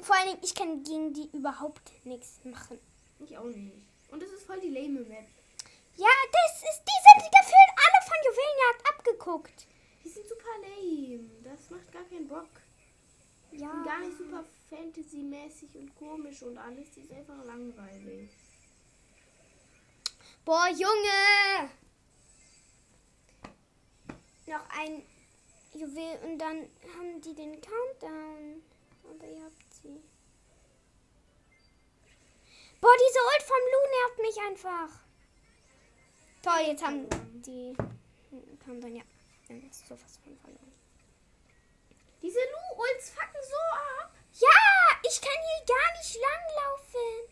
Vor, 0.00 0.16
allen 0.16 0.28
Dingen, 0.28 0.40
ich 0.42 0.54
kann 0.54 0.82
gegen 0.82 1.12
die 1.14 1.30
überhaupt 1.32 1.92
nichts 2.04 2.40
machen. 2.44 2.78
Ich 3.20 3.36
auch 3.38 3.44
nicht. 3.44 3.86
Und 4.10 4.22
das 4.22 4.30
ist 4.30 4.44
voll 4.44 4.60
die 4.60 4.70
lame 4.70 5.00
Map. 5.00 5.26
Ja, 5.96 6.08
das 6.32 6.56
ist, 6.62 6.82
die 6.82 7.20
sind 7.20 7.30
gefühlt 7.30 7.72
alle 7.76 8.04
von 8.04 8.16
Juwelenjagd 8.26 8.88
abgeguckt. 8.88 9.66
Die 10.04 10.08
sind 10.08 10.26
super 10.28 10.48
lame. 10.62 11.30
Das 11.44 11.70
macht 11.70 11.92
gar 11.92 12.04
keinen 12.04 12.26
Bock. 12.26 12.48
Ja. 13.52 13.82
Gar 13.84 14.00
nicht 14.00 14.18
super 14.18 14.44
Fantasy-mäßig 14.70 15.74
und 15.76 15.94
komisch 15.96 16.42
und 16.42 16.58
alles. 16.58 16.90
Die 16.92 17.02
ist 17.02 17.12
einfach 17.12 17.44
langweilig. 17.44 18.30
Boah, 20.44 20.68
Junge! 20.68 21.70
Noch 24.46 24.68
ein 24.70 25.06
Juwel 25.74 26.18
und 26.24 26.38
dann 26.38 26.68
haben 26.96 27.20
die 27.20 27.34
den 27.34 27.60
Countdown. 27.60 28.62
Aber 29.04 29.26
ihr 29.26 29.44
habt 29.44 29.74
sie. 29.74 30.02
Boah, 32.80 32.94
diese 32.96 33.18
Ult 33.20 33.42
vom 33.42 33.62
Lu 33.72 33.80
nervt 33.98 34.18
mich 34.18 34.38
einfach. 34.48 34.88
Toll, 36.42 36.66
jetzt 36.66 36.84
haben 36.84 37.06
die 37.42 37.76
Countdown, 38.64 38.96
ja. 38.96 39.02
Haben 39.48 39.62
jetzt 39.64 39.86
sowas 39.86 40.18
von 40.24 40.36
verloren. 40.38 40.72
Diese 42.22 42.38
Lu-Ults 42.38 43.10
fucken 43.10 43.42
so 43.42 43.56
ab. 43.76 44.12
Ja, 44.32 45.00
ich 45.06 45.20
kann 45.20 45.32
hier 45.32 45.66
gar 45.66 45.98
nicht 45.98 46.16
langlaufen. 46.16 47.29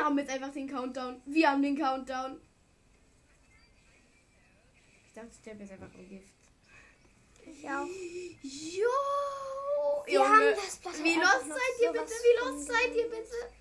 Wir 0.00 0.06
haben 0.06 0.18
jetzt 0.18 0.30
einfach 0.30 0.50
den 0.52 0.66
Countdown. 0.66 1.20
Wir 1.26 1.50
haben 1.50 1.62
den 1.62 1.76
Countdown. 1.76 2.40
Ich 5.06 5.12
dachte, 5.12 5.28
der 5.44 5.60
ist 5.60 5.72
einfach 5.72 5.94
ein 5.94 6.08
Gift. 6.08 6.32
Ich 7.44 7.68
auch. 7.68 7.84
Jo. 8.42 8.88
Wir 10.06 10.20
haben 10.26 10.54
das 10.56 10.76
Blatt 10.78 11.04
Wie 11.04 11.14
los 11.16 11.44
seid 11.46 11.82
ihr 11.82 11.92
bitte? 11.92 12.12
Wie 12.12 12.48
los 12.48 12.64
seid 12.66 12.96
ihr 12.96 13.10
bitte? 13.10 13.52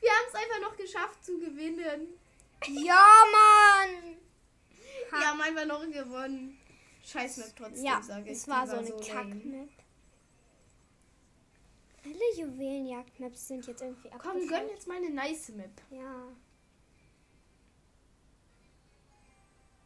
Wir 0.00 0.10
haben 0.10 0.26
es 0.28 0.34
einfach 0.34 0.60
noch 0.60 0.76
geschafft 0.76 1.24
zu 1.24 1.38
gewinnen. 1.38 2.18
Ja, 2.66 3.06
Mann. 3.30 4.16
Wir 5.10 5.26
haben 5.28 5.40
einfach 5.40 5.66
noch 5.66 5.82
gewonnen. 5.88 6.58
Scheiß 7.04 7.36
Map 7.36 7.54
trotzdem, 7.56 7.84
Ja, 7.84 8.02
sage 8.02 8.24
ich. 8.24 8.38
es 8.38 8.44
Die 8.44 8.50
war 8.50 8.66
so 8.66 8.76
eine 8.76 8.88
lame. 8.88 9.02
Kack-Map. 9.06 9.68
Alle 12.04 12.36
Juwelenjagd-Maps 12.36 13.48
sind 13.48 13.66
jetzt 13.66 13.82
irgendwie 13.82 14.08
Komm, 14.10 14.20
abgefallen. 14.20 14.48
gönn 14.48 14.68
jetzt 14.70 14.86
mal 14.88 14.96
eine 14.96 15.10
nice 15.10 15.50
Map. 15.50 15.70
Ja. 15.90 16.24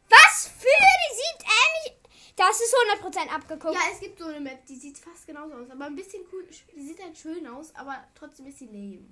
Was 0.08 0.48
für? 0.58 0.68
Die 0.68 1.14
sieht 1.16 1.42
ähnlich... 1.42 2.00
Das 2.36 2.60
ist 2.60 2.74
100% 3.00 3.28
abgeguckt. 3.28 3.74
Ja, 3.74 3.80
es 3.92 4.00
gibt 4.00 4.18
so 4.18 4.26
eine 4.26 4.40
Map, 4.40 4.66
die 4.66 4.74
sieht 4.76 4.98
fast 4.98 5.26
genauso 5.26 5.54
aus. 5.54 5.70
Aber 5.70 5.84
ein 5.84 5.94
bisschen 5.94 6.24
cool. 6.32 6.44
Die 6.76 6.82
sieht 6.86 7.00
halt 7.00 7.16
schön 7.16 7.46
aus, 7.46 7.72
aber 7.76 8.04
trotzdem 8.14 8.46
ist 8.46 8.58
sie 8.58 8.66
lame. 8.66 9.06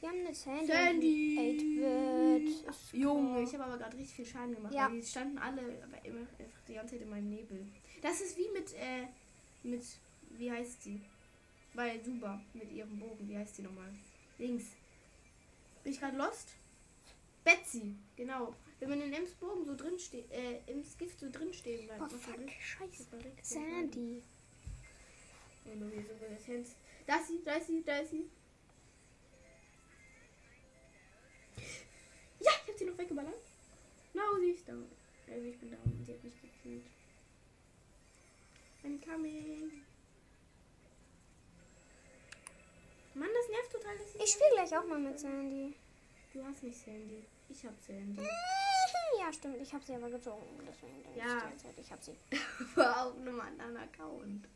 Wir 0.00 0.10
haben 0.10 0.18
eine 0.20 0.34
Sandy. 0.34 0.66
Sandy. 0.66 1.80
8-Bit. 1.80 2.68
Ist 2.68 2.92
Junge, 2.92 3.42
ich 3.42 3.54
habe 3.54 3.64
aber 3.64 3.78
gerade 3.78 3.96
richtig 3.96 4.16
viel 4.16 4.26
Schaden 4.26 4.54
gemacht. 4.54 4.74
Ja. 4.74 4.90
Weil 4.90 5.00
die 5.00 5.06
standen 5.06 5.38
alle 5.38 5.62
aber 5.82 6.04
immer 6.04 6.26
die 6.68 6.74
ganze 6.74 6.94
Zeit 6.94 7.02
in 7.02 7.08
meinem 7.08 7.30
Nebel. 7.30 7.66
Das 8.02 8.20
ist 8.20 8.36
wie 8.36 8.50
mit, 8.50 8.74
äh, 8.74 9.06
mit, 9.62 9.82
wie 10.32 10.52
heißt 10.52 10.82
sie? 10.82 11.00
Bei 11.74 11.98
Suba 11.98 12.40
mit 12.52 12.70
ihrem 12.72 12.98
Bogen. 12.98 13.28
Wie 13.28 13.36
heißt 13.36 13.56
sie 13.56 13.62
nochmal? 13.62 13.92
Links. 14.38 14.64
Bin 15.82 15.92
ich 15.92 16.00
gerade 16.00 16.16
lost? 16.16 16.54
Betsy, 17.44 17.94
genau. 18.16 18.54
Wenn 18.80 18.88
man 18.88 19.02
in 19.02 19.12
Ems 19.12 19.32
Bogen 19.34 19.64
so 19.64 19.76
drin 19.76 19.98
steht, 19.98 20.30
äh, 20.30 20.60
im 20.66 20.82
Gift 20.98 21.20
so 21.20 21.30
drin 21.30 21.52
stehen 21.52 21.86
bleibt. 21.86 22.02
Oh, 22.02 22.08
fuck. 22.08 22.50
Scheiße. 22.60 23.06
Sandy. 23.42 24.22
Und 25.64 25.90
hier 25.90 26.02
so 26.02 26.52
das. 26.52 26.76
Da 27.06 27.16
ist 27.16 27.28
sie, 27.28 27.42
da 27.44 27.54
ist 27.54 27.66
sie, 27.66 27.82
da 27.84 27.98
ist 27.98 28.10
sie. 28.10 28.30
Ja, 32.40 32.50
ich 32.62 32.68
hab 32.68 32.78
sie 32.78 32.84
noch 32.84 32.98
weggeballert. 32.98 33.34
No, 34.14 34.22
sie 34.40 34.50
ist 34.50 34.68
down. 34.68 34.86
Also 35.30 35.44
ich 35.46 35.58
bin 35.58 35.70
da 35.70 35.76
und 35.84 36.04
sie 36.04 36.12
hat 36.12 36.24
mich 36.24 36.34
gekillt. 36.40 36.84
I'm 38.84 39.00
coming. 39.04 39.82
Mann, 43.14 43.28
das 43.32 43.48
nervt 43.48 43.72
total. 43.72 43.96
Dass 43.98 44.14
Ich 44.16 44.32
spiele 44.32 44.50
gleich 44.54 44.76
auch 44.76 44.84
mal 44.86 44.98
mit 44.98 45.18
Sandy. 45.18 45.74
Du 46.32 46.44
hast 46.44 46.62
nicht 46.62 46.78
Sandy. 46.78 47.24
Ich 47.48 47.64
hab 47.64 47.78
Sandy. 47.80 48.22
Ja, 49.18 49.32
stimmt. 49.32 49.56
Ich 49.62 49.72
habe 49.72 49.82
sie 49.84 49.94
aber 49.94 50.10
gezogen. 50.10 50.44
Deswegen 50.68 51.02
denke 51.02 51.18
Ja. 51.18 51.36
ich 51.38 51.42
derzeit, 51.44 51.78
ich 51.78 51.90
habe 51.90 52.02
sie. 52.02 52.16
War 52.76 53.06
auf 53.06 53.16
einem 53.16 53.40
anderen 53.40 53.76
Account. 53.76 54.46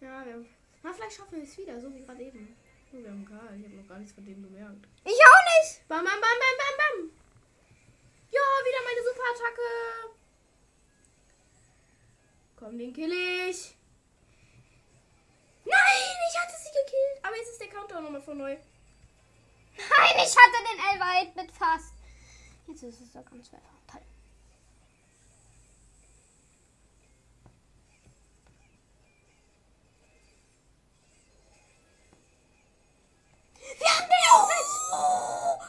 Ja, 0.00 0.24
wir 0.26 0.32
haben. 0.34 0.48
Na, 0.82 0.92
vielleicht 0.92 1.16
schaffen 1.16 1.36
wir 1.36 1.42
es 1.44 1.56
wieder, 1.56 1.80
so 1.80 1.92
wie 1.94 2.02
gerade 2.02 2.22
eben. 2.22 2.56
Oh, 2.92 2.98
wir 2.98 3.08
haben 3.10 3.24
Karl. 3.24 3.56
Ich 3.58 3.64
habe 3.64 3.76
noch 3.76 3.88
gar 3.88 3.98
nichts 3.98 4.12
von 4.12 4.24
dem 4.24 4.42
gemerkt. 4.42 4.86
Ich 5.04 5.12
auch 5.12 5.62
nicht. 5.62 5.88
Bam, 5.88 6.04
bam, 6.04 6.20
bam, 6.20 6.20
bam, 6.20 6.56
bam, 6.58 6.76
bam. 6.78 7.10
Ja, 8.30 8.40
wieder 8.64 8.82
meine 8.84 9.02
Superattacke. 9.08 10.16
Komm, 12.56 12.78
den 12.78 12.92
kill 12.92 13.12
ich. 13.48 13.74
Nein, 15.66 16.16
ich 16.28 16.38
hatte 16.38 16.54
sie 16.56 16.70
gekillt. 16.70 17.24
Aber 17.24 17.36
jetzt 17.36 17.50
ist 17.50 17.60
der 17.60 17.68
Countdown 17.68 18.04
nochmal 18.04 18.22
von 18.22 18.38
neu. 18.38 18.56
Nein, 19.76 20.16
ich 20.16 20.34
hatte 20.36 20.58
den 20.70 20.80
Elfer 20.92 21.42
mit 21.42 21.50
fast. 21.52 21.92
Jetzt 22.66 22.82
ist 22.82 23.00
es 23.00 23.12
doch 23.12 23.24
ganz 23.24 23.52
weit. 23.52 23.60
Toll. 23.90 24.00
Wir 33.78 33.88
haben 33.88 34.08
den 34.08 34.26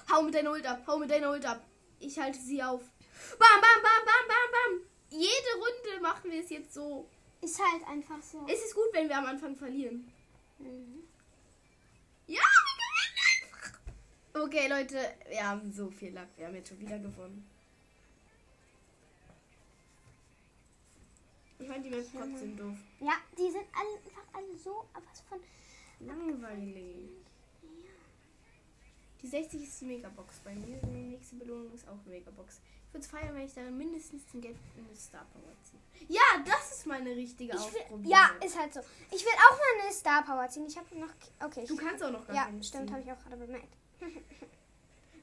Hau 0.09 0.21
mit 0.23 0.33
deiner 0.33 0.51
Ult 0.51 0.65
ab, 0.65 0.81
hau 0.87 0.97
mit 0.97 1.11
deiner 1.11 1.31
Ult 1.31 1.45
ab. 1.45 1.61
Ich 1.99 2.17
halte 2.17 2.39
sie 2.39 2.63
auf. 2.63 2.81
Bam, 3.37 3.61
bam, 3.61 3.81
bam, 3.83 4.05
bam, 4.05 4.27
bam, 4.27 4.51
bam. 4.51 4.87
Jede 5.09 5.51
Runde 5.55 6.01
machen 6.01 6.31
wir 6.31 6.43
es 6.43 6.49
jetzt 6.49 6.73
so. 6.73 7.09
Ist 7.41 7.59
halt 7.59 7.87
einfach 7.87 8.21
so. 8.21 8.45
Es 8.47 8.63
ist 8.63 8.75
gut, 8.75 8.87
wenn 8.93 9.07
wir 9.07 9.17
am 9.17 9.25
Anfang 9.25 9.55
verlieren. 9.55 10.11
Mhm. 10.59 11.03
Ja, 12.27 12.41
wir 12.41 12.77
gewinnen 12.77 13.53
einfach. 13.53 13.79
Okay, 14.33 14.67
Leute, 14.67 15.15
wir 15.29 15.47
haben 15.47 15.71
so 15.71 15.89
viel 15.89 16.13
Lack. 16.13 16.29
Wir 16.35 16.47
haben 16.47 16.55
jetzt 16.55 16.69
schon 16.69 16.79
wieder 16.79 16.99
gewonnen. 16.99 17.47
Ich 21.59 21.67
fand 21.67 21.85
die 21.85 21.89
Maps 21.89 22.09
trotzdem 22.11 22.55
doof. 22.55 22.77
Ja, 22.99 23.13
die 23.37 23.51
sind 23.51 23.65
alle, 23.73 23.97
einfach 23.97 24.23
alle 24.33 24.57
so 24.57 24.85
was 24.93 25.21
von. 25.21 25.39
Langweilig. 25.99 27.09
Die 29.21 29.27
60 29.27 29.63
ist 29.63 29.81
die 29.81 29.85
Megabox 29.85 30.39
bei 30.43 30.53
mir. 30.53 30.77
Die 30.77 30.87
nächste 30.87 31.35
Belohnung 31.35 31.73
ist 31.73 31.87
auch 31.87 31.97
eine 32.05 32.09
Megabox. 32.09 32.61
Ich 32.87 32.93
würde 32.93 33.05
es 33.05 33.07
feiern, 33.07 33.35
wenn 33.35 33.45
ich 33.45 33.53
da 33.53 33.61
mindestens 33.61 34.23
ein 34.33 34.41
Geld 34.41 34.57
in 34.75 34.85
eine 34.85 34.95
Star 34.95 35.25
Power 35.33 35.53
ziehe. 35.63 36.07
Ja, 36.07 36.43
das 36.45 36.77
ist 36.77 36.85
meine 36.85 37.09
richtige 37.15 37.53
Ausprobieren. 37.53 38.09
ja, 38.09 38.29
ist 38.45 38.57
halt 38.57 38.73
so. 38.73 38.81
Ich 39.11 39.25
will 39.25 39.33
auch 39.33 39.57
mal 39.57 39.83
eine 39.83 39.93
Star 39.93 40.23
Power 40.23 40.47
ziehen. 40.47 40.67
Ich 40.67 40.77
habe 40.77 40.97
noch. 40.97 41.09
Okay. 41.43 41.65
Du 41.67 41.75
kannst 41.75 42.03
auch 42.03 42.11
noch 42.11 42.25
gar 42.27 42.35
ja, 42.35 42.63
stimmt, 42.63 42.91
habe 42.91 43.01
ich 43.01 43.11
auch 43.11 43.19
gerade 43.19 43.37
bemerkt. 43.37 43.75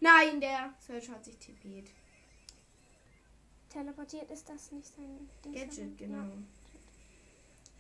Nein, 0.01 0.41
der 0.41 0.75
Search 0.79 1.09
hat 1.09 1.25
sich 1.25 1.39
tipiert. 1.39 1.89
Teleportiert 3.71 4.31
ist 4.31 4.49
das 4.49 4.71
nicht 4.73 4.87
sein 4.87 5.29
Ding. 5.45 5.53
Gadget, 5.53 5.97
genau. 5.97 6.31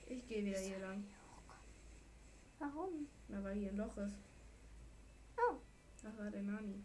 Ich 0.06 0.26
gehe 0.26 0.44
wieder 0.44 0.58
hier 0.58 0.78
lang. 0.78 1.04
Warum? 2.58 3.06
Na, 3.28 3.42
weil 3.44 3.56
hier 3.56 3.70
ein 3.70 3.76
Loch 3.76 3.96
ist. 3.98 4.14
Oh. 5.36 5.54
Das 6.04 6.18
war 6.18 6.30
der 6.30 6.42
Nani. 6.42 6.84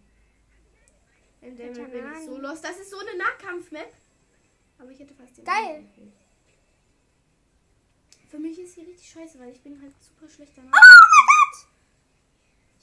In 1.42 1.56
Der 1.56 1.72
Map 1.72 1.92
bin 1.92 2.12
ich 2.14 2.26
so 2.26 2.38
los. 2.38 2.62
Das 2.62 2.80
ist 2.80 2.90
so 2.90 2.98
eine 3.00 3.16
Nahkampf-Map. 3.18 3.94
Aber 4.80 4.92
ich 4.92 5.00
hätte 5.00 5.14
fast 5.14 5.38
den 5.38 5.44
Geil. 5.46 5.86
Für 8.30 8.40
mich 8.40 8.58
ist 8.60 8.76
hier 8.76 8.88
richtig 8.88 9.10
scheiße, 9.10 9.40
weil 9.40 9.50
ich 9.52 9.62
bin 9.62 9.82
halt 9.82 9.94
super 10.02 10.28
schlechter 10.30 10.62
Oh 10.62 10.70
Nahkampf. 10.70 11.68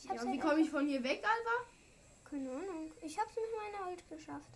mein 0.05 0.15
Gott! 0.15 0.17
Ja, 0.19 0.25
wie 0.25 0.29
halt 0.29 0.41
komme 0.43 0.61
ich 0.61 0.71
von 0.71 0.87
hier 0.87 1.03
weg, 1.03 1.25
Alba? 1.25 1.71
Keine 2.31 2.51
Ahnung. 2.51 2.93
Ich 3.03 3.19
hab's 3.19 3.35
mit 3.35 3.45
meiner 3.57 3.91
Ult 3.91 4.09
geschafft. 4.09 4.51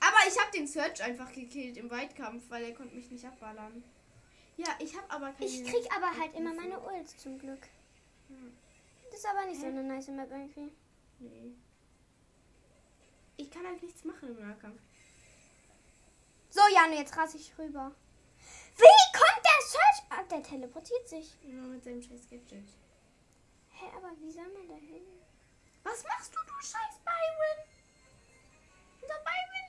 Aber 0.00 0.16
ich 0.28 0.38
habe 0.38 0.50
den 0.52 0.66
Search 0.68 1.02
einfach 1.02 1.32
gekillt 1.32 1.76
im 1.76 1.90
Weitkampf, 1.90 2.44
weil 2.50 2.64
er 2.64 2.74
konnte 2.74 2.94
mich 2.94 3.10
nicht 3.10 3.24
abballern. 3.24 3.82
Ja, 4.56 4.68
ich 4.78 4.96
habe 4.96 5.10
aber 5.10 5.32
keine... 5.32 5.46
Ich 5.46 5.64
krieg 5.64 5.86
aber 5.96 6.16
halt 6.16 6.34
immer 6.34 6.54
meine 6.54 6.78
Ult 6.80 7.08
zum 7.08 7.38
Glück. 7.38 7.66
Ja. 8.28 8.36
Das 9.10 9.20
ist 9.20 9.26
aber 9.26 9.46
nicht 9.46 9.60
so 9.60 9.66
Hä? 9.66 9.70
eine 9.70 9.82
nice 9.84 10.08
Map 10.08 10.30
irgendwie. 10.30 10.72
Nee. 11.18 11.54
Ich 13.36 13.50
kann 13.50 13.66
halt 13.66 13.82
nichts 13.82 14.04
machen 14.04 14.28
im 14.36 14.48
Nahkampf. 14.48 14.80
So, 16.50 16.60
Janu, 16.74 16.94
jetzt 16.94 17.16
raste 17.16 17.36
ich 17.36 17.56
rüber. 17.58 17.92
Wie 18.76 19.18
kommt 19.18 19.44
der 19.44 19.60
Search? 19.66 20.02
Ah, 20.10 20.22
der 20.24 20.42
teleportiert 20.42 21.08
sich. 21.08 21.36
Immer 21.42 21.68
mit 21.68 21.84
seinem 21.84 22.02
scheiß 22.02 22.28
Gadget. 22.30 22.68
Hä, 23.70 23.86
aber 23.96 24.10
wie 24.20 24.30
soll 24.30 24.48
man 24.52 24.68
da 24.68 24.74
hin? 24.74 25.02
Was 25.82 26.04
machst 26.04 26.34
du, 26.34 26.38
du 26.46 26.54
scheiß 26.60 26.98
Byron? 27.04 27.58
Unser 29.00 29.20
Byron. 29.24 29.68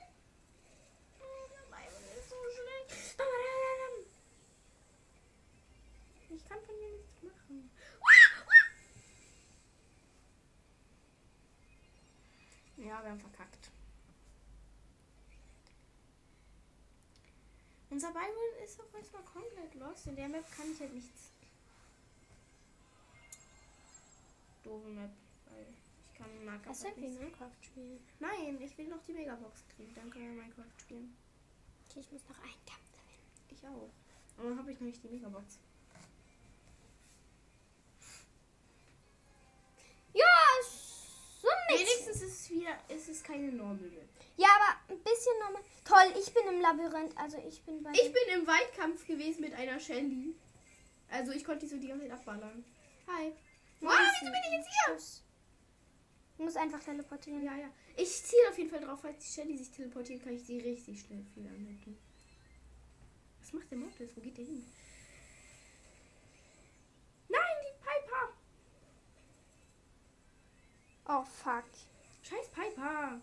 Unser 1.18 1.66
Byron 1.70 2.18
ist 2.18 2.28
so 2.28 2.36
schlecht. 2.36 2.90
Ich 6.32 6.48
kann 6.48 6.60
von 6.64 6.74
hier 6.76 6.90
nichts 6.96 7.22
machen. 7.22 7.70
Ja, 12.76 12.99
wir 12.99 12.99
haben 13.10 13.20
verkackt. 13.20 13.70
Unser 17.90 18.12
Byron 18.12 18.64
ist 18.64 18.80
auch 18.80 18.94
erstmal 18.96 19.22
komplett 19.24 19.74
lost. 19.74 20.06
In 20.06 20.16
der 20.16 20.28
Map 20.28 20.44
kann 20.56 20.70
ich 20.72 20.80
halt 20.80 20.94
nichts. 20.94 21.30
Doofe 24.62 24.88
Map, 24.88 25.10
weil 25.46 25.66
ich 25.72 26.14
kann 26.16 26.44
Nahkampf 26.44 26.66
Das 26.66 26.84
halt 26.84 26.98
nicht. 26.98 27.18
Minecraft 27.18 27.50
spielen. 27.62 28.00
Nein, 28.20 28.60
ich 28.60 28.78
will 28.78 28.88
noch 28.88 29.02
die 29.02 29.12
Megabox 29.12 29.64
kriegen. 29.74 29.92
Dann 29.94 30.10
können 30.10 30.36
wir 30.36 30.42
Minecraft 30.42 30.80
spielen. 30.80 31.16
Okay, 31.88 32.00
ich 32.00 32.12
muss 32.12 32.22
noch 32.28 32.38
einen 32.38 32.64
Kampf 32.64 32.92
gewinnen. 32.92 33.50
Ich 33.50 33.66
auch. 33.66 33.90
Aber 34.38 34.48
dann 34.50 34.58
habe 34.58 34.72
ich 34.72 34.78
noch 34.78 34.86
nicht 34.86 35.02
die 35.02 35.08
Megabox. 35.08 35.58
Wenigstens 42.60 43.08
ist 43.08 43.08
es 43.08 43.22
keine 43.22 43.50
Normal 43.52 43.76
Map. 43.76 44.08
Ja, 44.36 44.48
aber 44.56 44.94
ein 44.94 45.02
bisschen 45.02 45.38
nochmal. 45.40 45.62
Toll, 45.84 46.12
ich 46.18 46.32
bin 46.32 46.42
im 46.48 46.60
Labyrinth. 46.60 47.16
Also 47.16 47.38
ich 47.46 47.62
bin 47.62 47.82
bei. 47.82 47.92
Ich 47.92 48.12
bin 48.12 48.40
im 48.40 48.46
Weitkampf 48.46 49.06
gewesen 49.06 49.40
mit 49.40 49.54
einer 49.54 49.78
Shelly. 49.80 50.34
Also 51.10 51.32
ich 51.32 51.44
konnte 51.44 51.66
die 51.66 51.68
so 51.68 51.78
die 51.78 51.88
ganze 51.88 52.06
Zeit 52.08 52.18
abballern. 52.18 52.64
Hi. 53.06 53.32
Wow, 53.80 53.92
wieso 54.20 54.30
bin 54.30 54.40
ich 54.46 54.52
jetzt 54.52 54.68
hier? 54.68 54.96
Ich 54.96 56.44
muss 56.44 56.56
einfach 56.56 56.80
teleportieren. 56.82 57.42
Ja, 57.42 57.56
ja. 57.56 57.70
Ich 57.96 58.22
ziele 58.22 58.48
auf 58.50 58.58
jeden 58.58 58.70
Fall 58.70 58.80
drauf, 58.80 59.00
falls 59.00 59.18
die 59.18 59.32
Shelly 59.32 59.56
sich 59.56 59.70
teleportiert, 59.70 60.22
kann 60.22 60.34
ich 60.34 60.44
sie 60.44 60.58
richtig 60.58 61.00
schnell 61.00 61.24
viel 61.34 61.46
anhalten. 61.46 61.98
Was 63.40 63.52
macht 63.52 63.70
der 63.70 63.78
Mortis? 63.78 64.10
Wo 64.14 64.20
geht 64.20 64.38
der 64.38 64.44
hin? 64.44 64.64
Nein, 67.28 67.40
die 67.62 67.74
Piper! 67.82 68.32
Oh, 71.06 71.24
fuck. 71.24 71.64
Scheiß 72.30 72.48
Piper! 72.50 73.20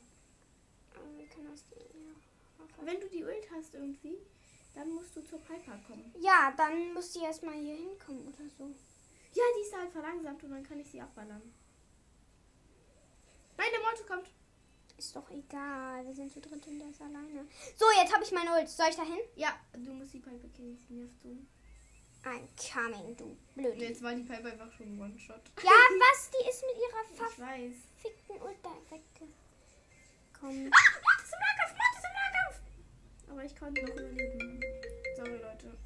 Aber 0.95 1.17
wir 1.17 1.27
können 1.27 1.51
aus 1.53 1.63
der- 1.69 2.85
Wenn 2.85 2.99
du 2.99 3.07
die 3.09 3.23
Ult 3.23 3.49
hast 3.55 3.73
irgendwie, 3.73 4.17
dann 4.75 4.89
musst 4.91 5.15
du 5.15 5.23
zur 5.23 5.39
Piper 5.39 5.77
kommen. 5.87 6.13
Ja, 6.19 6.53
dann 6.57 6.93
muss 6.93 7.13
die 7.13 7.19
erstmal 7.21 7.55
hier 7.55 7.75
hinkommen 7.75 8.27
oder 8.27 8.49
so. 8.57 8.65
Ja, 9.33 9.43
die 9.57 9.61
ist 9.61 9.75
halt 9.75 9.91
verlangsamt 9.91 10.43
und 10.43 10.51
dann 10.51 10.63
kann 10.63 10.79
ich 10.79 10.89
sie 10.91 10.99
abballern. 11.01 11.41
Nein, 13.57 13.67
der 13.73 13.81
Mortis 13.81 14.05
kommt. 14.05 14.29
Ist 14.97 15.15
doch 15.15 15.29
egal. 15.31 16.05
Wir 16.05 16.13
sind 16.13 16.31
zu 16.31 16.41
dritt 16.41 16.65
und 16.67 16.79
der 16.79 16.89
ist 16.89 17.01
alleine. 17.01 17.47
So, 17.75 17.85
jetzt 18.01 18.13
habe 18.13 18.23
ich 18.23 18.31
meine 18.31 18.51
Ult. 18.51 18.67
Soll 18.69 18.87
ich 18.89 18.95
da 18.95 19.03
hin? 19.03 19.19
Ja, 19.35 19.55
du 19.73 19.93
musst 19.93 20.13
die 20.13 20.19
Piper 20.19 20.47
killen. 20.49 20.77
Sie 20.77 20.93
nervt 20.93 21.19
so. 21.21 21.29
I'm 22.25 22.47
coming, 22.57 23.15
du 23.15 23.37
blöd. 23.55 23.77
jetzt 23.79 24.01
war 24.03 24.13
die 24.13 24.23
Piper 24.23 24.51
einfach 24.51 24.71
schon 24.73 24.99
One-Shot. 24.99 25.41
Ja, 25.63 25.71
was? 25.71 26.29
Die 26.31 26.49
ist 26.49 26.61
mit 26.63 26.75
ihrer 26.77 27.03
verfickten 27.15 28.41
Ult 28.41 28.57
da 28.63 28.71
weggekommen. 28.89 30.71
Ah, 30.73 30.99
Mortis 31.03 31.31
im 31.31 31.39
Nahkampf! 31.39 31.73
Mortis 31.77 32.03
im 32.03 32.13
Nahkampf! 32.19 32.57
Aber 33.29 33.43
ich 33.45 33.55
konnte 33.55 33.81
noch 33.81 33.95
überleben. 33.95 34.61
Sorry, 35.15 35.37
Leute. 35.37 35.77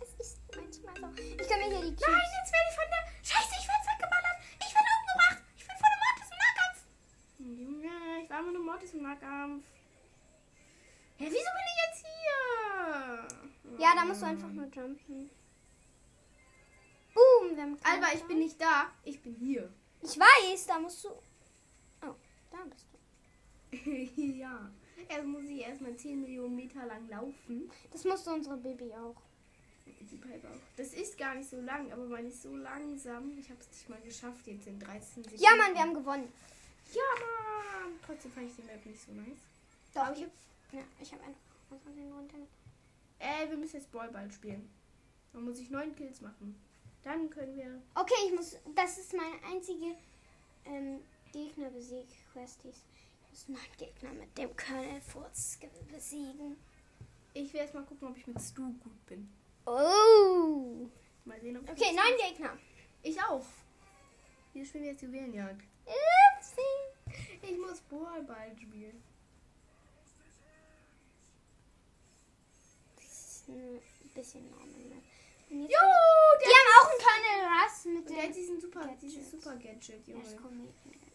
Es 0.00 0.10
ist 0.26 0.38
manchmal 0.54 0.94
so. 0.94 1.22
Ich 1.40 1.48
kann 1.48 1.58
mir 1.58 1.66
hier 1.68 1.80
die 1.82 1.90
Nein, 1.90 1.96
Cubes. 1.96 2.30
jetzt 2.38 2.52
werde 2.52 2.68
ich 2.70 2.76
von 2.76 2.88
der... 2.90 3.02
Scheiße, 3.26 3.54
ich 3.58 3.66
werde 3.68 3.86
weggeballert. 3.90 4.38
Ich 4.60 4.72
werde 4.74 4.90
umgebracht. 5.00 5.38
Ich 5.56 5.64
bin 5.66 5.76
von 5.76 5.90
dem 5.90 6.00
Mortis 6.06 6.30
im 6.30 6.38
Nahkampf. 6.46 6.78
Junge, 7.38 8.22
ich 8.22 8.30
war 8.30 8.42
mit 8.42 8.54
einem 8.54 8.64
Mortis 8.64 8.92
im 8.94 9.02
Nahkampf. 9.02 9.64
Hä, 11.18 11.24
wieso 11.24 11.50
bin 11.56 11.66
ich 11.72 11.78
jetzt 11.86 12.00
hier? 12.06 12.35
Ja, 13.78 13.94
da 13.94 14.04
musst 14.04 14.22
du 14.22 14.26
einfach 14.26 14.50
nur 14.50 14.66
jumpen. 14.66 15.30
Boom, 17.14 17.56
wir 17.56 17.62
haben 17.62 17.78
Alba, 17.82 18.08
ich 18.14 18.22
bin 18.24 18.38
nicht 18.38 18.60
da. 18.60 18.90
Ich 19.04 19.20
bin 19.22 19.34
hier. 19.34 19.72
Ich 20.02 20.18
weiß, 20.18 20.66
da 20.66 20.78
musst 20.78 21.04
du. 21.04 21.08
Oh, 22.02 22.14
da 22.50 22.58
bist 22.70 22.86
du. 22.92 24.20
ja. 24.20 24.70
Erst 25.08 25.26
muss 25.26 25.44
ich 25.44 25.60
erstmal 25.60 25.96
10 25.96 26.20
Millionen 26.20 26.56
Meter 26.56 26.86
lang 26.86 27.08
laufen. 27.08 27.70
Das 27.90 28.04
musste 28.04 28.32
unsere 28.32 28.56
Baby 28.56 28.92
auch. 28.92 29.16
Die 29.86 30.16
Piper 30.16 30.48
auch. 30.48 30.60
Das 30.76 30.92
ist 30.94 31.16
gar 31.18 31.34
nicht 31.34 31.48
so 31.48 31.60
lang, 31.60 31.92
aber 31.92 32.04
man 32.06 32.26
ist 32.26 32.42
so 32.42 32.56
langsam. 32.56 33.36
Ich 33.38 33.48
habe 33.50 33.60
es 33.60 33.68
nicht 33.68 33.88
mal 33.88 34.00
geschafft 34.00 34.46
jetzt 34.46 34.66
in 34.66 34.78
13 34.78 35.24
Sekunden. 35.24 35.42
Ja, 35.42 35.50
Mann, 35.56 35.74
wir 35.74 35.80
haben 35.80 35.94
gewonnen. 35.94 36.32
Ja, 36.92 37.02
Mann. 37.20 37.98
Trotzdem 38.04 38.32
fand 38.32 38.50
ich 38.50 38.56
die 38.56 38.62
Map 38.62 38.84
nicht 38.84 39.00
so 39.00 39.12
nice. 39.12 39.38
Doch, 39.94 40.12
ich 40.12 40.18
ich 40.18 40.24
hab, 40.24 40.72
ja, 40.72 40.82
ich 41.00 41.12
habe 41.12 41.22
einfach 41.22 41.40
aus 41.70 41.80
runter. 41.96 42.38
Äh, 43.18 43.48
wir 43.48 43.56
müssen 43.56 43.76
jetzt 43.76 43.90
Ballball 43.92 44.30
spielen. 44.30 44.68
Dann 45.32 45.44
muss 45.44 45.58
ich 45.58 45.70
9 45.70 45.94
Kills 45.96 46.20
machen. 46.20 46.58
Dann 47.02 47.30
können 47.30 47.56
wir. 47.56 47.80
Okay, 47.94 48.14
ich 48.26 48.34
muss. 48.34 48.56
Das 48.74 48.98
ist 48.98 49.12
meine 49.14 49.42
einzige 49.44 49.96
ähm, 50.64 51.00
Gegner 51.32 51.70
besieg 51.70 52.06
Questies. 52.32 52.82
Ich 53.32 53.48
muss 53.48 53.48
neun 53.48 53.76
Gegner 53.78 54.12
mit 54.12 54.36
dem 54.38 54.56
Colonel 54.56 55.00
Furz 55.00 55.58
ge- 55.60 55.68
besiegen. 55.92 56.56
Ich 57.34 57.52
will 57.52 57.60
erst 57.60 57.74
mal 57.74 57.84
gucken, 57.84 58.08
ob 58.08 58.16
ich 58.16 58.26
mit 58.26 58.40
Stu 58.40 58.72
gut 58.82 59.06
bin. 59.06 59.28
Oh. 59.66 60.88
Mal 61.24 61.40
sehen, 61.40 61.56
ob 61.58 61.64
ich 61.64 61.70
Okay, 61.70 61.92
neun 61.94 62.16
Gegner. 62.30 62.56
Ich 63.02 63.20
auch. 63.22 63.44
Hier 64.52 64.64
spielen 64.64 64.84
wir 64.84 64.90
jetzt 64.92 65.02
Juwelenjagd. 65.02 65.62
Upsi. 65.84 66.60
Ich 67.42 67.58
muss 67.58 67.80
Ballball 67.82 68.56
spielen. 68.58 69.02
Das 72.96 73.04
ist 73.04 73.35
ein 73.48 73.80
bisschen 74.14 74.48
normal. 74.50 74.66
ne? 74.68 75.02
Jo, 75.48 75.66
Die 75.68 76.52
haben 76.52 76.70
auch 76.80 76.90
einen 76.90 77.00
Colonel 77.06 77.46
Russ 77.46 77.84
mit 77.84 78.10
Der 78.10 78.22
hat 78.24 78.34
diesen 78.34 78.60
super, 78.60 78.80
Gadget. 78.80 79.02
dieses 79.02 79.30
super 79.30 79.56
Gadget, 79.56 80.06
Junge. 80.08 80.24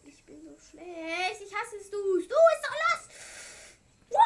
Ich 0.04 0.24
bin 0.24 0.42
so 0.42 0.56
schlecht. 0.58 1.40
Ich 1.42 1.54
hasse 1.54 1.76
es, 1.76 1.90
du. 1.90 1.98
Du 1.98 2.20
ist 2.22 2.28
doch 2.28 2.76
los. 2.82 3.08
Wow, 4.08 4.18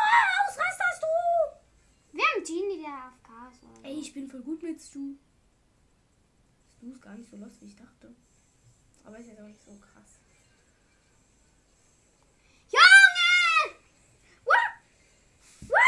ausrasterst 0.49 1.03
du. 1.03 2.17
Wir 2.17 2.25
haben 2.25 2.45
Genie, 2.45 2.83
der 2.83 2.93
AFK 2.93 3.53
ist. 3.53 3.65
oder. 3.65 3.85
Ey, 3.89 3.99
ich 4.01 4.13
bin 4.15 4.29
voll 4.29 4.41
gut 4.43 4.63
mit 4.63 4.81
Stu. 4.81 5.17
Stu 6.77 6.91
ist 6.93 7.03
gar 7.03 7.15
nicht 7.15 7.29
so 7.31 7.37
los, 7.37 7.53
wie 7.61 7.67
ich 7.67 7.77
dachte. 7.77 8.15
Aber 9.05 9.19
ist 9.19 9.29
jetzt 9.29 9.41
auch 9.41 9.47
nicht 9.47 9.63
so 9.63 9.73
krass. 9.77 10.19
Junge! 12.71 13.77
What? 14.45 15.69
What? 15.69 15.81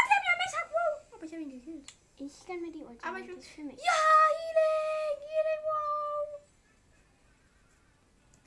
Ich 1.21 1.33
hab 1.35 1.41
ihn 1.41 1.51
gekillt. 1.51 1.93
Ich 2.19 2.45
kann 2.45 2.61
mir 2.61 2.71
die 2.71 2.83
Ulti. 2.83 3.03
Aber 3.05 3.19
ich 3.19 3.27
bin- 3.27 3.41
für 3.41 3.63
mich. 3.63 3.77
Ja, 3.79 3.93
Healing. 4.39 5.19
Healing, 5.29 5.63
wow. 5.69 6.41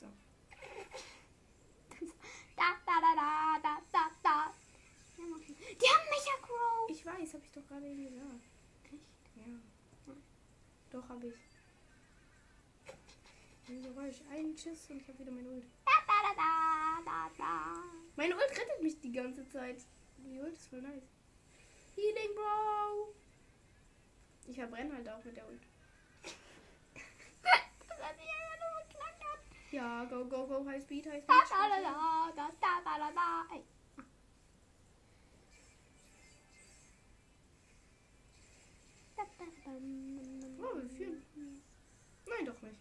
So. 0.01 0.07
Da, 2.57 2.65
da, 2.87 2.97
da, 3.01 3.13
da, 3.17 3.59
da, 3.63 3.73
da, 3.93 4.03
da. 4.23 4.37
Die 5.17 5.23
haben 5.23 5.33
auch- 5.35 5.39
Die 5.39 5.89
haben 5.89 6.09
Mecha 6.11 6.37
Crow. 6.47 6.91
Ich 6.91 7.05
weiß, 7.07 7.35
habe 7.35 7.45
ich 7.45 7.53
doch 7.53 7.67
gerade 7.67 7.87
eben 7.87 8.05
gesagt. 8.05 8.45
Echt? 8.85 9.37
Ja. 9.37 9.45
Doch, 10.91 11.09
habe 11.09 11.27
ich. 11.29 11.35
Wieso 13.69 13.97
war 13.97 14.07
ich 14.07 14.21
einen 14.31 14.57
Schiss 14.57 14.91
und 14.91 15.01
ich 15.01 15.09
habe 15.09 15.19
wieder 15.21 15.33
meine 15.33 15.49
Ult. 15.49 15.65
Da, 15.87 15.93
da, 16.07 16.35
da, 16.35 16.37
da, 16.37 17.01
da, 17.05 17.31
da. 17.39 17.83
Meine 18.17 18.35
Ult 18.35 18.51
rettet 18.51 18.83
mich 18.83 19.01
die 19.01 19.13
ganze 19.13 19.49
Zeit. 19.49 19.83
Die 20.19 20.39
Ult 20.39 20.53
ist 20.53 20.67
voll 20.69 20.83
nice. 20.83 21.09
Healing, 21.97 22.35
Bro. 22.35 23.15
Ich 24.47 24.57
verbrenne 24.57 24.95
halt 24.95 25.09
auch 25.09 25.25
mit 25.25 25.37
der 25.37 25.49
Ult. 25.49 25.63
ja, 29.71 30.05
go, 30.05 30.25
go, 30.25 30.47
go, 30.47 30.67
High 30.67 30.83
Speed, 30.83 31.07
High 31.07 31.23
Speed. 31.23 31.37
Oh, 40.59 40.77
wie 40.83 40.89
viel? 40.97 41.23
Nein, 42.27 42.47
doch 42.47 42.61
nicht. 42.63 42.79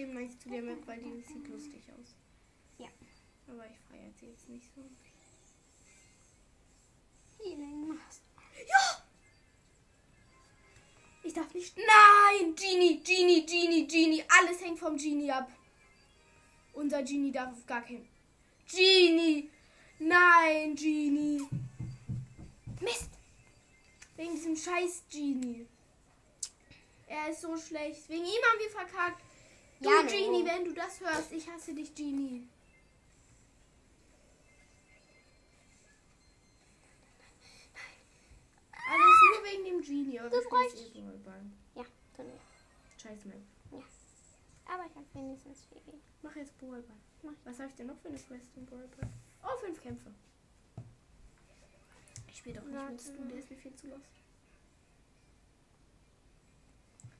Trotzdem 0.00 0.14
nice 0.14 0.38
zu 0.38 0.48
der 0.48 0.62
Map, 0.62 0.86
weil 0.86 0.98
die 0.98 1.22
sieht 1.22 1.48
lustig 1.48 1.82
aus. 1.98 2.14
Ja. 2.78 2.88
Aber 3.48 3.66
ich 3.66 3.78
feiere 3.88 4.12
sie 4.18 4.26
jetzt 4.26 4.48
nicht 4.48 4.66
so. 4.74 4.82
Healing 7.38 7.88
Master. 7.88 8.24
Ja! 8.66 9.02
Ich 11.22 11.32
darf 11.32 11.52
nicht. 11.52 11.76
Nein! 11.76 12.54
Genie, 12.54 13.02
Genie, 13.02 13.44
Genie, 13.44 13.86
Genie. 13.86 14.24
Alles 14.28 14.60
hängt 14.62 14.78
vom 14.78 14.96
Genie 14.96 15.30
ab. 15.30 15.50
Unser 16.72 17.02
Genie 17.02 17.32
darf 17.32 17.52
auf 17.52 17.66
gar 17.66 17.82
keinen. 17.82 18.08
Genie! 18.70 19.50
Nein, 19.98 20.74
Genie! 20.74 21.42
Mist! 22.80 23.10
Wegen 24.16 24.34
diesem 24.34 24.56
scheiß 24.56 25.04
Genie. 25.10 25.66
Er 27.06 27.30
ist 27.30 27.42
so 27.42 27.56
schlecht. 27.56 28.08
Wegen 28.08 28.24
ihm 28.24 28.42
haben 28.50 28.60
wir 28.60 28.70
verkackt. 28.70 29.29
Du, 29.80 29.88
Ja. 29.88 30.02
Genie, 30.02 30.44
wenn 30.44 30.64
du 30.64 30.72
das 30.74 31.00
hörst, 31.00 31.32
ich 31.32 31.48
hasse 31.48 31.74
dich, 31.74 31.94
Genie. 31.94 32.46
Alles 38.72 39.16
nur 39.30 39.44
wegen 39.44 39.64
dem 39.64 39.82
Genie. 39.82 40.18
Aber 40.20 40.30
Du 40.30 40.48
bräuchst- 40.48 40.94
eh 40.94 41.00
Ball. 41.24 41.42
Ja, 41.74 41.84
wir. 42.16 42.40
Scheiß 43.00 43.24
Map. 43.24 43.40
Aber 44.66 44.86
ich 44.86 44.94
habe 44.94 45.06
wenigstens 45.14 45.64
viel. 45.64 45.80
Mach 46.22 46.36
jetzt 46.36 46.56
Ballball. 46.58 46.96
Mach. 47.22 47.32
Was 47.44 47.58
habe 47.58 47.68
ich 47.70 47.76
denn 47.76 47.86
noch 47.88 47.98
für 47.98 48.08
eine 48.08 48.18
Quest 48.18 48.56
im 48.56 48.66
Ballball? 48.66 49.08
Oh, 49.42 49.56
fünf 49.58 49.80
Kämpfe. 49.82 50.12
Ich 52.28 52.36
spiele 52.38 52.60
doch 52.60 52.66
nicht 52.66 52.76
Warte 52.76 52.92
mit 52.92 53.00
Stu, 53.00 53.24
der 53.24 53.38
ist 53.38 53.50
mir 53.50 53.56
viel 53.56 53.74
zu 53.74 53.88
lost. 53.88 54.04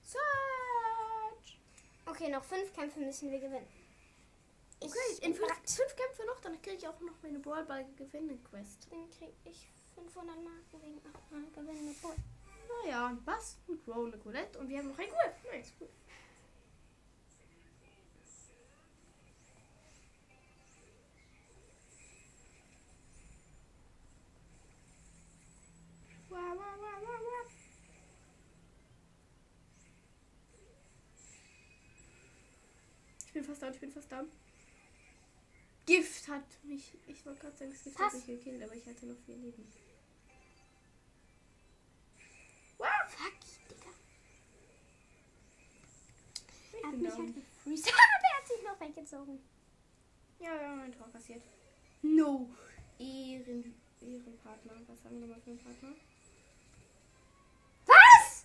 Search! 0.05 0.70
Okay, 2.07 2.29
noch 2.29 2.45
fünf 2.45 2.73
Kämpfe 2.75 3.01
müssen 3.01 3.31
wir 3.31 3.39
gewinnen. 3.39 3.67
Ich 4.81 4.87
Okay, 4.87 5.27
in 5.27 5.35
fünf, 5.35 5.51
fünf 5.65 5.95
Kämpfe 5.97 6.27
noch, 6.27 6.41
dann 6.41 6.61
kriege 6.63 6.77
ich 6.77 6.89
auch 6.89 6.99
noch 7.01 7.15
meine 7.23 7.39
Ballball-Gewinne-Quest. 7.39 8.89
Dann 8.91 9.11
krieg 9.11 9.35
ich 9.45 9.69
500 9.95 10.37
Marken 10.43 10.83
wegen 10.83 11.01
8 11.07 11.31
Mal 11.33 11.43
gewinnen 11.55 11.95
Bull. 12.01 12.15
Naja, 12.85 13.17
Bass, 13.25 13.59
ein 13.69 13.79
Crow, 13.85 14.07
eine 14.07 14.19
Colette 14.19 14.59
und 14.59 14.69
wir 14.69 14.79
haben 14.79 14.89
noch 14.89 14.99
ein 14.99 15.09
Cool. 15.09 15.53
Nice, 15.53 15.73
cool. 15.81 15.89
Wow, 26.31 26.39
wow, 26.39 26.77
wow, 26.79 27.03
wow, 27.03 27.21
wow. 27.21 27.53
Ich 33.27 33.33
bin 33.33 33.40
fast 33.51 33.63
da, 33.63 33.71
ich 33.71 33.81
bin 33.81 33.93
fast 33.93 34.11
da. 34.13 34.25
Gift 35.87 36.29
hat 36.29 36.45
mich, 36.63 36.93
ich 37.07 37.25
wollte 37.27 37.41
gerade 37.41 37.57
sagen, 37.57 37.73
das 37.73 37.83
Gift 37.83 37.99
Was? 37.99 38.07
hat 38.07 38.15
mich 38.15 38.27
gekillt, 38.27 38.63
aber 38.63 38.75
ich 38.75 38.87
hatte 38.87 39.07
noch 39.07 39.17
vier 39.27 39.37
Leben. 39.37 39.67
Wow, 42.79 42.87
Fuck, 43.09 43.33
Digga. 43.69 43.91
ich 46.73 46.83
Er 46.83 46.87
hat 46.87 46.93
bin 46.93 47.01
mich 47.03 47.11
down. 47.13 47.27
halt 47.27 47.35
gefreezed. 47.35 47.87
Der 47.87 48.39
hat 48.39 48.47
sich 48.47 48.63
noch 48.65 48.81
weggezogen. 48.81 49.41
Ja, 50.39 50.55
ja, 50.63 50.83
ein 50.83 50.93
Tor 50.93 51.09
passiert. 51.09 51.43
No. 52.03 52.49
Ehren, 52.99 53.75
Ehrenpartner. 54.01 54.73
Was 54.87 55.05
haben 55.05 55.21
wir 55.21 55.27
nochmal 55.27 55.41
für 55.43 55.51
einen 55.51 55.59
Partner? 55.59 55.93
Was? 57.87 58.45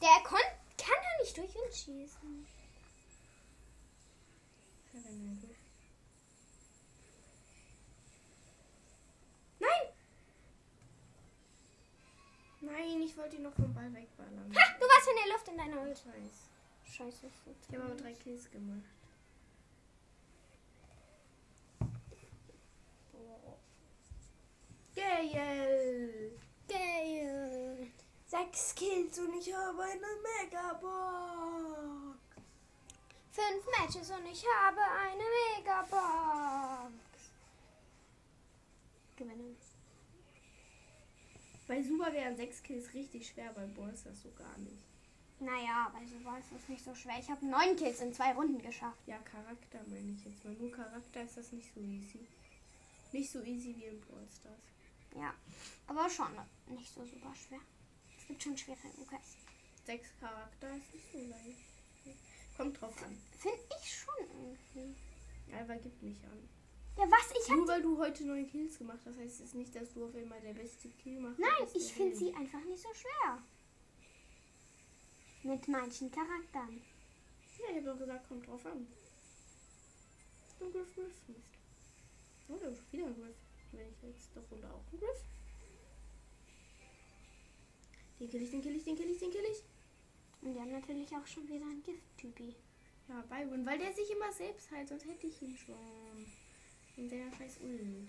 Der 0.00 0.22
kon 0.24 0.38
kann 0.76 0.96
da 1.02 1.22
nicht 1.22 1.36
durch 1.36 1.54
uns 1.56 1.76
schießen. 1.78 2.46
Was 2.46 2.50
hat 2.50 2.64
er 2.64 2.72
denn 2.72 2.90
durch? 2.90 3.14
Nein! 9.58 9.70
Nein, 12.60 13.02
ich 13.02 13.16
wollte 13.16 13.36
ihn 13.36 13.42
noch 13.42 13.54
vom 13.54 13.72
Ball 13.74 13.92
wegballern. 13.94 14.54
Ha, 14.54 14.78
du 14.78 14.86
warst 14.86 15.08
in 15.08 15.16
der 15.24 15.32
Luft 15.32 15.48
in 15.48 15.56
deiner 15.58 15.80
Ult. 15.82 15.98
Ich 15.98 16.06
weiß. 16.06 16.48
Scheiße. 16.96 17.30
Ich 17.68 17.74
habe 17.74 17.84
aber 17.84 17.94
drei 17.94 18.12
Kills 18.14 18.50
gemacht. 18.50 18.82
Geil! 24.94 26.32
Geil. 26.68 27.86
Sechs 28.26 28.74
Kills 28.74 29.18
und 29.18 29.34
ich 29.38 29.54
habe 29.54 29.82
eine 29.82 30.06
Megabox. 30.42 32.07
Fünf 33.38 33.64
Matches 33.78 34.10
und 34.10 34.26
ich 34.26 34.44
habe 34.44 34.80
eine 34.80 35.22
Megabox. 35.54 36.92
Gewinnen. 39.14 39.56
Bei 41.68 41.80
Super 41.80 42.12
wären 42.12 42.36
6 42.36 42.62
Kills 42.64 42.92
richtig 42.94 43.28
schwer, 43.28 43.52
bei 43.52 43.64
Boss 43.66 43.92
ist 43.92 44.06
das 44.06 44.22
so 44.22 44.32
gar 44.32 44.58
nicht. 44.58 44.82
Naja, 45.38 45.88
bei 45.92 46.04
sowas 46.04 46.40
ist 46.46 46.52
das 46.52 46.68
nicht 46.68 46.84
so 46.84 46.92
schwer. 46.96 47.16
Ich 47.20 47.30
habe 47.30 47.46
neun 47.46 47.76
Kills 47.76 48.00
in 48.00 48.12
zwei 48.12 48.32
Runden 48.32 48.60
geschafft. 48.60 49.06
Ja, 49.06 49.18
Charakter 49.18 49.78
meine 49.86 50.10
ich 50.10 50.24
jetzt 50.24 50.44
mal. 50.44 50.54
Nur 50.54 50.72
Charakter 50.72 51.22
ist 51.22 51.36
das 51.36 51.52
nicht 51.52 51.72
so 51.72 51.80
easy. 51.80 52.26
Nicht 53.12 53.30
so 53.30 53.40
easy 53.42 53.76
wie 53.76 53.84
in 53.84 54.00
Brawl 54.00 54.26
Stars. 54.36 54.58
Ja, 55.14 55.32
aber 55.86 56.10
schon 56.10 56.32
nicht 56.66 56.92
so 56.92 57.04
super 57.04 57.32
schwer. 57.36 57.60
Es 58.18 58.26
gibt 58.26 58.42
schon 58.42 58.58
schwere 58.58 58.88
UKs. 59.00 59.36
Sechs 59.86 60.08
Charakter 60.18 60.76
ist 60.76 60.92
nicht 60.92 61.12
so 61.12 61.18
leicht. 61.18 61.77
Kommt 62.58 62.80
drauf 62.80 63.02
an. 63.04 63.16
Finde 63.38 63.56
ich 63.80 63.98
schon 64.00 64.14
irgendwie. 64.18 64.96
Aber 65.54 65.76
gibt 65.76 66.02
nicht 66.02 66.24
an. 66.24 66.48
Ja, 66.96 67.04
was? 67.04 67.30
Ich 67.40 67.48
Nur 67.48 67.68
weil 67.68 67.80
du 67.80 67.96
heute 67.96 68.24
neun 68.26 68.50
Kills 68.50 68.78
gemacht 68.78 68.98
hast, 69.06 69.16
heißt 69.16 69.42
es 69.42 69.54
nicht, 69.54 69.72
dass 69.76 69.94
du 69.94 70.04
auf 70.04 70.14
einmal 70.16 70.40
der 70.40 70.54
beste 70.54 70.88
Kill 70.88 71.20
machst. 71.20 71.38
Nein, 71.38 71.68
ich 71.72 71.92
finde 71.92 72.16
sie 72.16 72.34
einfach 72.34 72.64
nicht 72.64 72.82
so 72.82 72.88
schwer. 72.92 73.40
Mit 75.44 75.68
manchen 75.68 76.10
Charakteren. 76.10 76.82
Ja, 77.60 77.70
ich 77.70 77.76
habe 77.76 77.86
doch 77.86 77.98
gesagt, 77.98 78.28
kommt 78.28 78.44
drauf 78.48 78.66
an. 78.66 78.88
Und 80.58 80.72
Griff, 80.72 80.94
Griff. 80.96 81.14
Oh, 82.48 82.56
da 82.60 82.68
ist 82.70 82.92
wieder 82.92 83.06
ein 83.06 83.14
Griff. 83.14 83.36
Wenn 83.70 83.88
ich 83.88 84.02
jetzt 84.02 84.30
doch 84.34 84.50
runter 84.50 84.74
auch 84.74 84.90
einen 84.90 85.00
Griff. 85.00 85.22
Den 88.18 88.28
kill 88.28 88.42
ich, 88.42 88.50
den 88.50 88.62
kill 88.62 88.74
ich, 88.74 88.82
den 88.82 88.96
kill 88.96 89.10
ich, 89.10 89.18
den 89.20 89.30
kill 89.30 89.44
ich. 89.44 89.62
Und 90.42 90.54
die 90.54 90.60
haben 90.60 90.72
natürlich 90.72 91.08
auch 91.14 91.26
schon 91.26 91.48
wieder 91.48 91.64
einen 91.66 91.82
Gift-Typi. 91.82 92.54
Ja, 93.08 93.22
Byron, 93.22 93.64
weil 93.64 93.78
der 93.78 93.92
sich 93.92 94.10
immer 94.10 94.30
selbst 94.32 94.70
heilt, 94.70 94.88
sonst 94.88 95.06
hätte 95.06 95.26
ich 95.26 95.40
ihn 95.42 95.56
schon. 95.56 96.26
In 96.96 97.08
seiner 97.08 97.32
scheiß 97.32 97.58
Ult. 97.60 98.08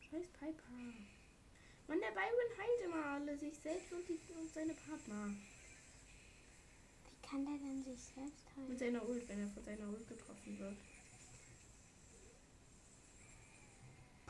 Scheiß 0.00 0.26
Piper. 0.38 0.72
Mann, 1.86 2.00
der 2.00 2.12
Byron 2.12 2.58
heilt 2.58 2.80
immer 2.84 3.06
alle, 3.06 3.36
sich 3.36 3.58
selbst 3.58 3.92
und, 3.92 4.08
die, 4.08 4.18
und 4.40 4.50
seine 4.52 4.74
Partner. 4.74 5.34
Wie 7.04 7.26
kann 7.26 7.44
der 7.44 7.58
denn 7.58 7.82
sich 7.84 8.00
selbst 8.14 8.44
Mit 8.56 8.66
heilen? 8.66 8.78
seiner 8.78 9.08
Ult, 9.08 9.28
wenn 9.28 9.40
er 9.40 9.48
von 9.48 9.64
seiner 9.64 9.88
Ult 9.88 10.08
getroffen 10.08 10.58
wird. 10.58 10.76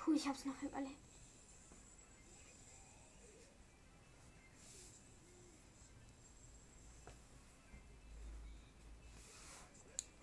Puh, 0.05 0.13
ich 0.13 0.29
hab's 0.29 0.45
noch 0.45 0.61
überlebt. 0.61 0.99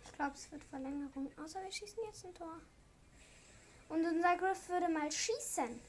Ich 0.05 0.11
glaube, 0.13 0.35
es 0.35 0.51
wird 0.51 0.63
Verlängerung. 0.65 1.31
Außer 1.43 1.63
wir 1.63 1.71
schießen 1.71 2.03
jetzt 2.05 2.23
ein 2.25 2.35
Tor. 2.35 2.61
Und 3.89 4.05
unser 4.05 4.37
Griff 4.37 4.69
würde 4.69 4.87
mal 4.87 5.11
schießen. 5.11 5.81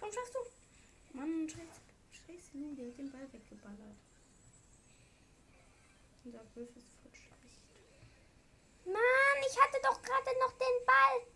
Komm, 0.00 0.10
schaffst 0.10 0.34
du? 0.34 1.16
Mann, 1.16 1.48
scheiß, 1.48 1.80
scheiß 2.10 2.54
Lu, 2.54 2.74
der 2.74 2.88
hat 2.88 2.98
den 2.98 3.12
Ball 3.12 3.32
weggeballert. 3.32 3.96
Unser 6.24 6.44
Griff 6.54 6.76
ist. 6.76 6.99
Mann, 8.92 9.38
ich 9.48 9.60
hatte 9.60 9.78
doch 9.82 10.00
gerade 10.02 10.38
noch 10.40 10.52
den 10.52 10.86
Ball. 10.86 11.26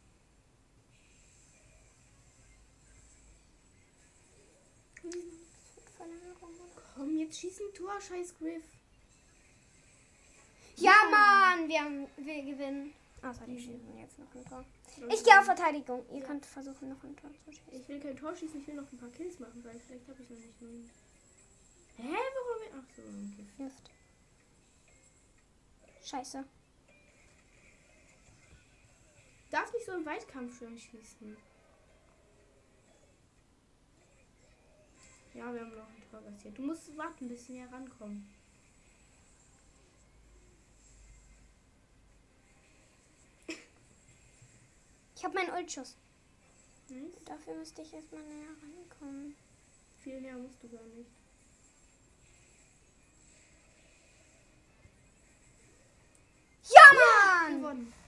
Komm, 6.94 7.18
jetzt 7.18 7.38
schieß 7.40 7.60
ein 7.60 7.74
Tor, 7.74 8.00
scheiß 8.00 8.34
Griff. 8.38 8.62
Ja, 10.76 10.92
Mann, 11.10 11.68
wir, 11.68 11.80
haben, 11.80 12.06
wir 12.16 12.42
gewinnen. 12.42 12.92
Außer 13.22 13.46
die 13.46 13.58
schießen 13.58 13.98
jetzt 13.98 14.18
noch 14.18 14.34
ein 14.34 14.44
Tor. 14.44 14.64
Ich 15.10 15.24
gehe 15.24 15.38
auf 15.38 15.44
Verteidigung. 15.44 16.04
Ihr 16.10 16.20
Ja. 16.20 16.26
könnt 16.26 16.44
versuchen, 16.46 16.90
noch 16.90 17.02
ein 17.02 17.16
Tor 17.16 17.30
zu 17.44 17.52
schießen. 17.52 17.80
Ich 17.80 17.88
will 17.88 18.00
kein 18.00 18.16
Tor 18.16 18.34
schießen, 18.36 18.60
ich 18.60 18.66
will 18.66 18.74
noch 18.74 18.92
ein 18.92 18.98
paar 18.98 19.08
Kills 19.10 19.38
machen, 19.40 19.64
weil 19.64 19.78
vielleicht 19.80 20.06
habe 20.08 20.22
ich 20.22 20.30
noch 20.30 20.36
nicht 20.38 20.62
neun. 20.62 20.90
Hä, 21.96 22.02
warum? 22.12 22.80
Ach 22.84 22.94
so, 22.96 23.02
okay. 23.02 23.46
Gift. 23.58 23.90
Scheiße. 26.04 26.44
Nicht 29.84 29.92
so 29.92 29.98
im 29.98 30.06
Weitkampf 30.06 30.58
schön 30.58 30.78
schießen. 30.78 31.36
Ja, 35.34 35.52
wir 35.52 35.60
haben 35.60 35.74
noch 35.74 35.88
ein 35.88 36.10
Tor 36.10 36.22
kassiert. 36.22 36.56
Du 36.56 36.62
musst 36.62 36.96
warten, 36.96 37.28
bis 37.28 37.48
wir 37.48 37.70
rankommen. 37.70 38.32
Ich 45.16 45.24
habe 45.24 45.34
meinen 45.34 45.50
Ultschuss. 45.50 45.96
Nice. 46.88 47.24
Dafür 47.24 47.54
müsste 47.54 47.82
ich 47.82 47.92
erstmal 47.92 48.22
näher 48.22 48.50
rankommen. 48.50 49.34
Viel 50.02 50.20
näher 50.20 50.36
musst 50.36 50.62
du 50.62 50.68
gar 50.68 50.82
nicht. 50.82 51.10
Ja, 56.70 56.82
Mann! 56.94 57.60
Gewonnen. 57.60 58.03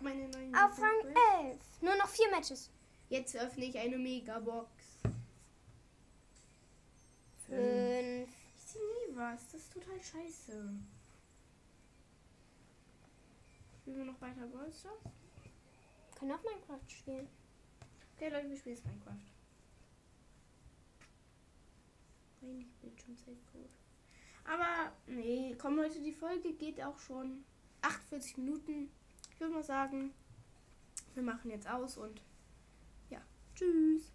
Meine 0.00 0.28
neuen. 0.28 0.54
Auf 0.54 0.80
Rang 0.80 1.00
Griff. 1.02 1.16
11. 1.42 1.58
Nur 1.82 1.96
noch 1.96 2.08
vier 2.08 2.30
Matches. 2.30 2.70
Jetzt 3.08 3.36
öffne 3.36 3.64
ich 3.66 3.78
eine 3.78 3.98
Megabox. 3.98 4.70
Fünf. 7.46 8.30
Ich 8.56 8.62
sehe 8.62 8.80
nie 8.80 9.16
was. 9.16 9.48
Das 9.50 9.60
ist 9.60 9.72
total 9.72 10.00
scheiße. 10.00 10.70
Spielen 13.80 13.98
wir 13.98 14.04
noch 14.04 14.20
weiter 14.20 14.46
Brawl 14.46 14.72
Stars? 14.72 15.02
Können 16.16 16.32
auch 16.32 16.42
Minecraft 16.44 16.88
spielen. 16.88 17.28
Okay, 18.14 18.28
Leute, 18.28 18.48
wir 18.48 18.56
spielen 18.56 18.76
jetzt 18.76 18.86
Minecraft. 18.86 19.16
Eigentlich 22.42 22.72
Bildschirmzeitcode. 22.80 23.70
Aber, 24.44 24.92
nee, 25.06 25.56
komm 25.58 25.76
Leute, 25.76 26.00
die 26.00 26.12
Folge 26.12 26.52
geht 26.52 26.82
auch 26.82 26.98
schon 26.98 27.44
48 27.82 28.36
Minuten. 28.38 28.90
Ich 29.40 29.42
würde 29.42 29.54
mal 29.54 29.64
sagen, 29.64 30.10
wir 31.14 31.22
machen 31.22 31.50
jetzt 31.50 31.66
aus 31.66 31.96
und 31.96 32.20
ja, 33.08 33.22
tschüss. 33.54 34.12